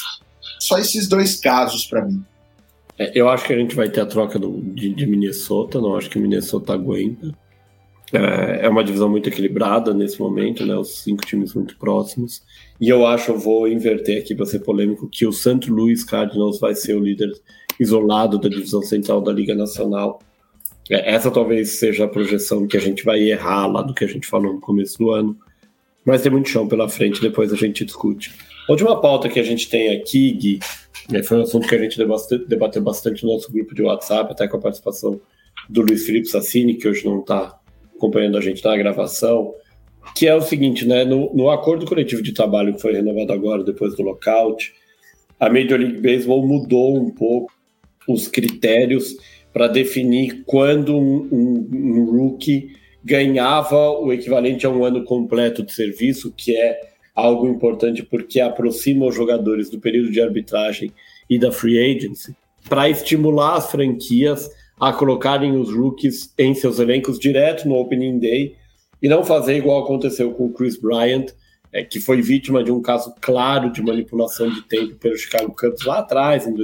só 0.58 0.78
esses 0.78 1.08
dois 1.08 1.38
casos 1.40 1.86
para 1.86 2.04
mim. 2.04 2.22
É, 2.98 3.12
eu 3.14 3.28
acho 3.28 3.46
que 3.46 3.52
a 3.52 3.58
gente 3.58 3.74
vai 3.74 3.88
ter 3.88 4.00
a 4.00 4.06
troca 4.06 4.38
do, 4.38 4.60
de, 4.60 4.94
de, 4.94 5.06
Minnesota, 5.06 5.80
não 5.80 5.96
acho 5.96 6.10
que 6.10 6.18
Minnesota 6.18 6.72
aguenta. 6.72 7.34
É, 8.12 8.66
é 8.66 8.68
uma 8.68 8.84
divisão 8.84 9.08
muito 9.08 9.28
equilibrada 9.28 9.92
nesse 9.92 10.20
momento, 10.20 10.64
né? 10.64 10.76
Os 10.76 11.02
cinco 11.02 11.24
times 11.24 11.54
muito 11.54 11.76
próximos. 11.76 12.42
E 12.80 12.88
eu 12.88 13.06
acho, 13.06 13.32
eu 13.32 13.38
vou 13.38 13.66
inverter 13.66 14.20
aqui 14.20 14.34
para 14.34 14.46
ser 14.46 14.60
polêmico, 14.60 15.08
que 15.08 15.26
o 15.26 15.32
Santo 15.32 15.72
Luiz 15.72 16.04
Cardinals 16.04 16.60
vai 16.60 16.74
ser 16.74 16.94
o 16.94 17.00
líder 17.00 17.32
isolado 17.78 18.38
da 18.38 18.48
divisão 18.48 18.82
central 18.82 19.20
da 19.20 19.32
Liga 19.32 19.54
Nacional. 19.54 20.20
É, 20.90 21.14
essa 21.14 21.30
talvez 21.30 21.70
seja 21.70 22.04
a 22.04 22.08
projeção 22.08 22.66
que 22.66 22.76
a 22.76 22.80
gente 22.80 23.04
vai 23.04 23.20
errar 23.20 23.66
lá 23.66 23.82
do 23.82 23.94
que 23.94 24.04
a 24.04 24.08
gente 24.08 24.26
falou 24.26 24.54
no 24.54 24.60
começo 24.60 24.98
do 24.98 25.10
ano. 25.10 25.36
Mas 26.04 26.22
tem 26.22 26.30
muito 26.30 26.48
chão 26.48 26.68
pela 26.68 26.88
frente, 26.88 27.20
depois 27.20 27.52
a 27.52 27.56
gente 27.56 27.84
discute. 27.84 28.32
A 28.68 28.72
última 28.72 29.00
pauta 29.00 29.28
que 29.28 29.40
a 29.40 29.42
gente 29.42 29.68
tem 29.68 29.96
aqui, 29.96 30.32
Gui, 30.32 30.58
né, 31.10 31.22
foi 31.22 31.38
um 31.38 31.42
assunto 31.42 31.66
que 31.66 31.74
a 31.74 31.78
gente 31.78 31.98
debateu 32.46 32.82
bastante 32.82 33.24
no 33.24 33.32
nosso 33.32 33.50
grupo 33.50 33.74
de 33.74 33.82
WhatsApp, 33.82 34.32
até 34.32 34.46
com 34.46 34.56
a 34.56 34.60
participação 34.60 35.20
do 35.68 35.82
Luiz 35.82 36.04
Felipe 36.04 36.28
Sassini, 36.28 36.74
que 36.74 36.88
hoje 36.88 37.04
não 37.04 37.20
está 37.20 37.58
acompanhando 37.96 38.36
a 38.36 38.40
gente 38.40 38.62
na 38.62 38.76
gravação, 38.76 39.54
que 40.14 40.26
é 40.26 40.34
o 40.34 40.42
seguinte, 40.42 40.86
né? 40.86 41.04
No, 41.04 41.34
no, 41.34 41.50
acordo 41.50 41.86
coletivo 41.86 42.22
de 42.22 42.32
trabalho 42.32 42.74
que 42.74 42.80
foi 42.80 42.92
renovado 42.92 43.32
agora, 43.32 43.64
depois 43.64 43.96
do 43.96 44.02
lockout, 44.02 44.74
a 45.40 45.48
Major 45.48 45.78
League 45.78 46.00
Baseball 46.00 46.46
mudou 46.46 46.96
um 46.96 47.10
pouco 47.10 47.52
os 48.08 48.28
critérios 48.28 49.16
para 49.52 49.68
definir 49.68 50.42
quando 50.44 50.96
um, 50.96 51.28
um, 51.30 51.68
um, 51.72 52.04
rookie 52.10 52.72
ganhava 53.04 53.90
o 53.90 54.12
equivalente 54.12 54.66
a 54.66 54.70
um 54.70 54.84
ano 54.84 55.04
completo 55.04 55.62
de 55.62 55.72
serviço, 55.72 56.32
que 56.36 56.56
é 56.56 56.80
algo 57.14 57.46
importante 57.46 58.02
porque 58.02 58.40
aproxima 58.40 59.06
os 59.06 59.14
jogadores 59.14 59.70
do 59.70 59.78
período 59.78 60.10
de 60.10 60.20
arbitragem 60.20 60.92
e 61.30 61.38
da 61.38 61.52
free 61.52 61.78
agency, 61.78 62.34
para 62.68 62.88
estimular 62.88 63.56
as 63.56 63.70
franquias 63.70 64.50
a 64.80 64.92
colocarem 64.92 65.56
os 65.56 65.72
rookies 65.72 66.32
em 66.36 66.54
seus 66.54 66.78
elencos 66.78 67.18
direto 67.18 67.68
no 67.68 67.76
Opening 67.76 68.18
Day 68.18 68.56
e 69.00 69.08
não 69.08 69.22
fazer 69.22 69.56
igual 69.56 69.84
aconteceu 69.84 70.32
com 70.32 70.46
o 70.46 70.52
Chris 70.52 70.76
Bryant, 70.76 71.26
é, 71.72 71.84
que 71.84 72.00
foi 72.00 72.22
vítima 72.22 72.64
de 72.64 72.72
um 72.72 72.80
caso 72.80 73.14
claro 73.20 73.70
de 73.70 73.82
manipulação 73.82 74.50
de 74.50 74.62
tempo 74.62 74.96
pelo 74.96 75.16
Chicago 75.16 75.54
Cubs 75.54 75.84
lá 75.84 75.98
atrás, 75.98 76.46
em 76.46 76.54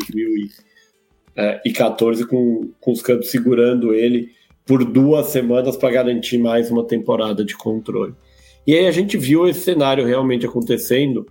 2014, 1.63 2.27
com, 2.27 2.71
com 2.81 2.93
os 2.93 3.03
Cubs 3.03 3.31
segurando 3.31 3.95
ele 3.95 4.31
por 4.67 4.85
duas 4.85 5.27
semanas 5.27 5.77
para 5.77 5.91
garantir 5.91 6.39
mais 6.39 6.71
uma 6.71 6.85
temporada 6.85 7.45
de 7.45 7.57
controle. 7.57 8.15
E 8.67 8.75
aí 8.75 8.87
a 8.87 8.93
gente 8.93 9.17
viu 9.17 9.49
esse 9.49 9.61
cenário 9.61 10.07
realmente 10.07 10.47
acontecendo, 10.47 11.27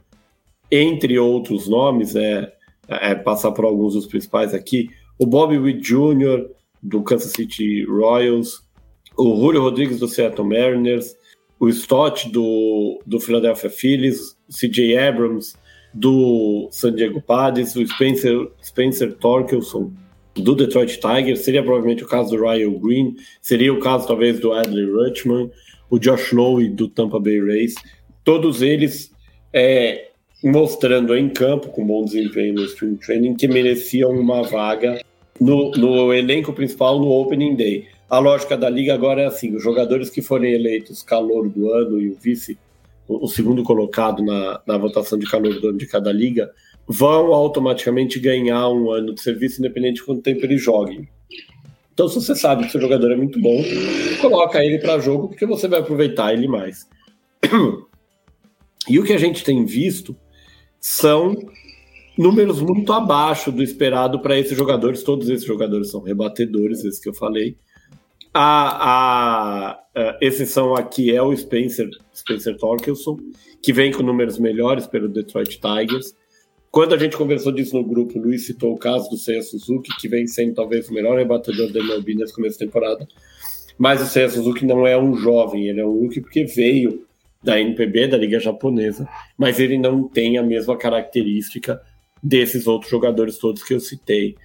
entre 0.72 1.18
outros 1.18 1.68
nomes, 1.68 2.16
é, 2.16 2.52
é 2.88 3.16
passar 3.16 3.52
por 3.52 3.66
alguns 3.66 3.94
dos 3.94 4.08
principais 4.08 4.54
aqui, 4.54 4.90
o 5.18 5.26
Bobby 5.26 5.58
Witt 5.58 5.82
Jr., 5.82 6.50
do 6.82 7.04
Kansas 7.04 7.32
City 7.32 7.84
Royals, 7.86 8.64
o 9.18 9.36
Julio 9.36 9.62
Rodrigues 9.62 10.00
do 10.00 10.08
Seattle 10.08 10.48
Mariners, 10.48 11.16
o 11.60 11.68
Stott 11.68 12.30
do, 12.32 13.02
do 13.06 13.20
Philadelphia 13.20 13.70
Phillies, 13.70 14.38
o 14.50 14.54
CJ 14.54 14.98
Abrams 14.98 15.56
do 15.94 16.68
San 16.72 16.94
Diego 16.94 17.22
Padres, 17.22 17.76
o 17.76 17.86
Spencer, 17.86 18.48
Spencer 18.62 19.14
Torkelson 19.16 19.92
do 20.36 20.56
Detroit 20.56 21.00
Tigers, 21.00 21.40
seria 21.40 21.64
provavelmente 21.64 22.04
o 22.04 22.08
caso 22.08 22.36
do 22.36 22.42
Ryan 22.42 22.74
Green, 22.80 23.16
seria 23.42 23.74
o 23.74 23.80
caso 23.80 24.08
talvez 24.08 24.40
do 24.40 24.54
Adley 24.54 24.86
Rutschman, 24.86 25.52
o 25.90 26.00
Josh 26.00 26.32
Lowe 26.32 26.70
do 26.70 26.88
Tampa 26.88 27.20
Bay 27.20 27.40
Rays, 27.40 27.76
todos 28.24 28.62
eles 28.62 29.12
é, 29.52 30.10
mostrando 30.44 31.16
em 31.16 31.30
campo, 31.30 31.70
com 31.70 31.86
bom 31.86 32.06
desempenho 32.06 32.56
no 32.56 32.66
Spring 32.66 32.96
Training, 32.96 33.36
que 33.36 33.48
mereciam 33.48 34.12
uma 34.12 34.44
vaga 34.44 35.02
no, 35.40 35.72
no 35.72 36.14
elenco 36.14 36.54
principal 36.54 37.00
no 37.00 37.10
Opening 37.10 37.56
Day. 37.56 37.88
A 38.10 38.20
lógica 38.20 38.58
da 38.58 38.70
liga 38.70 38.94
agora 38.94 39.22
é 39.22 39.26
assim: 39.26 39.56
os 39.56 39.64
jogadores 39.64 40.10
que 40.10 40.22
forem 40.22 40.54
eleitos 40.54 41.04
calor 41.04 41.50
do 41.50 41.72
ano 41.72 42.00
e 42.00 42.10
o 42.10 42.16
vice, 42.16 42.58
o, 43.10 43.28
segundo 43.28 43.64
colocado 43.64 44.24
na, 44.24 44.62
na 44.68 44.78
votação 44.78 45.18
de 45.18 45.26
calor 45.26 45.60
do 45.60 45.70
ano 45.70 45.78
de 45.80 45.88
cada 45.88 46.12
liga, 46.12 46.52
vão 46.88 47.34
automaticamente 47.34 48.20
ganhar 48.20 48.70
um 48.70 48.92
ano 48.92 49.16
de 49.16 49.22
serviço, 49.22 49.60
independente 49.60 49.96
de 49.96 50.04
quanto 50.04 50.22
tempo 50.22 50.46
eles 50.46 50.62
joguem. 50.62 51.10
Então, 51.92 52.08
se 52.08 52.16
você 52.16 52.36
sabe 52.36 52.66
que 52.66 52.72
seu 52.72 52.80
jogador 52.80 53.12
é 53.12 53.16
muito 53.16 53.42
bom, 53.42 53.62
coloca 54.22 54.64
ele 54.64 54.78
para 54.78 55.00
jogo, 55.00 55.28
porque 55.28 55.46
você 55.46 55.68
vai 55.68 55.80
aproveitar 55.80 56.34
ele 56.34 56.48
mais. 56.48 56.88
E 58.88 59.00
o 59.00 59.04
que 59.04 59.14
a 59.14 59.18
gente 59.18 59.44
tem 59.44 59.66
visto 59.66 60.16
são 60.80 61.36
números 62.18 62.62
muito 62.62 62.94
abaixo 62.94 63.52
do 63.52 63.62
esperado 63.64 64.20
para 64.22 64.38
esses 64.38 64.58
jogadores. 64.58 65.04
Todos 65.04 65.30
esses 65.30 65.46
jogadores 65.46 65.90
são 65.90 66.02
rebatedores, 66.02 66.84
esses 66.84 67.00
que 67.00 67.10
eu 67.10 67.14
falei. 67.14 67.58
A, 68.34 69.72
a, 69.74 69.80
a 69.96 70.18
exceção 70.22 70.76
aqui 70.76 71.14
é 71.14 71.22
o 71.22 71.36
Spencer, 71.36 71.90
Spencer 72.14 72.58
Torkelson, 72.58 73.18
que 73.62 73.74
vem 73.74 73.92
com 73.92 74.04
números 74.04 74.38
melhores 74.38 74.88
pelo 74.88 75.08
Detroit 75.08 75.60
Tigers. 75.60 76.14
Quando 76.72 76.94
a 76.94 76.98
gente 76.98 77.18
conversou 77.18 77.52
disso 77.52 77.76
no 77.76 77.84
grupo, 77.84 78.20
o 78.20 78.22
Luiz 78.22 78.46
citou 78.46 78.74
o 78.74 78.78
caso 78.78 79.10
do 79.10 79.18
Seiya 79.18 79.42
Suzuki, 79.42 79.90
que 80.00 80.08
vem 80.08 80.28
sendo 80.28 80.54
talvez 80.54 80.88
o 80.90 80.94
melhor 80.94 81.18
rebatedor 81.18 81.72
da 81.72 81.80
MLB 81.80 82.16
nesse 82.16 82.34
começo 82.34 82.60
de 82.60 82.66
temporada. 82.66 83.08
Mas 83.78 84.02
o 84.02 84.06
Seiya 84.06 84.30
Suzuki 84.30 84.66
não 84.66 84.86
é 84.86 84.98
um 84.98 85.16
jovem, 85.16 85.68
ele 85.68 85.80
é 85.80 85.86
um 85.86 86.02
rookie 86.02 86.22
porque 86.22 86.44
veio 86.44 87.06
da 87.42 87.60
NPB, 87.60 88.10
da 88.10 88.18
Liga 88.18 88.40
Japonesa, 88.40 89.08
mas 89.38 89.60
ele 89.60 89.78
não 89.78 90.08
tem 90.08 90.38
a 90.38 90.44
mesma 90.44 90.78
característica 90.78 91.82
desses 92.22 92.68
outros 92.68 92.92
jogadores 92.92 93.38
todos 93.38 93.64
que 93.64 93.74
eu 93.74 93.80
citei. 93.80 94.36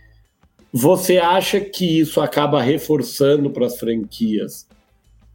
Você 0.76 1.18
acha 1.18 1.60
que 1.60 2.00
isso 2.00 2.20
acaba 2.20 2.60
reforçando 2.60 3.48
para 3.48 3.64
as 3.64 3.78
franquias 3.78 4.66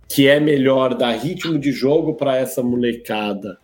que 0.06 0.28
é 0.28 0.38
melhor 0.38 0.94
dar 0.94 1.12
ritmo 1.12 1.58
de 1.58 1.72
jogo 1.72 2.16
para 2.16 2.36
essa 2.36 2.62
molecada 2.62 3.58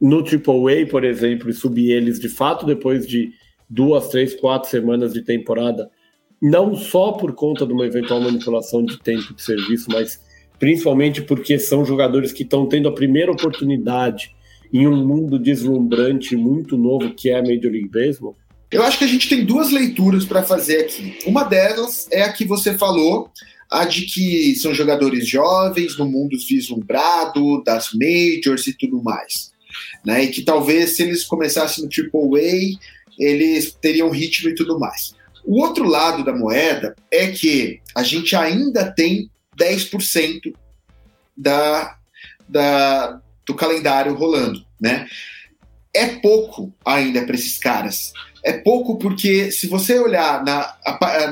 no 0.00 0.18
AAA, 0.18 0.88
por 0.90 1.04
exemplo, 1.04 1.48
e 1.48 1.52
subir 1.52 1.92
eles 1.92 2.18
de 2.18 2.28
fato 2.28 2.66
depois 2.66 3.06
de 3.06 3.30
duas, 3.70 4.08
três, 4.08 4.34
quatro 4.34 4.68
semanas 4.68 5.12
de 5.12 5.22
temporada, 5.22 5.88
não 6.42 6.74
só 6.74 7.12
por 7.12 7.32
conta 7.32 7.64
de 7.64 7.72
uma 7.72 7.86
eventual 7.86 8.20
manipulação 8.20 8.84
de 8.84 8.98
tempo 8.98 9.32
de 9.32 9.40
serviço, 9.40 9.86
mas 9.92 10.20
principalmente 10.58 11.22
porque 11.22 11.60
são 11.60 11.84
jogadores 11.84 12.32
que 12.32 12.42
estão 12.42 12.66
tendo 12.66 12.88
a 12.88 12.92
primeira 12.92 13.30
oportunidade 13.30 14.34
em 14.72 14.88
um 14.88 15.06
mundo 15.06 15.38
deslumbrante 15.38 16.34
muito 16.34 16.76
novo 16.76 17.14
que 17.14 17.30
é 17.30 17.38
a 17.38 17.42
Major 17.42 17.70
League 17.70 17.88
Baseball? 17.88 18.34
Eu 18.70 18.82
acho 18.82 18.98
que 18.98 19.04
a 19.04 19.08
gente 19.08 19.28
tem 19.28 19.44
duas 19.44 19.70
leituras 19.70 20.24
para 20.24 20.42
fazer 20.42 20.80
aqui. 20.80 21.18
Uma 21.24 21.44
delas 21.44 22.06
é 22.10 22.22
a 22.22 22.32
que 22.32 22.44
você 22.44 22.76
falou, 22.76 23.30
a 23.70 23.84
de 23.84 24.02
que 24.02 24.54
são 24.56 24.74
jogadores 24.74 25.26
jovens 25.26 25.96
no 25.96 26.04
mundo 26.04 26.36
vislumbrado, 26.38 27.62
das 27.64 27.90
majors 27.94 28.66
e 28.66 28.74
tudo 28.74 29.02
mais. 29.02 29.52
Né? 30.04 30.24
E 30.24 30.28
que 30.28 30.42
talvez 30.42 30.96
se 30.96 31.02
eles 31.02 31.24
começassem 31.24 31.84
no 31.84 31.90
AAA, 31.90 32.78
eles 33.18 33.76
teriam 33.80 34.10
ritmo 34.10 34.50
e 34.50 34.54
tudo 34.54 34.78
mais. 34.78 35.14
O 35.44 35.62
outro 35.62 35.88
lado 35.88 36.22
da 36.22 36.34
moeda 36.34 36.94
é 37.10 37.28
que 37.28 37.80
a 37.94 38.02
gente 38.02 38.36
ainda 38.36 38.92
tem 38.92 39.30
10% 39.58 40.54
da, 41.34 41.96
da, 42.46 43.20
do 43.46 43.54
calendário 43.54 44.14
rolando, 44.14 44.62
né? 44.78 45.08
É 45.94 46.06
pouco 46.06 46.72
ainda 46.84 47.24
para 47.24 47.34
esses 47.34 47.58
caras. 47.58 48.12
É 48.48 48.52
pouco 48.54 48.96
porque, 48.96 49.50
se 49.52 49.66
você 49.66 49.98
olhar 49.98 50.42
na, 50.42 50.74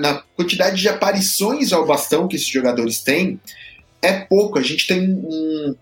na 0.00 0.22
quantidade 0.36 0.78
de 0.78 0.86
aparições 0.86 1.72
ao 1.72 1.86
bastão 1.86 2.28
que 2.28 2.36
esses 2.36 2.46
jogadores 2.46 3.00
têm, 3.00 3.40
é 4.02 4.12
pouco. 4.12 4.58
A 4.58 4.62
gente 4.62 4.86
tem 4.86 5.00
um, 5.00 5.74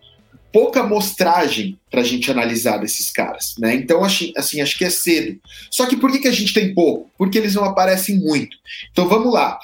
pouca 0.53 0.83
amostragem 0.83 1.77
para 1.91 2.03
a 2.03 2.05
gente 2.05 2.31
analisar 2.31 2.77
desses 2.77 3.11
caras, 3.11 3.57
né? 3.59 3.75
Então, 3.75 4.05
assim, 4.05 4.61
acho 4.61 4.79
que 4.79 4.85
é 4.85 4.91
cedo. 4.91 5.41
Só 5.69 5.87
que 5.87 5.97
por 5.97 6.13
que, 6.13 6.21
que 6.21 6.29
a 6.29 6.33
gente 6.33 6.55
tem 6.55 6.73
pouco? 6.73 7.11
Porque 7.19 7.37
eles 7.37 7.57
não 7.57 7.65
aparecem 7.65 8.21
muito. 8.21 8.57
Então, 8.93 9.09
vamos 9.09 9.35
lá. 9.35 9.59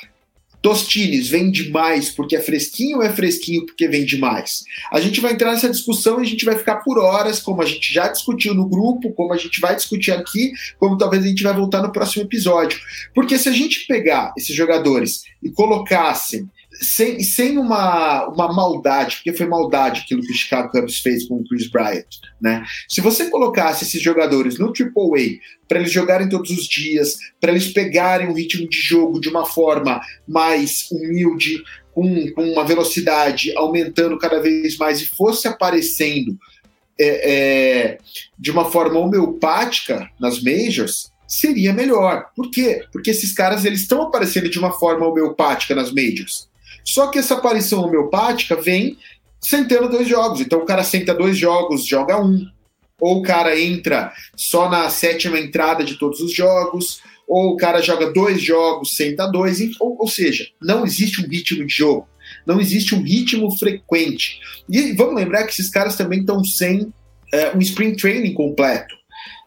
Tostines 0.62 1.28
vende 1.28 1.70
mais 1.70 2.10
porque 2.10 2.36
é 2.36 2.40
fresquinho 2.40 2.98
ou 2.98 3.02
é 3.02 3.10
fresquinho 3.10 3.64
porque 3.64 3.88
vende 3.88 4.18
mais? 4.18 4.64
A 4.92 5.00
gente 5.00 5.20
vai 5.20 5.32
entrar 5.32 5.52
nessa 5.52 5.70
discussão 5.70 6.20
e 6.20 6.22
a 6.22 6.26
gente 6.26 6.44
vai 6.44 6.56
ficar 6.56 6.76
por 6.76 6.98
horas, 6.98 7.40
como 7.40 7.62
a 7.62 7.66
gente 7.66 7.92
já 7.92 8.08
discutiu 8.08 8.54
no 8.54 8.68
grupo, 8.68 9.12
como 9.12 9.32
a 9.32 9.36
gente 9.36 9.60
vai 9.60 9.74
discutir 9.74 10.12
aqui, 10.12 10.52
como 10.78 10.98
talvez 10.98 11.24
a 11.24 11.28
gente 11.28 11.42
vai 11.42 11.54
voltar 11.54 11.82
no 11.82 11.92
próximo 11.92 12.24
episódio. 12.24 12.78
Porque 13.14 13.38
se 13.38 13.48
a 13.48 13.52
gente 13.52 13.86
pegar 13.86 14.34
esses 14.36 14.54
jogadores 14.54 15.22
e 15.42 15.50
colocassem 15.50 16.48
sem, 16.80 17.20
sem 17.20 17.58
uma, 17.58 18.26
uma 18.28 18.52
maldade, 18.52 19.16
porque 19.16 19.32
foi 19.32 19.46
maldade 19.46 20.00
aquilo 20.00 20.22
que 20.22 20.32
o 20.32 20.36
Chicago 20.36 20.70
Cubs 20.70 20.98
fez 21.00 21.26
com 21.26 21.36
o 21.36 21.44
Chris 21.44 21.68
Bryant, 21.68 22.06
né? 22.40 22.64
Se 22.88 23.00
você 23.00 23.28
colocasse 23.28 23.84
esses 23.84 24.00
jogadores 24.00 24.58
no 24.58 24.68
AAA 24.68 25.38
para 25.68 25.78
eles 25.78 25.92
jogarem 25.92 26.28
todos 26.28 26.50
os 26.50 26.66
dias, 26.66 27.16
para 27.40 27.52
eles 27.52 27.68
pegarem 27.68 28.28
um 28.28 28.34
ritmo 28.34 28.68
de 28.68 28.78
jogo 28.78 29.20
de 29.20 29.28
uma 29.28 29.44
forma 29.44 30.00
mais 30.26 30.88
humilde, 30.90 31.62
com, 31.92 32.30
com 32.32 32.42
uma 32.52 32.64
velocidade 32.64 33.52
aumentando 33.56 34.18
cada 34.18 34.40
vez 34.40 34.78
mais 34.78 35.02
e 35.02 35.06
fosse 35.06 35.46
aparecendo 35.46 36.38
é, 36.98 37.30
é, 37.32 37.98
de 38.38 38.50
uma 38.50 38.70
forma 38.70 38.98
homeopática 38.98 40.08
nas 40.18 40.42
majors, 40.42 41.10
seria 41.26 41.72
melhor. 41.72 42.26
Por 42.34 42.50
quê? 42.50 42.84
Porque 42.92 43.10
esses 43.10 43.32
caras 43.32 43.64
eles 43.64 43.80
estão 43.80 44.02
aparecendo 44.02 44.48
de 44.48 44.58
uma 44.58 44.72
forma 44.72 45.06
homeopática 45.06 45.74
nas 45.74 45.92
majors. 45.92 46.49
Só 46.84 47.08
que 47.08 47.18
essa 47.18 47.34
aparição 47.34 47.84
homeopática 47.84 48.56
vem 48.56 48.96
sentando 49.40 49.88
dois 49.88 50.08
jogos. 50.08 50.40
Então 50.40 50.60
o 50.60 50.66
cara 50.66 50.84
senta 50.84 51.14
dois 51.14 51.36
jogos, 51.36 51.86
joga 51.86 52.20
um. 52.20 52.46
Ou 53.00 53.18
o 53.18 53.22
cara 53.22 53.58
entra 53.58 54.12
só 54.36 54.68
na 54.68 54.90
sétima 54.90 55.38
entrada 55.38 55.82
de 55.82 55.98
todos 55.98 56.20
os 56.20 56.34
jogos, 56.34 57.00
ou 57.26 57.52
o 57.52 57.56
cara 57.56 57.80
joga 57.80 58.12
dois 58.12 58.42
jogos, 58.42 58.94
senta 58.94 59.26
dois, 59.26 59.60
ou, 59.80 59.96
ou 59.98 60.08
seja, 60.08 60.46
não 60.60 60.84
existe 60.84 61.24
um 61.24 61.28
ritmo 61.28 61.64
de 61.64 61.72
jogo, 61.72 62.06
não 62.46 62.60
existe 62.60 62.94
um 62.94 63.02
ritmo 63.02 63.56
frequente. 63.56 64.38
E 64.68 64.92
vamos 64.92 65.14
lembrar 65.14 65.44
que 65.44 65.52
esses 65.52 65.70
caras 65.70 65.96
também 65.96 66.20
estão 66.20 66.44
sem 66.44 66.92
é, 67.32 67.56
um 67.56 67.60
sprint 67.60 68.02
training 68.02 68.34
completo. 68.34 68.94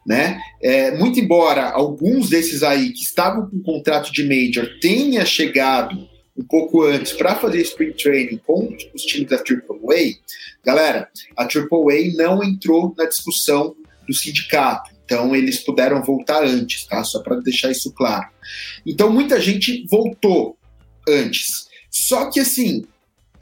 Né? 0.06 0.42
É, 0.62 0.98
muito 0.98 1.20
embora 1.20 1.70
alguns 1.70 2.30
desses 2.30 2.62
aí 2.62 2.92
que 2.92 3.04
estavam 3.04 3.50
com 3.50 3.62
contrato 3.62 4.12
de 4.12 4.24
major 4.24 4.68
tenha 4.82 5.26
chegado 5.26 6.10
um 6.38 6.44
pouco 6.44 6.84
antes 6.84 7.14
para 7.14 7.36
fazer 7.36 7.62
sprint 7.62 8.04
training 8.04 8.40
com 8.46 8.76
os 8.94 9.04
times 9.04 9.30
da 9.30 9.38
AAA, 9.38 10.16
galera, 10.66 11.10
a 11.38 11.44
AAA 11.44 12.14
não 12.16 12.44
entrou 12.44 12.94
na 12.98 13.06
discussão 13.06 13.76
do 14.08 14.14
sindicato. 14.14 14.92
Então 15.06 15.36
eles 15.36 15.60
puderam 15.60 16.02
voltar 16.02 16.44
antes, 16.44 16.86
tá? 16.86 17.04
Só 17.04 17.22
para 17.22 17.40
deixar 17.40 17.72
isso 17.72 17.92
claro. 17.92 18.28
Então 18.86 19.12
muita 19.12 19.40
gente 19.40 19.86
voltou 19.90 20.58
antes. 21.08 21.68
Só 21.90 22.30
que 22.32 22.40
assim, 22.40 22.86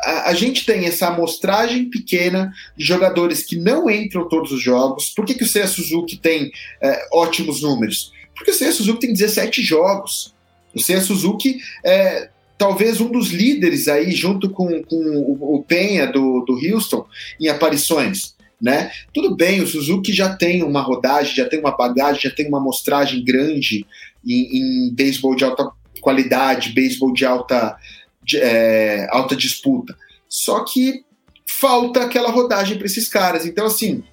a, 0.01 0.29
a, 0.29 0.33
gente 0.33 0.65
tem 0.65 0.85
essa 0.85 1.07
amostragem 1.07 1.89
pequena 1.89 2.51
de 2.75 2.83
jogadores 2.83 3.43
que 3.43 3.55
não 3.55 3.89
entram 3.89 4.27
todos 4.27 4.51
os 4.51 4.61
jogos. 4.61 5.11
Por 5.11 5.25
que, 5.25 5.35
que 5.35 5.43
o 5.43 5.47
Seiya 5.47 5.67
Suzuki 5.67 6.17
tem 6.17 6.51
é, 6.81 7.07
ótimos 7.13 7.61
números? 7.61 8.11
Porque 8.35 8.51
o 8.51 8.53
Seiya 8.53 8.73
Suzuki 8.73 9.01
tem 9.01 9.13
17 9.13 9.61
jogos. 9.61 10.33
O 10.73 10.79
Seiya 10.79 11.01
Suzuki 11.01 11.59
é 11.85 12.29
talvez 12.62 13.01
um 13.01 13.12
dos 13.12 13.30
líderes 13.30 13.88
aí, 13.88 14.12
junto 14.12 14.47
com, 14.47 14.84
com 14.84 15.36
o, 15.41 15.64
Penha 15.68 16.05
do, 16.05 16.45
do 16.45 16.53
Houston, 16.53 17.07
em 17.39 17.47
aparições. 17.47 18.36
Né? 18.62 18.91
Tudo 19.12 19.36
bem, 19.36 19.62
o 19.62 19.68
Suzuki 19.68 20.14
já 20.14 20.36
tem 20.36 20.62
uma 20.62 20.80
rodagem, 20.80 21.34
já 21.34 21.49
tem 21.49 21.59
uma 21.59 21.76
bagagem, 21.76 22.22
já 22.22 22.30
tem 22.30 22.47
uma 22.47 22.59
amostragem 22.59 23.26
grande 23.26 23.84
em, 24.24 24.89
em 24.89 24.93
beisebol 24.93 25.36
de 25.36 25.43
alta 25.43 25.72
qualidade, 26.01 26.74
beisebol 26.74 27.12
de 27.12 27.26
alta 27.26 27.76
de, 28.24 28.38
é, 28.38 29.07
alta 29.09 29.36
disputa. 29.36 29.97
Só 30.30 30.64
que 30.64 31.03
falta 31.47 32.03
aquela 32.03 32.30
rodagem 32.30 32.78
para 32.78 32.86
esses 32.86 33.09
caras. 33.09 33.43
Então, 33.43 33.66
assim, 33.66 34.03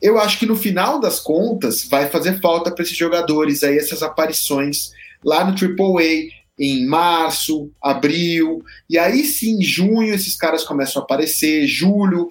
eu 0.00 0.16
acho 0.20 0.38
que 0.38 0.46
no 0.46 0.54
final 0.54 1.00
das 1.00 1.18
contas 1.18 1.88
vai 1.88 2.08
fazer 2.08 2.40
falta 2.40 2.70
para 2.70 2.84
esses 2.84 2.96
jogadores 2.96 3.64
aí, 3.64 3.76
essas 3.76 4.00
aparições 4.00 4.92
lá 5.24 5.44
no 5.44 5.50
AAA 5.50 6.39
em 6.60 6.84
março, 6.86 7.70
abril, 7.82 8.62
e 8.88 8.98
aí 8.98 9.24
sim, 9.24 9.62
junho, 9.62 10.12
esses 10.12 10.36
caras 10.36 10.62
começam 10.62 11.00
a 11.00 11.04
aparecer, 11.04 11.66
julho, 11.66 12.28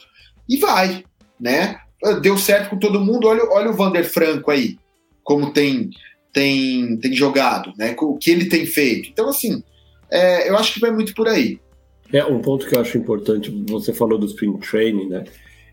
e 0.47 0.57
vai, 0.57 1.03
né? 1.39 1.79
Deu 2.21 2.37
certo 2.37 2.69
com 2.69 2.77
todo 2.77 3.03
mundo. 3.03 3.27
Olha, 3.27 3.43
olha 3.49 3.71
o 3.71 3.73
Vander 3.73 4.07
Franco 4.07 4.51
aí, 4.51 4.77
como 5.23 5.51
tem, 5.51 5.89
tem, 6.31 6.95
tem 6.97 7.13
jogado, 7.13 7.73
né? 7.75 7.95
O 7.99 8.17
que 8.17 8.29
ele 8.29 8.45
tem 8.45 8.67
feito. 8.67 9.09
Então, 9.09 9.29
assim, 9.29 9.63
é, 10.11 10.47
eu 10.47 10.55
acho 10.55 10.75
que 10.75 10.79
vai 10.79 10.91
muito 10.91 11.15
por 11.15 11.27
aí. 11.27 11.59
É, 12.13 12.23
um 12.23 12.39
ponto 12.39 12.67
que 12.67 12.75
eu 12.75 12.81
acho 12.81 12.99
importante, 12.99 13.49
você 13.67 13.91
falou 13.91 14.19
do 14.19 14.27
Spring 14.27 14.59
Training, 14.59 15.09
né? 15.09 15.23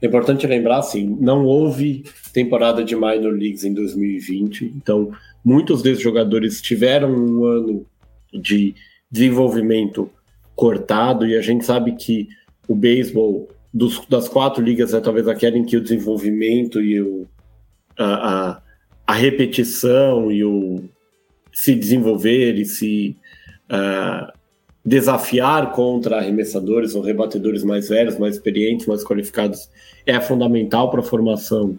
É 0.00 0.06
importante 0.06 0.46
lembrar, 0.46 0.78
assim, 0.78 1.16
não 1.20 1.44
houve 1.44 2.04
temporada 2.32 2.82
de 2.82 2.94
Minor 2.94 3.32
Leagues 3.32 3.64
em 3.64 3.72
2020, 3.72 4.74
então 4.76 5.10
muitos 5.44 5.82
desses 5.82 6.02
jogadores 6.02 6.60
tiveram 6.60 7.10
um 7.10 7.44
ano 7.44 7.86
de 8.36 8.74
desenvolvimento 9.10 10.10
cortado 10.54 11.26
e 11.26 11.36
a 11.36 11.40
gente 11.40 11.64
sabe 11.64 11.92
que 11.92 12.28
o 12.68 12.74
beisebol 12.74 13.48
das 14.08 14.28
quatro 14.28 14.62
ligas 14.62 14.94
é 14.94 15.00
talvez 15.00 15.28
aquela 15.28 15.58
em 15.58 15.64
que 15.64 15.76
o 15.76 15.82
desenvolvimento 15.82 16.80
e 16.80 17.00
o, 17.00 17.26
a, 17.98 18.04
a, 18.04 18.62
a 19.06 19.14
repetição 19.14 20.32
e 20.32 20.42
o 20.44 20.84
se 21.52 21.74
desenvolver 21.74 22.54
e 22.54 22.64
se 22.64 23.16
uh, 23.70 24.32
desafiar 24.84 25.72
contra 25.72 26.18
arremessadores 26.18 26.94
ou 26.94 27.02
rebatedores 27.02 27.64
mais 27.64 27.88
velhos, 27.88 28.18
mais 28.18 28.36
experientes, 28.36 28.86
mais 28.86 29.02
qualificados, 29.02 29.68
é 30.06 30.20
fundamental 30.20 30.90
para 30.90 31.00
a 31.00 31.02
formação 31.02 31.76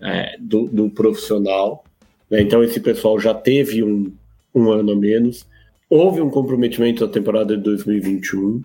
é, 0.00 0.36
do, 0.38 0.66
do, 0.66 0.88
profissional. 0.88 1.84
Né? 2.30 2.42
Então, 2.42 2.62
esse 2.62 2.78
pessoal 2.78 3.18
já 3.18 3.34
teve 3.34 3.82
um, 3.82 4.12
um 4.54 4.70
ano 4.70 4.92
a 4.92 4.96
menos. 4.96 5.46
Houve 5.88 6.20
um 6.20 6.30
comprometimento 6.30 7.06
da 7.06 7.12
temporada 7.12 7.56
de 7.56 7.62
2021. 7.62 8.62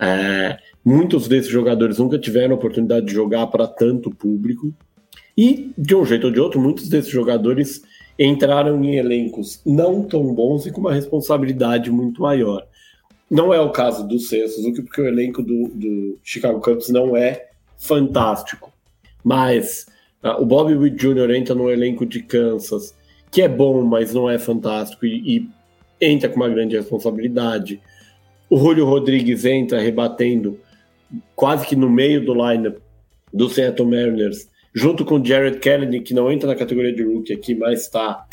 É, 0.00 0.58
muitos 0.84 1.28
desses 1.28 1.50
jogadores 1.50 1.98
nunca 1.98 2.18
tiveram 2.18 2.54
oportunidade 2.54 3.06
de 3.06 3.12
jogar 3.12 3.46
para 3.48 3.66
tanto 3.66 4.10
público. 4.10 4.72
E, 5.36 5.72
de 5.78 5.94
um 5.94 6.04
jeito 6.04 6.26
ou 6.26 6.32
de 6.32 6.40
outro, 6.40 6.60
muitos 6.60 6.88
desses 6.88 7.10
jogadores 7.10 7.82
entraram 8.18 8.82
em 8.82 8.96
elencos 8.96 9.60
não 9.64 10.02
tão 10.02 10.34
bons 10.34 10.66
e 10.66 10.72
com 10.72 10.80
uma 10.80 10.92
responsabilidade 10.92 11.90
muito 11.90 12.20
maior. 12.20 12.66
Não 13.30 13.52
é 13.52 13.60
o 13.60 13.70
caso 13.70 14.06
do 14.06 14.18
Seiya 14.18 14.48
Suzuki, 14.48 14.82
porque 14.82 15.00
o 15.00 15.06
elenco 15.06 15.42
do, 15.42 15.68
do 15.68 16.18
Chicago 16.24 16.60
Cubs 16.60 16.88
não 16.88 17.16
é 17.16 17.48
fantástico. 17.76 18.72
Mas 19.22 19.86
uh, 20.24 20.42
o 20.42 20.46
Bobby 20.46 20.74
Witt 20.74 20.96
Jr. 20.96 21.30
entra 21.30 21.54
no 21.54 21.70
elenco 21.70 22.04
de 22.06 22.22
Kansas, 22.22 22.94
que 23.30 23.42
é 23.42 23.48
bom, 23.48 23.82
mas 23.84 24.12
não 24.12 24.28
é 24.28 24.38
fantástico 24.38 25.04
e, 25.04 25.36
e 25.36 25.48
entra 26.00 26.28
com 26.28 26.36
uma 26.36 26.48
grande 26.48 26.76
responsabilidade. 26.76 27.80
O 28.48 28.58
Julio 28.58 28.86
Rodrigues 28.86 29.44
entra 29.44 29.80
rebatendo 29.80 30.58
quase 31.34 31.66
que 31.66 31.76
no 31.76 31.88
meio 31.88 32.24
do 32.24 32.34
lineup 32.34 32.78
do 33.32 33.48
Seattle 33.48 33.88
Mariners 33.88 34.48
junto 34.74 35.04
com 35.04 35.22
Jared 35.24 35.58
Kennedy, 35.58 36.00
que 36.00 36.14
não 36.14 36.30
entra 36.30 36.48
na 36.48 36.54
categoria 36.54 36.94
de 36.94 37.02
rookie 37.02 37.32
aqui, 37.32 37.54
mas 37.54 37.82
está 37.82 38.24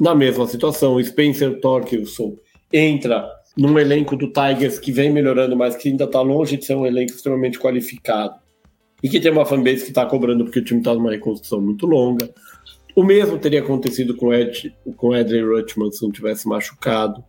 na 0.00 0.14
mesma 0.14 0.46
situação. 0.46 0.94
O 0.94 1.04
Spencer 1.04 1.60
Torkelson 1.60 2.36
entra 2.72 3.28
num 3.56 3.78
elenco 3.78 4.16
do 4.16 4.32
Tigers 4.32 4.78
que 4.78 4.90
vem 4.90 5.12
melhorando, 5.12 5.56
mas 5.56 5.76
que 5.76 5.88
ainda 5.88 6.04
está 6.04 6.20
longe 6.20 6.56
de 6.56 6.64
ser 6.64 6.74
um 6.74 6.86
elenco 6.86 7.12
extremamente 7.12 7.58
qualificado. 7.58 8.34
E 9.02 9.08
que 9.08 9.20
tem 9.20 9.32
uma 9.32 9.44
fanbase 9.44 9.82
que 9.82 9.90
está 9.90 10.06
cobrando 10.06 10.44
porque 10.44 10.60
o 10.60 10.64
time 10.64 10.80
está 10.80 10.94
numa 10.94 11.10
reconstrução 11.10 11.60
muito 11.60 11.86
longa. 11.86 12.30
O 12.94 13.02
mesmo 13.02 13.38
teria 13.38 13.60
acontecido 13.60 14.16
com 14.16 14.32
Ed, 14.32 14.74
com 14.96 15.12
Adrian 15.12 15.46
Rutschman 15.46 15.90
se 15.90 16.02
não 16.02 16.12
tivesse 16.12 16.46
machucado. 16.46 17.24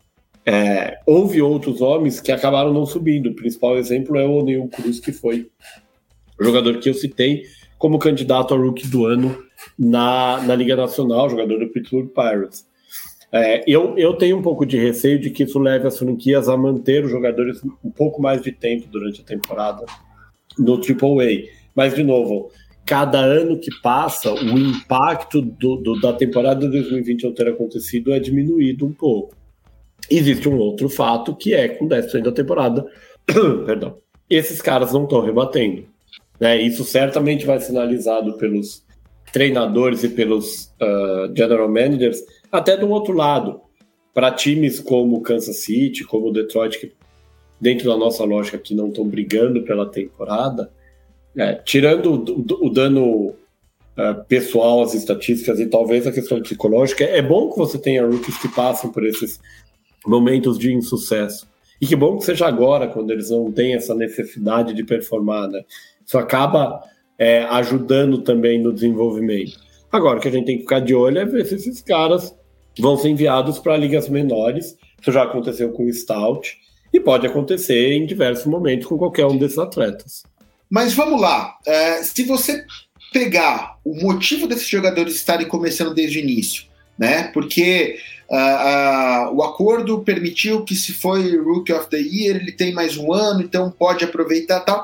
É, 0.45 0.99
houve 1.05 1.41
outros 1.41 1.81
homens 1.81 2.19
que 2.19 2.31
acabaram 2.31 2.73
não 2.73 2.85
subindo. 2.85 3.29
O 3.29 3.35
principal 3.35 3.77
exemplo 3.77 4.17
é 4.17 4.25
o 4.25 4.43
Neil 4.43 4.67
Cruz, 4.67 4.99
que 4.99 5.11
foi 5.11 5.49
o 6.39 6.43
jogador 6.43 6.79
que 6.79 6.89
eu 6.89 6.93
citei, 6.93 7.43
como 7.77 7.97
candidato 7.97 8.53
a 8.53 8.57
rookie 8.57 8.87
do 8.87 9.05
ano 9.05 9.41
na, 9.79 10.41
na 10.41 10.55
Liga 10.55 10.75
Nacional, 10.75 11.29
jogador 11.29 11.59
do 11.59 11.69
Pittsburgh 11.69 12.09
Pirates. 12.09 12.65
É, 13.31 13.63
eu, 13.65 13.97
eu 13.97 14.13
tenho 14.13 14.37
um 14.37 14.41
pouco 14.41 14.65
de 14.65 14.77
receio 14.77 15.19
de 15.19 15.31
que 15.31 15.43
isso 15.43 15.57
leve 15.57 15.87
as 15.87 15.97
franquias 15.97 16.47
a 16.47 16.55
manter 16.55 17.03
os 17.03 17.09
jogadores 17.09 17.63
um 17.83 17.89
pouco 17.89 18.21
mais 18.21 18.41
de 18.41 18.51
tempo 18.51 18.87
durante 18.91 19.21
a 19.21 19.25
temporada 19.25 19.85
no 20.57 20.75
AAA. 20.75 21.49
Mas, 21.75 21.95
de 21.95 22.03
novo, 22.03 22.51
cada 22.85 23.19
ano 23.19 23.59
que 23.59 23.69
passa, 23.81 24.33
o 24.33 24.57
impacto 24.57 25.41
do, 25.41 25.77
do, 25.77 25.99
da 25.99 26.13
temporada 26.13 26.61
de 26.61 26.71
2020 26.71 27.23
não 27.23 27.33
ter 27.33 27.47
acontecido 27.47 28.13
é 28.13 28.19
diminuído 28.19 28.85
um 28.85 28.91
pouco. 28.91 29.35
Existe 30.09 30.49
um 30.49 30.57
outro 30.57 30.89
fato 30.89 31.35
que 31.35 31.53
é 31.53 31.69
com 31.69 31.87
10% 31.87 32.23
da 32.23 32.31
temporada, 32.31 32.85
perdão, 33.65 33.97
esses 34.29 34.61
caras 34.61 34.91
não 34.91 35.03
estão 35.03 35.21
rebatendo. 35.21 35.85
Né? 36.39 36.61
Isso 36.61 36.83
certamente 36.83 37.45
vai 37.45 37.59
sinalizado 37.59 38.33
pelos 38.37 38.83
treinadores 39.31 40.03
e 40.03 40.09
pelos 40.09 40.73
uh, 40.81 41.35
general 41.35 41.69
managers, 41.69 42.19
até 42.51 42.77
do 42.77 42.89
outro 42.89 43.13
lado, 43.13 43.61
para 44.13 44.31
times 44.31 44.79
como 44.79 45.21
Kansas 45.21 45.63
City, 45.63 46.03
como 46.03 46.31
Detroit, 46.31 46.79
que 46.79 46.91
dentro 47.59 47.89
da 47.89 47.97
nossa 47.97 48.23
lógica 48.23 48.57
aqui 48.57 48.75
não 48.75 48.89
estão 48.89 49.07
brigando 49.07 49.63
pela 49.63 49.89
temporada, 49.89 50.71
é, 51.37 51.53
tirando 51.55 52.13
o, 52.13 52.65
o 52.67 52.69
dano 52.69 53.27
uh, 53.97 54.23
pessoal, 54.27 54.81
as 54.81 54.93
estatísticas 54.93 55.59
e 55.59 55.65
talvez 55.65 56.05
a 56.05 56.11
questão 56.11 56.41
psicológica, 56.41 57.03
é 57.03 57.21
bom 57.21 57.49
que 57.49 57.57
você 57.57 57.77
tenha 57.77 58.05
rookies 58.05 58.37
que 58.37 58.47
passam 58.49 58.91
por 58.91 59.05
esses 59.05 59.39
momentos 60.05 60.57
de 60.57 60.73
insucesso. 60.73 61.47
E 61.81 61.87
que 61.87 61.95
bom 61.95 62.17
que 62.17 62.25
seja 62.25 62.47
agora, 62.47 62.87
quando 62.87 63.11
eles 63.11 63.29
não 63.29 63.51
têm 63.51 63.73
essa 63.73 63.93
necessidade 63.93 64.73
de 64.73 64.83
performar, 64.83 65.49
né? 65.49 65.63
Isso 66.05 66.17
acaba 66.17 66.81
é, 67.17 67.43
ajudando 67.43 68.19
também 68.19 68.61
no 68.61 68.71
desenvolvimento. 68.71 69.59
Agora, 69.91 70.17
o 70.17 70.21
que 70.21 70.27
a 70.27 70.31
gente 70.31 70.45
tem 70.45 70.55
que 70.57 70.63
ficar 70.63 70.79
de 70.79 70.95
olho 70.95 71.19
é 71.19 71.25
ver 71.25 71.45
se 71.45 71.55
esses 71.55 71.81
caras 71.81 72.35
vão 72.79 72.97
ser 72.97 73.09
enviados 73.09 73.59
para 73.59 73.77
ligas 73.77 74.09
menores. 74.09 74.77
Isso 75.01 75.11
já 75.11 75.23
aconteceu 75.23 75.71
com 75.71 75.85
o 75.85 75.93
Stout 75.93 76.57
e 76.93 76.99
pode 76.99 77.27
acontecer 77.27 77.93
em 77.93 78.05
diversos 78.05 78.45
momentos 78.45 78.87
com 78.87 78.97
qualquer 78.97 79.25
um 79.25 79.37
desses 79.37 79.57
atletas. 79.57 80.23
Mas 80.73 80.91
vamos 80.95 81.21
lá. 81.21 81.55
É, 81.67 82.01
se 82.01 82.23
você 82.23 82.65
pegar 83.11 83.77
o 83.85 83.93
motivo 84.01 84.47
desses 84.47 84.67
jogadores 84.67 85.13
estarem 85.13 85.47
começando 85.47 85.93
desde 85.93 86.17
o 86.17 86.21
início, 86.21 86.63
né? 86.97 87.25
Porque 87.25 87.99
Uh, 88.23 89.29
uh, 89.29 89.35
o 89.35 89.43
acordo 89.43 89.99
permitiu 89.99 90.63
que 90.63 90.73
se 90.73 90.91
foi 90.93 91.37
Rookie 91.37 91.73
of 91.73 91.87
the 91.87 91.99
Year, 91.99 92.37
ele 92.37 92.51
tem 92.51 92.73
mais 92.73 92.97
um 92.97 93.13
ano, 93.13 93.43
então 93.43 93.69
pode 93.69 94.03
aproveitar 94.03 94.61
tal. 94.61 94.83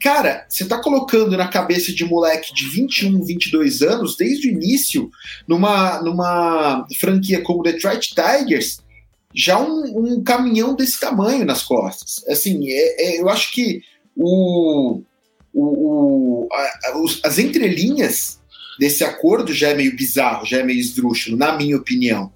Cara, 0.00 0.44
você 0.48 0.64
está 0.64 0.80
colocando 0.80 1.36
na 1.36 1.46
cabeça 1.46 1.92
de 1.92 2.04
moleque 2.04 2.52
de 2.52 2.68
21, 2.68 3.22
22 3.22 3.82
anos, 3.82 4.16
desde 4.16 4.48
o 4.48 4.52
início, 4.52 5.10
numa, 5.46 6.02
numa 6.02 6.84
franquia 6.98 7.40
como 7.40 7.62
Detroit 7.62 8.14
Tigers, 8.14 8.80
já 9.32 9.60
um, 9.60 10.16
um 10.16 10.22
caminhão 10.24 10.74
desse 10.74 10.98
tamanho 10.98 11.44
nas 11.44 11.62
costas. 11.62 12.24
Assim, 12.26 12.68
é, 12.68 13.02
é, 13.04 13.20
eu 13.20 13.28
acho 13.28 13.52
que 13.52 13.80
o, 14.16 15.02
o, 15.52 16.44
o 16.44 16.48
a, 16.52 16.98
os, 16.98 17.20
as 17.24 17.38
entrelinhas 17.38 18.40
desse 18.78 19.02
acordo 19.02 19.52
já 19.52 19.70
é 19.70 19.74
meio 19.74 19.96
bizarro, 19.96 20.46
já 20.46 20.58
é 20.58 20.62
meio 20.62 20.78
esdrúxulo, 20.78 21.36
na 21.36 21.56
minha 21.56 21.76
opinião. 21.76 22.32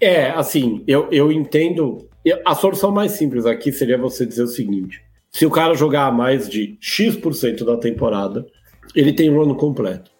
É, 0.00 0.30
assim, 0.30 0.82
eu, 0.86 1.08
eu 1.10 1.30
entendo. 1.30 2.08
A 2.44 2.54
solução 2.54 2.90
mais 2.90 3.12
simples 3.12 3.44
aqui 3.44 3.70
seria 3.70 3.98
você 3.98 4.24
dizer 4.24 4.44
o 4.44 4.48
seguinte: 4.48 5.02
se 5.30 5.44
o 5.44 5.50
cara 5.50 5.74
jogar 5.74 6.12
mais 6.12 6.48
de 6.48 6.76
X% 6.80 7.64
da 7.64 7.76
temporada, 7.76 8.46
ele 8.94 9.12
tem 9.12 9.30
um 9.30 9.42
ano 9.42 9.56
completo. 9.56 10.10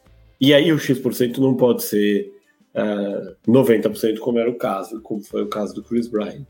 E 0.41 0.53
aí 0.53 0.73
o 0.73 0.79
X% 0.79 1.39
não 1.39 1.55
pode 1.55 1.83
ser 1.85 2.33
uh, 2.75 2.81
é, 2.81 3.35
90%, 3.49 4.19
como 4.19 4.39
era 4.39 4.51
o 4.51 4.57
caso, 4.57 5.01
como 5.01 5.23
foi 5.23 5.43
o 5.43 5.49
caso 5.49 5.75
do 5.75 5.83
Chris 5.83 6.09
Bryant. 6.09 6.47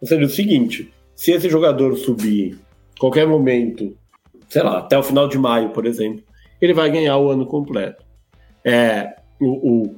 Ou 0.00 0.06
seja, 0.06 0.24
o 0.24 0.28
seguinte: 0.28 0.92
se 1.14 1.32
esse 1.32 1.48
jogador 1.48 1.96
subir 1.96 2.58
qualquer 2.98 3.26
momento, 3.26 3.97
sei 4.48 4.62
lá, 4.62 4.78
até 4.78 4.98
o 4.98 5.02
final 5.02 5.28
de 5.28 5.38
maio, 5.38 5.70
por 5.70 5.86
exemplo, 5.86 6.24
ele 6.60 6.72
vai 6.72 6.90
ganhar 6.90 7.16
o 7.18 7.28
ano 7.28 7.46
completo. 7.46 8.04
É, 8.64 9.16
o, 9.40 9.46
o 9.46 9.96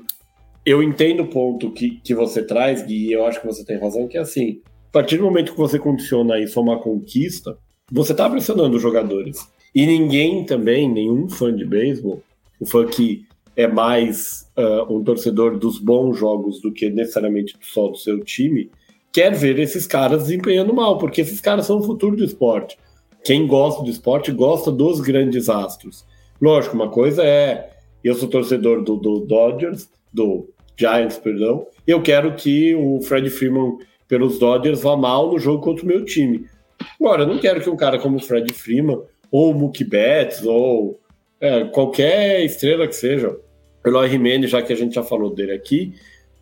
eu 0.64 0.82
entendo 0.82 1.22
o 1.22 1.28
ponto 1.28 1.70
que, 1.70 2.00
que 2.02 2.14
você 2.14 2.42
traz, 2.42 2.82
Gui, 2.82 3.08
e 3.08 3.12
eu 3.12 3.26
acho 3.26 3.40
que 3.40 3.46
você 3.46 3.64
tem 3.64 3.78
razão, 3.78 4.06
que 4.06 4.18
é 4.18 4.20
assim, 4.20 4.60
a 4.88 4.92
partir 4.92 5.16
do 5.16 5.24
momento 5.24 5.52
que 5.52 5.58
você 5.58 5.78
condiciona 5.78 6.38
isso 6.38 6.58
a 6.58 6.62
uma 6.62 6.78
conquista, 6.78 7.56
você 7.90 8.12
está 8.12 8.28
pressionando 8.28 8.76
os 8.76 8.82
jogadores. 8.82 9.48
E 9.74 9.86
ninguém 9.86 10.44
também, 10.44 10.88
nenhum 10.88 11.28
fã 11.28 11.54
de 11.54 11.64
beisebol, 11.64 12.22
o 12.58 12.66
fã 12.66 12.84
que 12.86 13.24
é 13.56 13.66
mais 13.66 14.50
uh, 14.56 14.92
um 14.94 15.02
torcedor 15.02 15.58
dos 15.58 15.78
bons 15.78 16.18
jogos 16.18 16.60
do 16.60 16.72
que 16.72 16.90
necessariamente 16.90 17.56
só 17.60 17.88
do 17.88 17.96
seu 17.96 18.20
time, 18.20 18.70
quer 19.12 19.34
ver 19.34 19.58
esses 19.58 19.86
caras 19.86 20.24
desempenhando 20.24 20.74
mal, 20.74 20.98
porque 20.98 21.20
esses 21.20 21.40
caras 21.40 21.66
são 21.66 21.78
o 21.78 21.82
futuro 21.82 22.16
do 22.16 22.24
esporte. 22.24 22.78
Quem 23.24 23.46
gosta 23.46 23.82
do 23.82 23.90
esporte 23.90 24.32
gosta 24.32 24.70
dos 24.70 25.00
grandes 25.00 25.48
astros. 25.48 26.06
Lógico, 26.40 26.74
uma 26.74 26.88
coisa 26.88 27.22
é 27.22 27.70
eu 28.02 28.14
sou 28.14 28.28
torcedor 28.28 28.82
do, 28.82 28.96
do 28.96 29.20
Dodgers, 29.20 29.88
do 30.12 30.48
Giants, 30.76 31.18
perdão, 31.18 31.66
eu 31.86 32.00
quero 32.02 32.34
que 32.34 32.74
o 32.74 33.00
Fred 33.02 33.28
Freeman 33.28 33.76
pelos 34.08 34.38
Dodgers 34.38 34.82
vá 34.82 34.96
mal 34.96 35.30
no 35.30 35.38
jogo 35.38 35.62
contra 35.62 35.84
o 35.84 35.86
meu 35.88 36.04
time. 36.04 36.46
Agora, 36.98 37.22
eu 37.22 37.26
não 37.26 37.38
quero 37.38 37.60
que 37.60 37.68
um 37.68 37.76
cara 37.76 37.98
como 37.98 38.16
o 38.16 38.20
Fred 38.20 38.52
Freeman, 38.52 39.02
ou 39.30 39.50
o 39.50 39.54
Mookie 39.54 39.84
Betts, 39.84 40.44
ou 40.44 40.98
é, 41.40 41.64
qualquer 41.64 42.42
estrela 42.44 42.86
que 42.88 42.96
seja, 42.96 43.36
Eloy 43.84 44.08
Jimenez, 44.08 44.50
já 44.50 44.62
que 44.62 44.72
a 44.72 44.76
gente 44.76 44.94
já 44.94 45.02
falou 45.02 45.34
dele 45.34 45.52
aqui, 45.52 45.94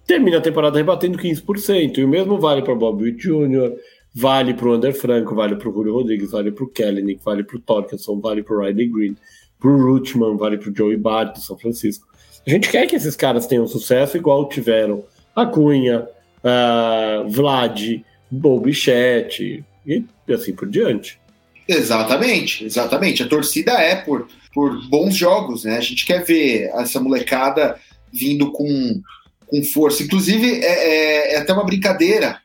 termine 0.07 0.37
a 0.37 0.41
temporada 0.41 0.79
rebatendo 0.79 1.19
15%. 1.19 1.99
E 1.99 2.05
o 2.05 2.09
mesmo 2.09 2.39
vale 2.39 2.63
para 2.63 2.75
Bob 2.75 3.03
Witt 3.03 3.19
Jr., 3.19 3.77
vale 4.19 4.53
para 4.53 4.69
o 4.69 4.73
Ander 4.73 4.93
Franco, 4.93 5.33
vale 5.33 5.55
para 5.55 5.69
o 5.69 5.73
Julio 5.73 5.95
Rodrigues, 5.95 6.33
vale 6.33 6.51
para 6.51 6.65
o 6.65 6.69
Kellenick, 6.69 7.21
vale 7.25 7.45
para 7.45 7.57
o 7.57 7.61
Torkelson, 7.61 8.19
vale 8.19 8.43
para 8.43 8.57
o 8.57 8.61
Riley 8.61 8.89
Green, 8.89 9.17
para 9.61 9.71
o 9.71 9.77
Rutschman, 9.77 10.37
vale 10.37 10.59
para 10.59 10.71
o 10.71 10.75
Joey 10.75 10.97
Bart 10.97 11.35
do 11.35 11.41
São 11.41 11.57
Francisco. 11.57 12.09
A 12.45 12.51
gente 12.51 12.69
quer 12.69 12.89
que 12.89 12.97
esses 12.97 13.15
caras 13.15 13.47
tenham 13.47 13.69
sucesso 13.69 14.17
igual 14.17 14.49
tiveram 14.49 15.05
a 15.37 15.47
Cunha, 15.47 16.01
uh, 16.43 17.29
Vlad, 17.29 18.03
Bobichete 18.29 19.65
e 19.87 20.05
assim 20.33 20.53
por 20.53 20.69
diante. 20.69 21.21
Exatamente, 21.69 22.65
exatamente. 22.65 23.23
A 23.23 23.29
torcida 23.29 23.73
é 23.75 23.95
por, 23.95 24.27
por 24.53 24.85
bons 24.89 25.15
jogos, 25.15 25.63
né? 25.63 25.77
A 25.77 25.81
gente 25.81 26.05
quer 26.05 26.25
ver 26.25 26.71
essa 26.75 26.99
molecada 26.99 27.79
vindo 28.13 28.51
com, 28.51 29.01
com 29.47 29.63
força. 29.63 30.03
Inclusive, 30.03 30.61
é, 30.61 30.65
é, 30.67 31.35
é 31.35 31.39
até 31.39 31.53
uma 31.53 31.65
brincadeira 31.65 32.41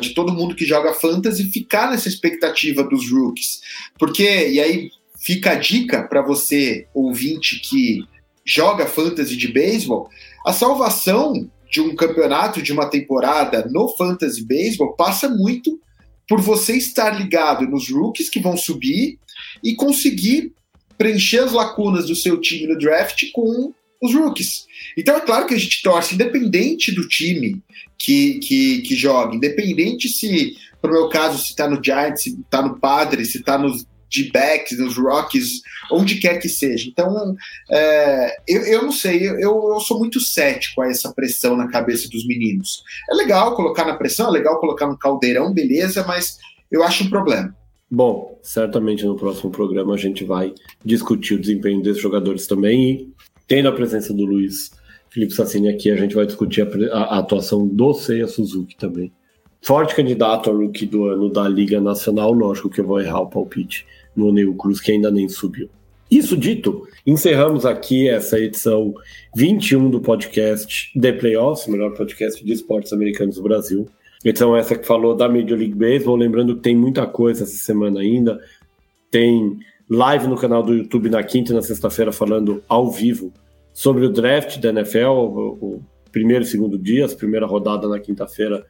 de 0.00 0.14
todo 0.14 0.32
mundo 0.32 0.54
que 0.54 0.64
joga 0.64 0.94
fantasy 0.94 1.44
ficar 1.50 1.90
nessa 1.90 2.08
expectativa 2.08 2.82
dos 2.82 3.10
rookies. 3.10 3.60
Porque, 3.98 4.48
e 4.48 4.60
aí 4.60 4.90
fica 5.18 5.52
a 5.52 5.54
dica 5.54 6.02
para 6.02 6.22
você, 6.22 6.86
ouvinte, 6.94 7.60
que 7.60 8.04
joga 8.44 8.86
fantasy 8.86 9.36
de 9.36 9.48
beisebol, 9.48 10.08
a 10.46 10.52
salvação 10.52 11.48
de 11.70 11.80
um 11.80 11.94
campeonato, 11.96 12.62
de 12.62 12.72
uma 12.72 12.88
temporada 12.88 13.68
no 13.70 13.88
fantasy 13.88 14.44
beisebol 14.44 14.94
passa 14.94 15.28
muito 15.28 15.80
por 16.28 16.40
você 16.40 16.76
estar 16.76 17.10
ligado 17.10 17.66
nos 17.66 17.90
rookies 17.90 18.28
que 18.28 18.40
vão 18.40 18.56
subir 18.56 19.18
e 19.62 19.74
conseguir 19.74 20.52
preencher 20.96 21.40
as 21.40 21.52
lacunas 21.52 22.06
do 22.06 22.16
seu 22.16 22.40
time 22.40 22.66
no 22.66 22.78
draft 22.78 23.30
com 23.32 23.72
os 24.02 24.14
rookies. 24.14 24.66
Então 24.96 25.16
é 25.16 25.20
claro 25.20 25.46
que 25.46 25.54
a 25.54 25.58
gente 25.58 25.82
torce, 25.82 26.14
independente 26.14 26.92
do 26.92 27.08
time 27.08 27.62
que, 27.98 28.38
que, 28.40 28.82
que 28.82 28.96
joga, 28.96 29.34
independente 29.34 30.08
se, 30.08 30.56
no 30.82 30.90
meu 30.90 31.08
caso, 31.08 31.38
se 31.38 31.50
está 31.50 31.68
no 31.68 31.82
Giants, 31.82 32.22
se 32.22 32.40
está 32.40 32.62
no 32.62 32.78
Padres, 32.78 33.32
se 33.32 33.38
está 33.38 33.58
nos 33.58 33.86
de 34.08 34.30
backs, 34.30 34.78
nos 34.78 34.96
Rockies, 34.96 35.60
onde 35.90 36.16
quer 36.16 36.38
que 36.38 36.48
seja. 36.48 36.88
Então, 36.88 37.34
é, 37.70 38.36
eu, 38.48 38.62
eu 38.62 38.82
não 38.82 38.92
sei, 38.92 39.28
eu, 39.28 39.40
eu 39.40 39.80
sou 39.80 39.98
muito 39.98 40.20
cético 40.20 40.80
a 40.80 40.88
essa 40.88 41.12
pressão 41.12 41.56
na 41.56 41.68
cabeça 41.68 42.08
dos 42.08 42.26
meninos. 42.26 42.82
É 43.10 43.14
legal 43.14 43.54
colocar 43.54 43.84
na 43.84 43.96
pressão, 43.96 44.28
é 44.28 44.30
legal 44.30 44.60
colocar 44.60 44.86
no 44.86 44.98
caldeirão, 44.98 45.52
beleza, 45.52 46.04
mas 46.06 46.38
eu 46.70 46.82
acho 46.82 47.04
um 47.04 47.10
problema. 47.10 47.54
Bom, 47.88 48.38
certamente 48.42 49.04
no 49.04 49.16
próximo 49.16 49.50
programa 49.50 49.94
a 49.94 49.98
gente 49.98 50.24
vai 50.24 50.52
discutir 50.84 51.34
o 51.34 51.40
desempenho 51.40 51.82
desses 51.82 52.02
jogadores 52.02 52.46
também 52.46 52.90
e 52.90 53.08
tendo 53.46 53.68
a 53.68 53.72
presença 53.72 54.12
do 54.12 54.24
Luiz 54.24 54.70
Felipe 55.10 55.32
Sassini 55.32 55.68
aqui, 55.68 55.90
a 55.90 55.96
gente 55.96 56.14
vai 56.14 56.26
discutir 56.26 56.62
a, 56.62 56.96
a, 56.96 57.02
a 57.16 57.18
atuação 57.18 57.66
do 57.66 57.94
Seiya 57.94 58.26
Suzuki 58.26 58.76
também. 58.76 59.12
Forte 59.62 59.94
candidato 59.94 60.50
ao 60.50 60.56
rookie 60.56 60.86
do 60.86 61.06
ano 61.06 61.30
da 61.30 61.48
Liga 61.48 61.80
Nacional, 61.80 62.32
lógico 62.32 62.70
que 62.70 62.80
eu 62.80 62.86
vou 62.86 63.00
errar 63.00 63.20
o 63.20 63.26
palpite 63.26 63.86
no 64.14 64.32
Neil 64.32 64.54
Cruz, 64.54 64.80
que 64.80 64.92
ainda 64.92 65.10
nem 65.10 65.28
subiu. 65.28 65.68
Isso 66.10 66.36
dito, 66.36 66.86
encerramos 67.04 67.66
aqui 67.66 68.08
essa 68.08 68.38
edição 68.38 68.94
21 69.34 69.90
do 69.90 70.00
podcast 70.00 70.92
The 71.00 71.12
Playoffs, 71.12 71.66
o 71.66 71.72
melhor 71.72 71.94
podcast 71.94 72.44
de 72.44 72.52
esportes 72.52 72.92
americanos 72.92 73.36
do 73.36 73.42
Brasil. 73.42 73.88
Edição 74.24 74.56
essa 74.56 74.76
que 74.76 74.86
falou 74.86 75.16
da 75.16 75.28
Major 75.28 75.58
League 75.58 75.74
Baseball, 75.74 76.16
lembrando 76.16 76.54
que 76.56 76.62
tem 76.62 76.76
muita 76.76 77.06
coisa 77.06 77.42
essa 77.42 77.56
semana 77.56 78.00
ainda. 78.00 78.38
Tem 79.10 79.58
live 79.88 80.26
no 80.26 80.36
canal 80.36 80.62
do 80.62 80.74
YouTube 80.74 81.08
na 81.08 81.22
quinta 81.22 81.52
e 81.52 81.54
na 81.54 81.62
sexta-feira 81.62 82.12
falando 82.12 82.62
ao 82.68 82.90
vivo 82.90 83.32
sobre 83.72 84.06
o 84.06 84.12
draft 84.12 84.58
da 84.58 84.70
NFL, 84.70 85.08
o, 85.08 85.82
primeiro 86.10 86.44
e 86.44 86.46
segundo 86.46 86.78
dias, 86.78 87.14
primeira 87.14 87.46
rodada 87.46 87.86
na 87.88 88.00
quinta-feira, 88.00 88.64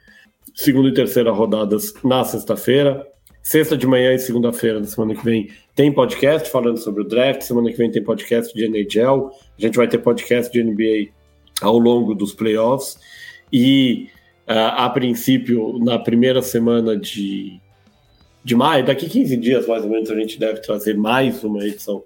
segunda 0.55 0.89
e 0.89 0.95
terceira 0.95 1.31
rodadas 1.31 1.95
na 2.03 2.25
sexta-feira. 2.25 3.07
Sexta 3.41 3.77
de 3.77 3.87
manhã 3.87 4.13
e 4.13 4.19
segunda-feira 4.19 4.81
da 4.81 4.87
semana 4.87 5.15
que 5.15 5.25
vem 5.25 5.49
tem 5.73 5.93
podcast 5.93 6.51
falando 6.51 6.79
sobre 6.79 7.03
o 7.03 7.07
draft. 7.07 7.43
Semana 7.43 7.71
que 7.71 7.77
vem 7.77 7.89
tem 7.89 8.03
podcast 8.03 8.53
de 8.53 8.67
NHL. 8.67 9.31
A 9.57 9.61
gente 9.61 9.77
vai 9.77 9.87
ter 9.87 9.99
podcast 9.99 10.51
de 10.51 10.65
NBA 10.65 11.13
ao 11.63 11.79
longo 11.79 12.13
dos 12.13 12.35
playoffs. 12.35 12.99
E 13.53 14.09
uh, 14.49 14.75
a 14.75 14.91
princípio, 14.91 15.79
na 15.79 15.97
primeira 15.97 16.43
semana 16.43 16.97
de, 16.97 17.61
de 18.47 18.55
maio, 18.55 18.87
daqui 18.87 19.09
15 19.09 19.37
dias 19.39 19.67
mais 19.67 19.83
ou 19.83 19.91
menos, 19.91 20.09
a 20.09 20.15
gente 20.15 20.39
deve 20.39 20.61
trazer 20.61 20.97
mais 20.97 21.43
uma 21.43 21.67
edição 21.67 22.05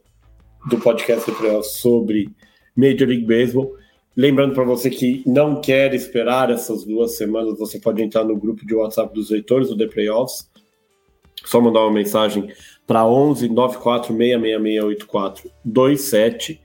do 0.70 0.78
podcast 0.78 1.30
sobre 1.64 2.30
Major 2.74 3.07
League 3.07 3.26
Baseball. 3.26 3.76
Lembrando 4.16 4.55
para 4.55 4.64
você 4.64 4.88
que 4.88 5.22
não 5.26 5.61
quer 5.61 5.93
esperar 5.93 6.51
essas 6.51 6.82
duas 6.82 7.18
semanas, 7.18 7.59
você 7.59 7.78
pode 7.78 8.03
entrar 8.03 8.24
no 8.24 8.34
grupo 8.38 8.66
de 8.66 8.74
WhatsApp 8.74 9.12
dos 9.12 9.28
leitores 9.28 9.68
do 9.68 9.76
The 9.76 9.86
Playoffs 9.86 10.49
só 11.45 11.61
mandar 11.61 11.80
uma 11.80 11.93
mensagem 11.93 12.51
para 12.86 13.07
11 13.07 13.51
94 13.51 14.16
666 14.16 15.53
27. 15.62 16.61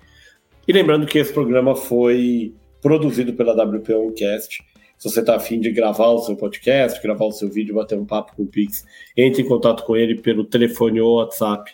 E 0.66 0.72
lembrando 0.72 1.06
que 1.06 1.20
esse 1.20 1.34
programa 1.34 1.76
foi 1.76 2.54
produzido 2.82 3.34
pela 3.34 3.52
WP 3.52 3.94
Oncast. 3.94 4.64
Se 4.98 5.10
você 5.10 5.20
está 5.20 5.36
afim 5.36 5.60
de 5.60 5.72
gravar 5.72 6.08
o 6.10 6.20
seu 6.20 6.36
podcast, 6.36 7.02
gravar 7.02 7.26
o 7.26 7.32
seu 7.32 7.50
vídeo, 7.50 7.76
bater 7.76 7.98
um 7.98 8.06
papo 8.06 8.36
com 8.36 8.44
o 8.44 8.48
Pix, 8.48 8.86
entre 9.16 9.42
em 9.42 9.46
contato 9.48 9.84
com 9.84 9.96
ele 9.96 10.16
pelo 10.16 10.44
telefone 10.46 11.02
ou 11.02 11.18
WhatsApp 11.18 11.72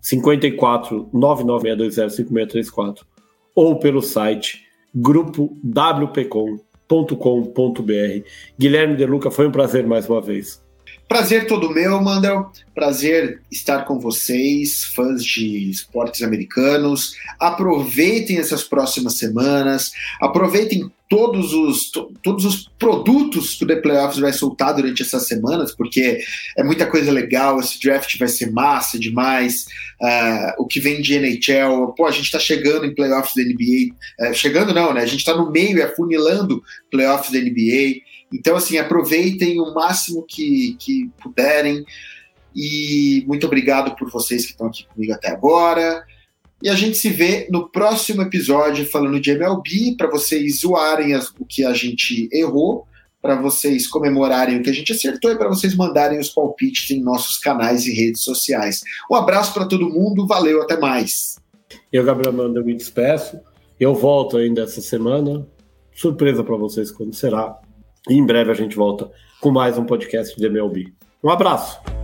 54 0.00 1.10
996205634 1.14 3.04
ou 3.54 3.78
pelo 3.78 4.02
site 4.02 4.66
grupo 4.94 5.56
wpcom.com.br. 5.64 6.62
Guilherme 8.58 8.96
De 8.96 9.06
Luca, 9.06 9.30
foi 9.30 9.46
um 9.46 9.52
prazer 9.52 9.86
mais 9.86 10.08
uma 10.08 10.20
vez. 10.20 10.62
Prazer 11.12 11.46
todo 11.46 11.68
meu, 11.68 12.00
Mandel. 12.00 12.50
Prazer 12.74 13.42
estar 13.50 13.84
com 13.84 14.00
vocês, 14.00 14.82
fãs 14.82 15.22
de 15.22 15.70
esportes 15.70 16.22
americanos. 16.22 17.14
Aproveitem 17.38 18.38
essas 18.38 18.64
próximas 18.64 19.18
semanas, 19.18 19.92
aproveitem 20.18 20.90
todos 21.10 21.52
os, 21.52 21.90
todos 22.22 22.46
os 22.46 22.70
produtos 22.78 23.52
que 23.52 23.64
o 23.64 23.66
The 23.66 23.76
Playoffs 23.76 24.18
vai 24.18 24.32
soltar 24.32 24.74
durante 24.74 25.02
essas 25.02 25.26
semanas, 25.26 25.74
porque 25.76 26.20
é 26.56 26.64
muita 26.64 26.86
coisa 26.86 27.12
legal. 27.12 27.60
Esse 27.60 27.78
draft 27.78 28.16
vai 28.18 28.28
ser 28.28 28.50
massa 28.50 28.98
demais. 28.98 29.66
Uh, 30.00 30.62
o 30.62 30.66
que 30.66 30.80
vem 30.80 31.02
de 31.02 31.14
NHL, 31.14 31.92
pô, 31.94 32.06
a 32.06 32.10
gente 32.10 32.24
está 32.24 32.38
chegando 32.38 32.86
em 32.86 32.94
playoffs 32.94 33.34
da 33.36 33.42
NBA. 33.42 33.92
Uh, 34.18 34.30
é, 34.30 34.32
chegando 34.32 34.72
não, 34.72 34.94
né? 34.94 35.02
A 35.02 35.06
gente 35.06 35.18
está 35.18 35.36
no 35.36 35.52
meio 35.52 35.76
e 35.76 35.82
afunilando 35.82 36.62
playoffs 36.90 37.30
da 37.30 37.38
NBA. 37.38 38.00
Então, 38.32 38.56
assim, 38.56 38.78
aproveitem 38.78 39.60
o 39.60 39.74
máximo 39.74 40.24
que, 40.26 40.76
que 40.78 41.10
puderem. 41.22 41.84
E 42.54 43.24
muito 43.26 43.46
obrigado 43.46 43.96
por 43.96 44.10
vocês 44.10 44.44
que 44.44 44.52
estão 44.52 44.66
aqui 44.66 44.86
comigo 44.86 45.12
até 45.12 45.30
agora. 45.30 46.04
E 46.62 46.68
a 46.68 46.74
gente 46.74 46.96
se 46.96 47.10
vê 47.10 47.48
no 47.50 47.68
próximo 47.68 48.22
episódio 48.22 48.86
falando 48.86 49.18
de 49.18 49.32
MLB, 49.32 49.96
para 49.96 50.08
vocês 50.08 50.60
zoarem 50.60 51.12
as, 51.12 51.28
o 51.38 51.44
que 51.44 51.64
a 51.64 51.74
gente 51.74 52.28
errou, 52.32 52.86
para 53.20 53.40
vocês 53.40 53.86
comemorarem 53.86 54.58
o 54.58 54.62
que 54.62 54.70
a 54.70 54.72
gente 54.72 54.92
acertou 54.92 55.32
e 55.32 55.36
para 55.36 55.48
vocês 55.48 55.74
mandarem 55.74 56.20
os 56.20 56.28
palpites 56.28 56.90
em 56.90 57.02
nossos 57.02 57.38
canais 57.38 57.86
e 57.86 57.92
redes 57.92 58.22
sociais. 58.22 58.82
Um 59.10 59.14
abraço 59.14 59.52
para 59.54 59.66
todo 59.66 59.88
mundo, 59.88 60.26
valeu, 60.26 60.62
até 60.62 60.76
mais. 60.76 61.36
Eu, 61.92 62.04
Gabriel 62.04 62.32
Manda, 62.32 62.62
me 62.62 62.74
despeço. 62.74 63.40
Eu 63.78 63.94
volto 63.94 64.36
ainda 64.36 64.62
essa 64.62 64.80
semana. 64.80 65.46
Surpresa 65.94 66.44
para 66.44 66.56
vocês 66.56 66.90
quando 66.90 67.14
será. 67.14 67.58
E 68.08 68.14
em 68.14 68.24
breve 68.24 68.50
a 68.50 68.54
gente 68.54 68.76
volta 68.76 69.10
com 69.40 69.50
mais 69.50 69.78
um 69.78 69.84
podcast 69.84 70.36
de 70.36 70.46
MLB. 70.46 70.92
Um 71.22 71.30
abraço! 71.30 72.01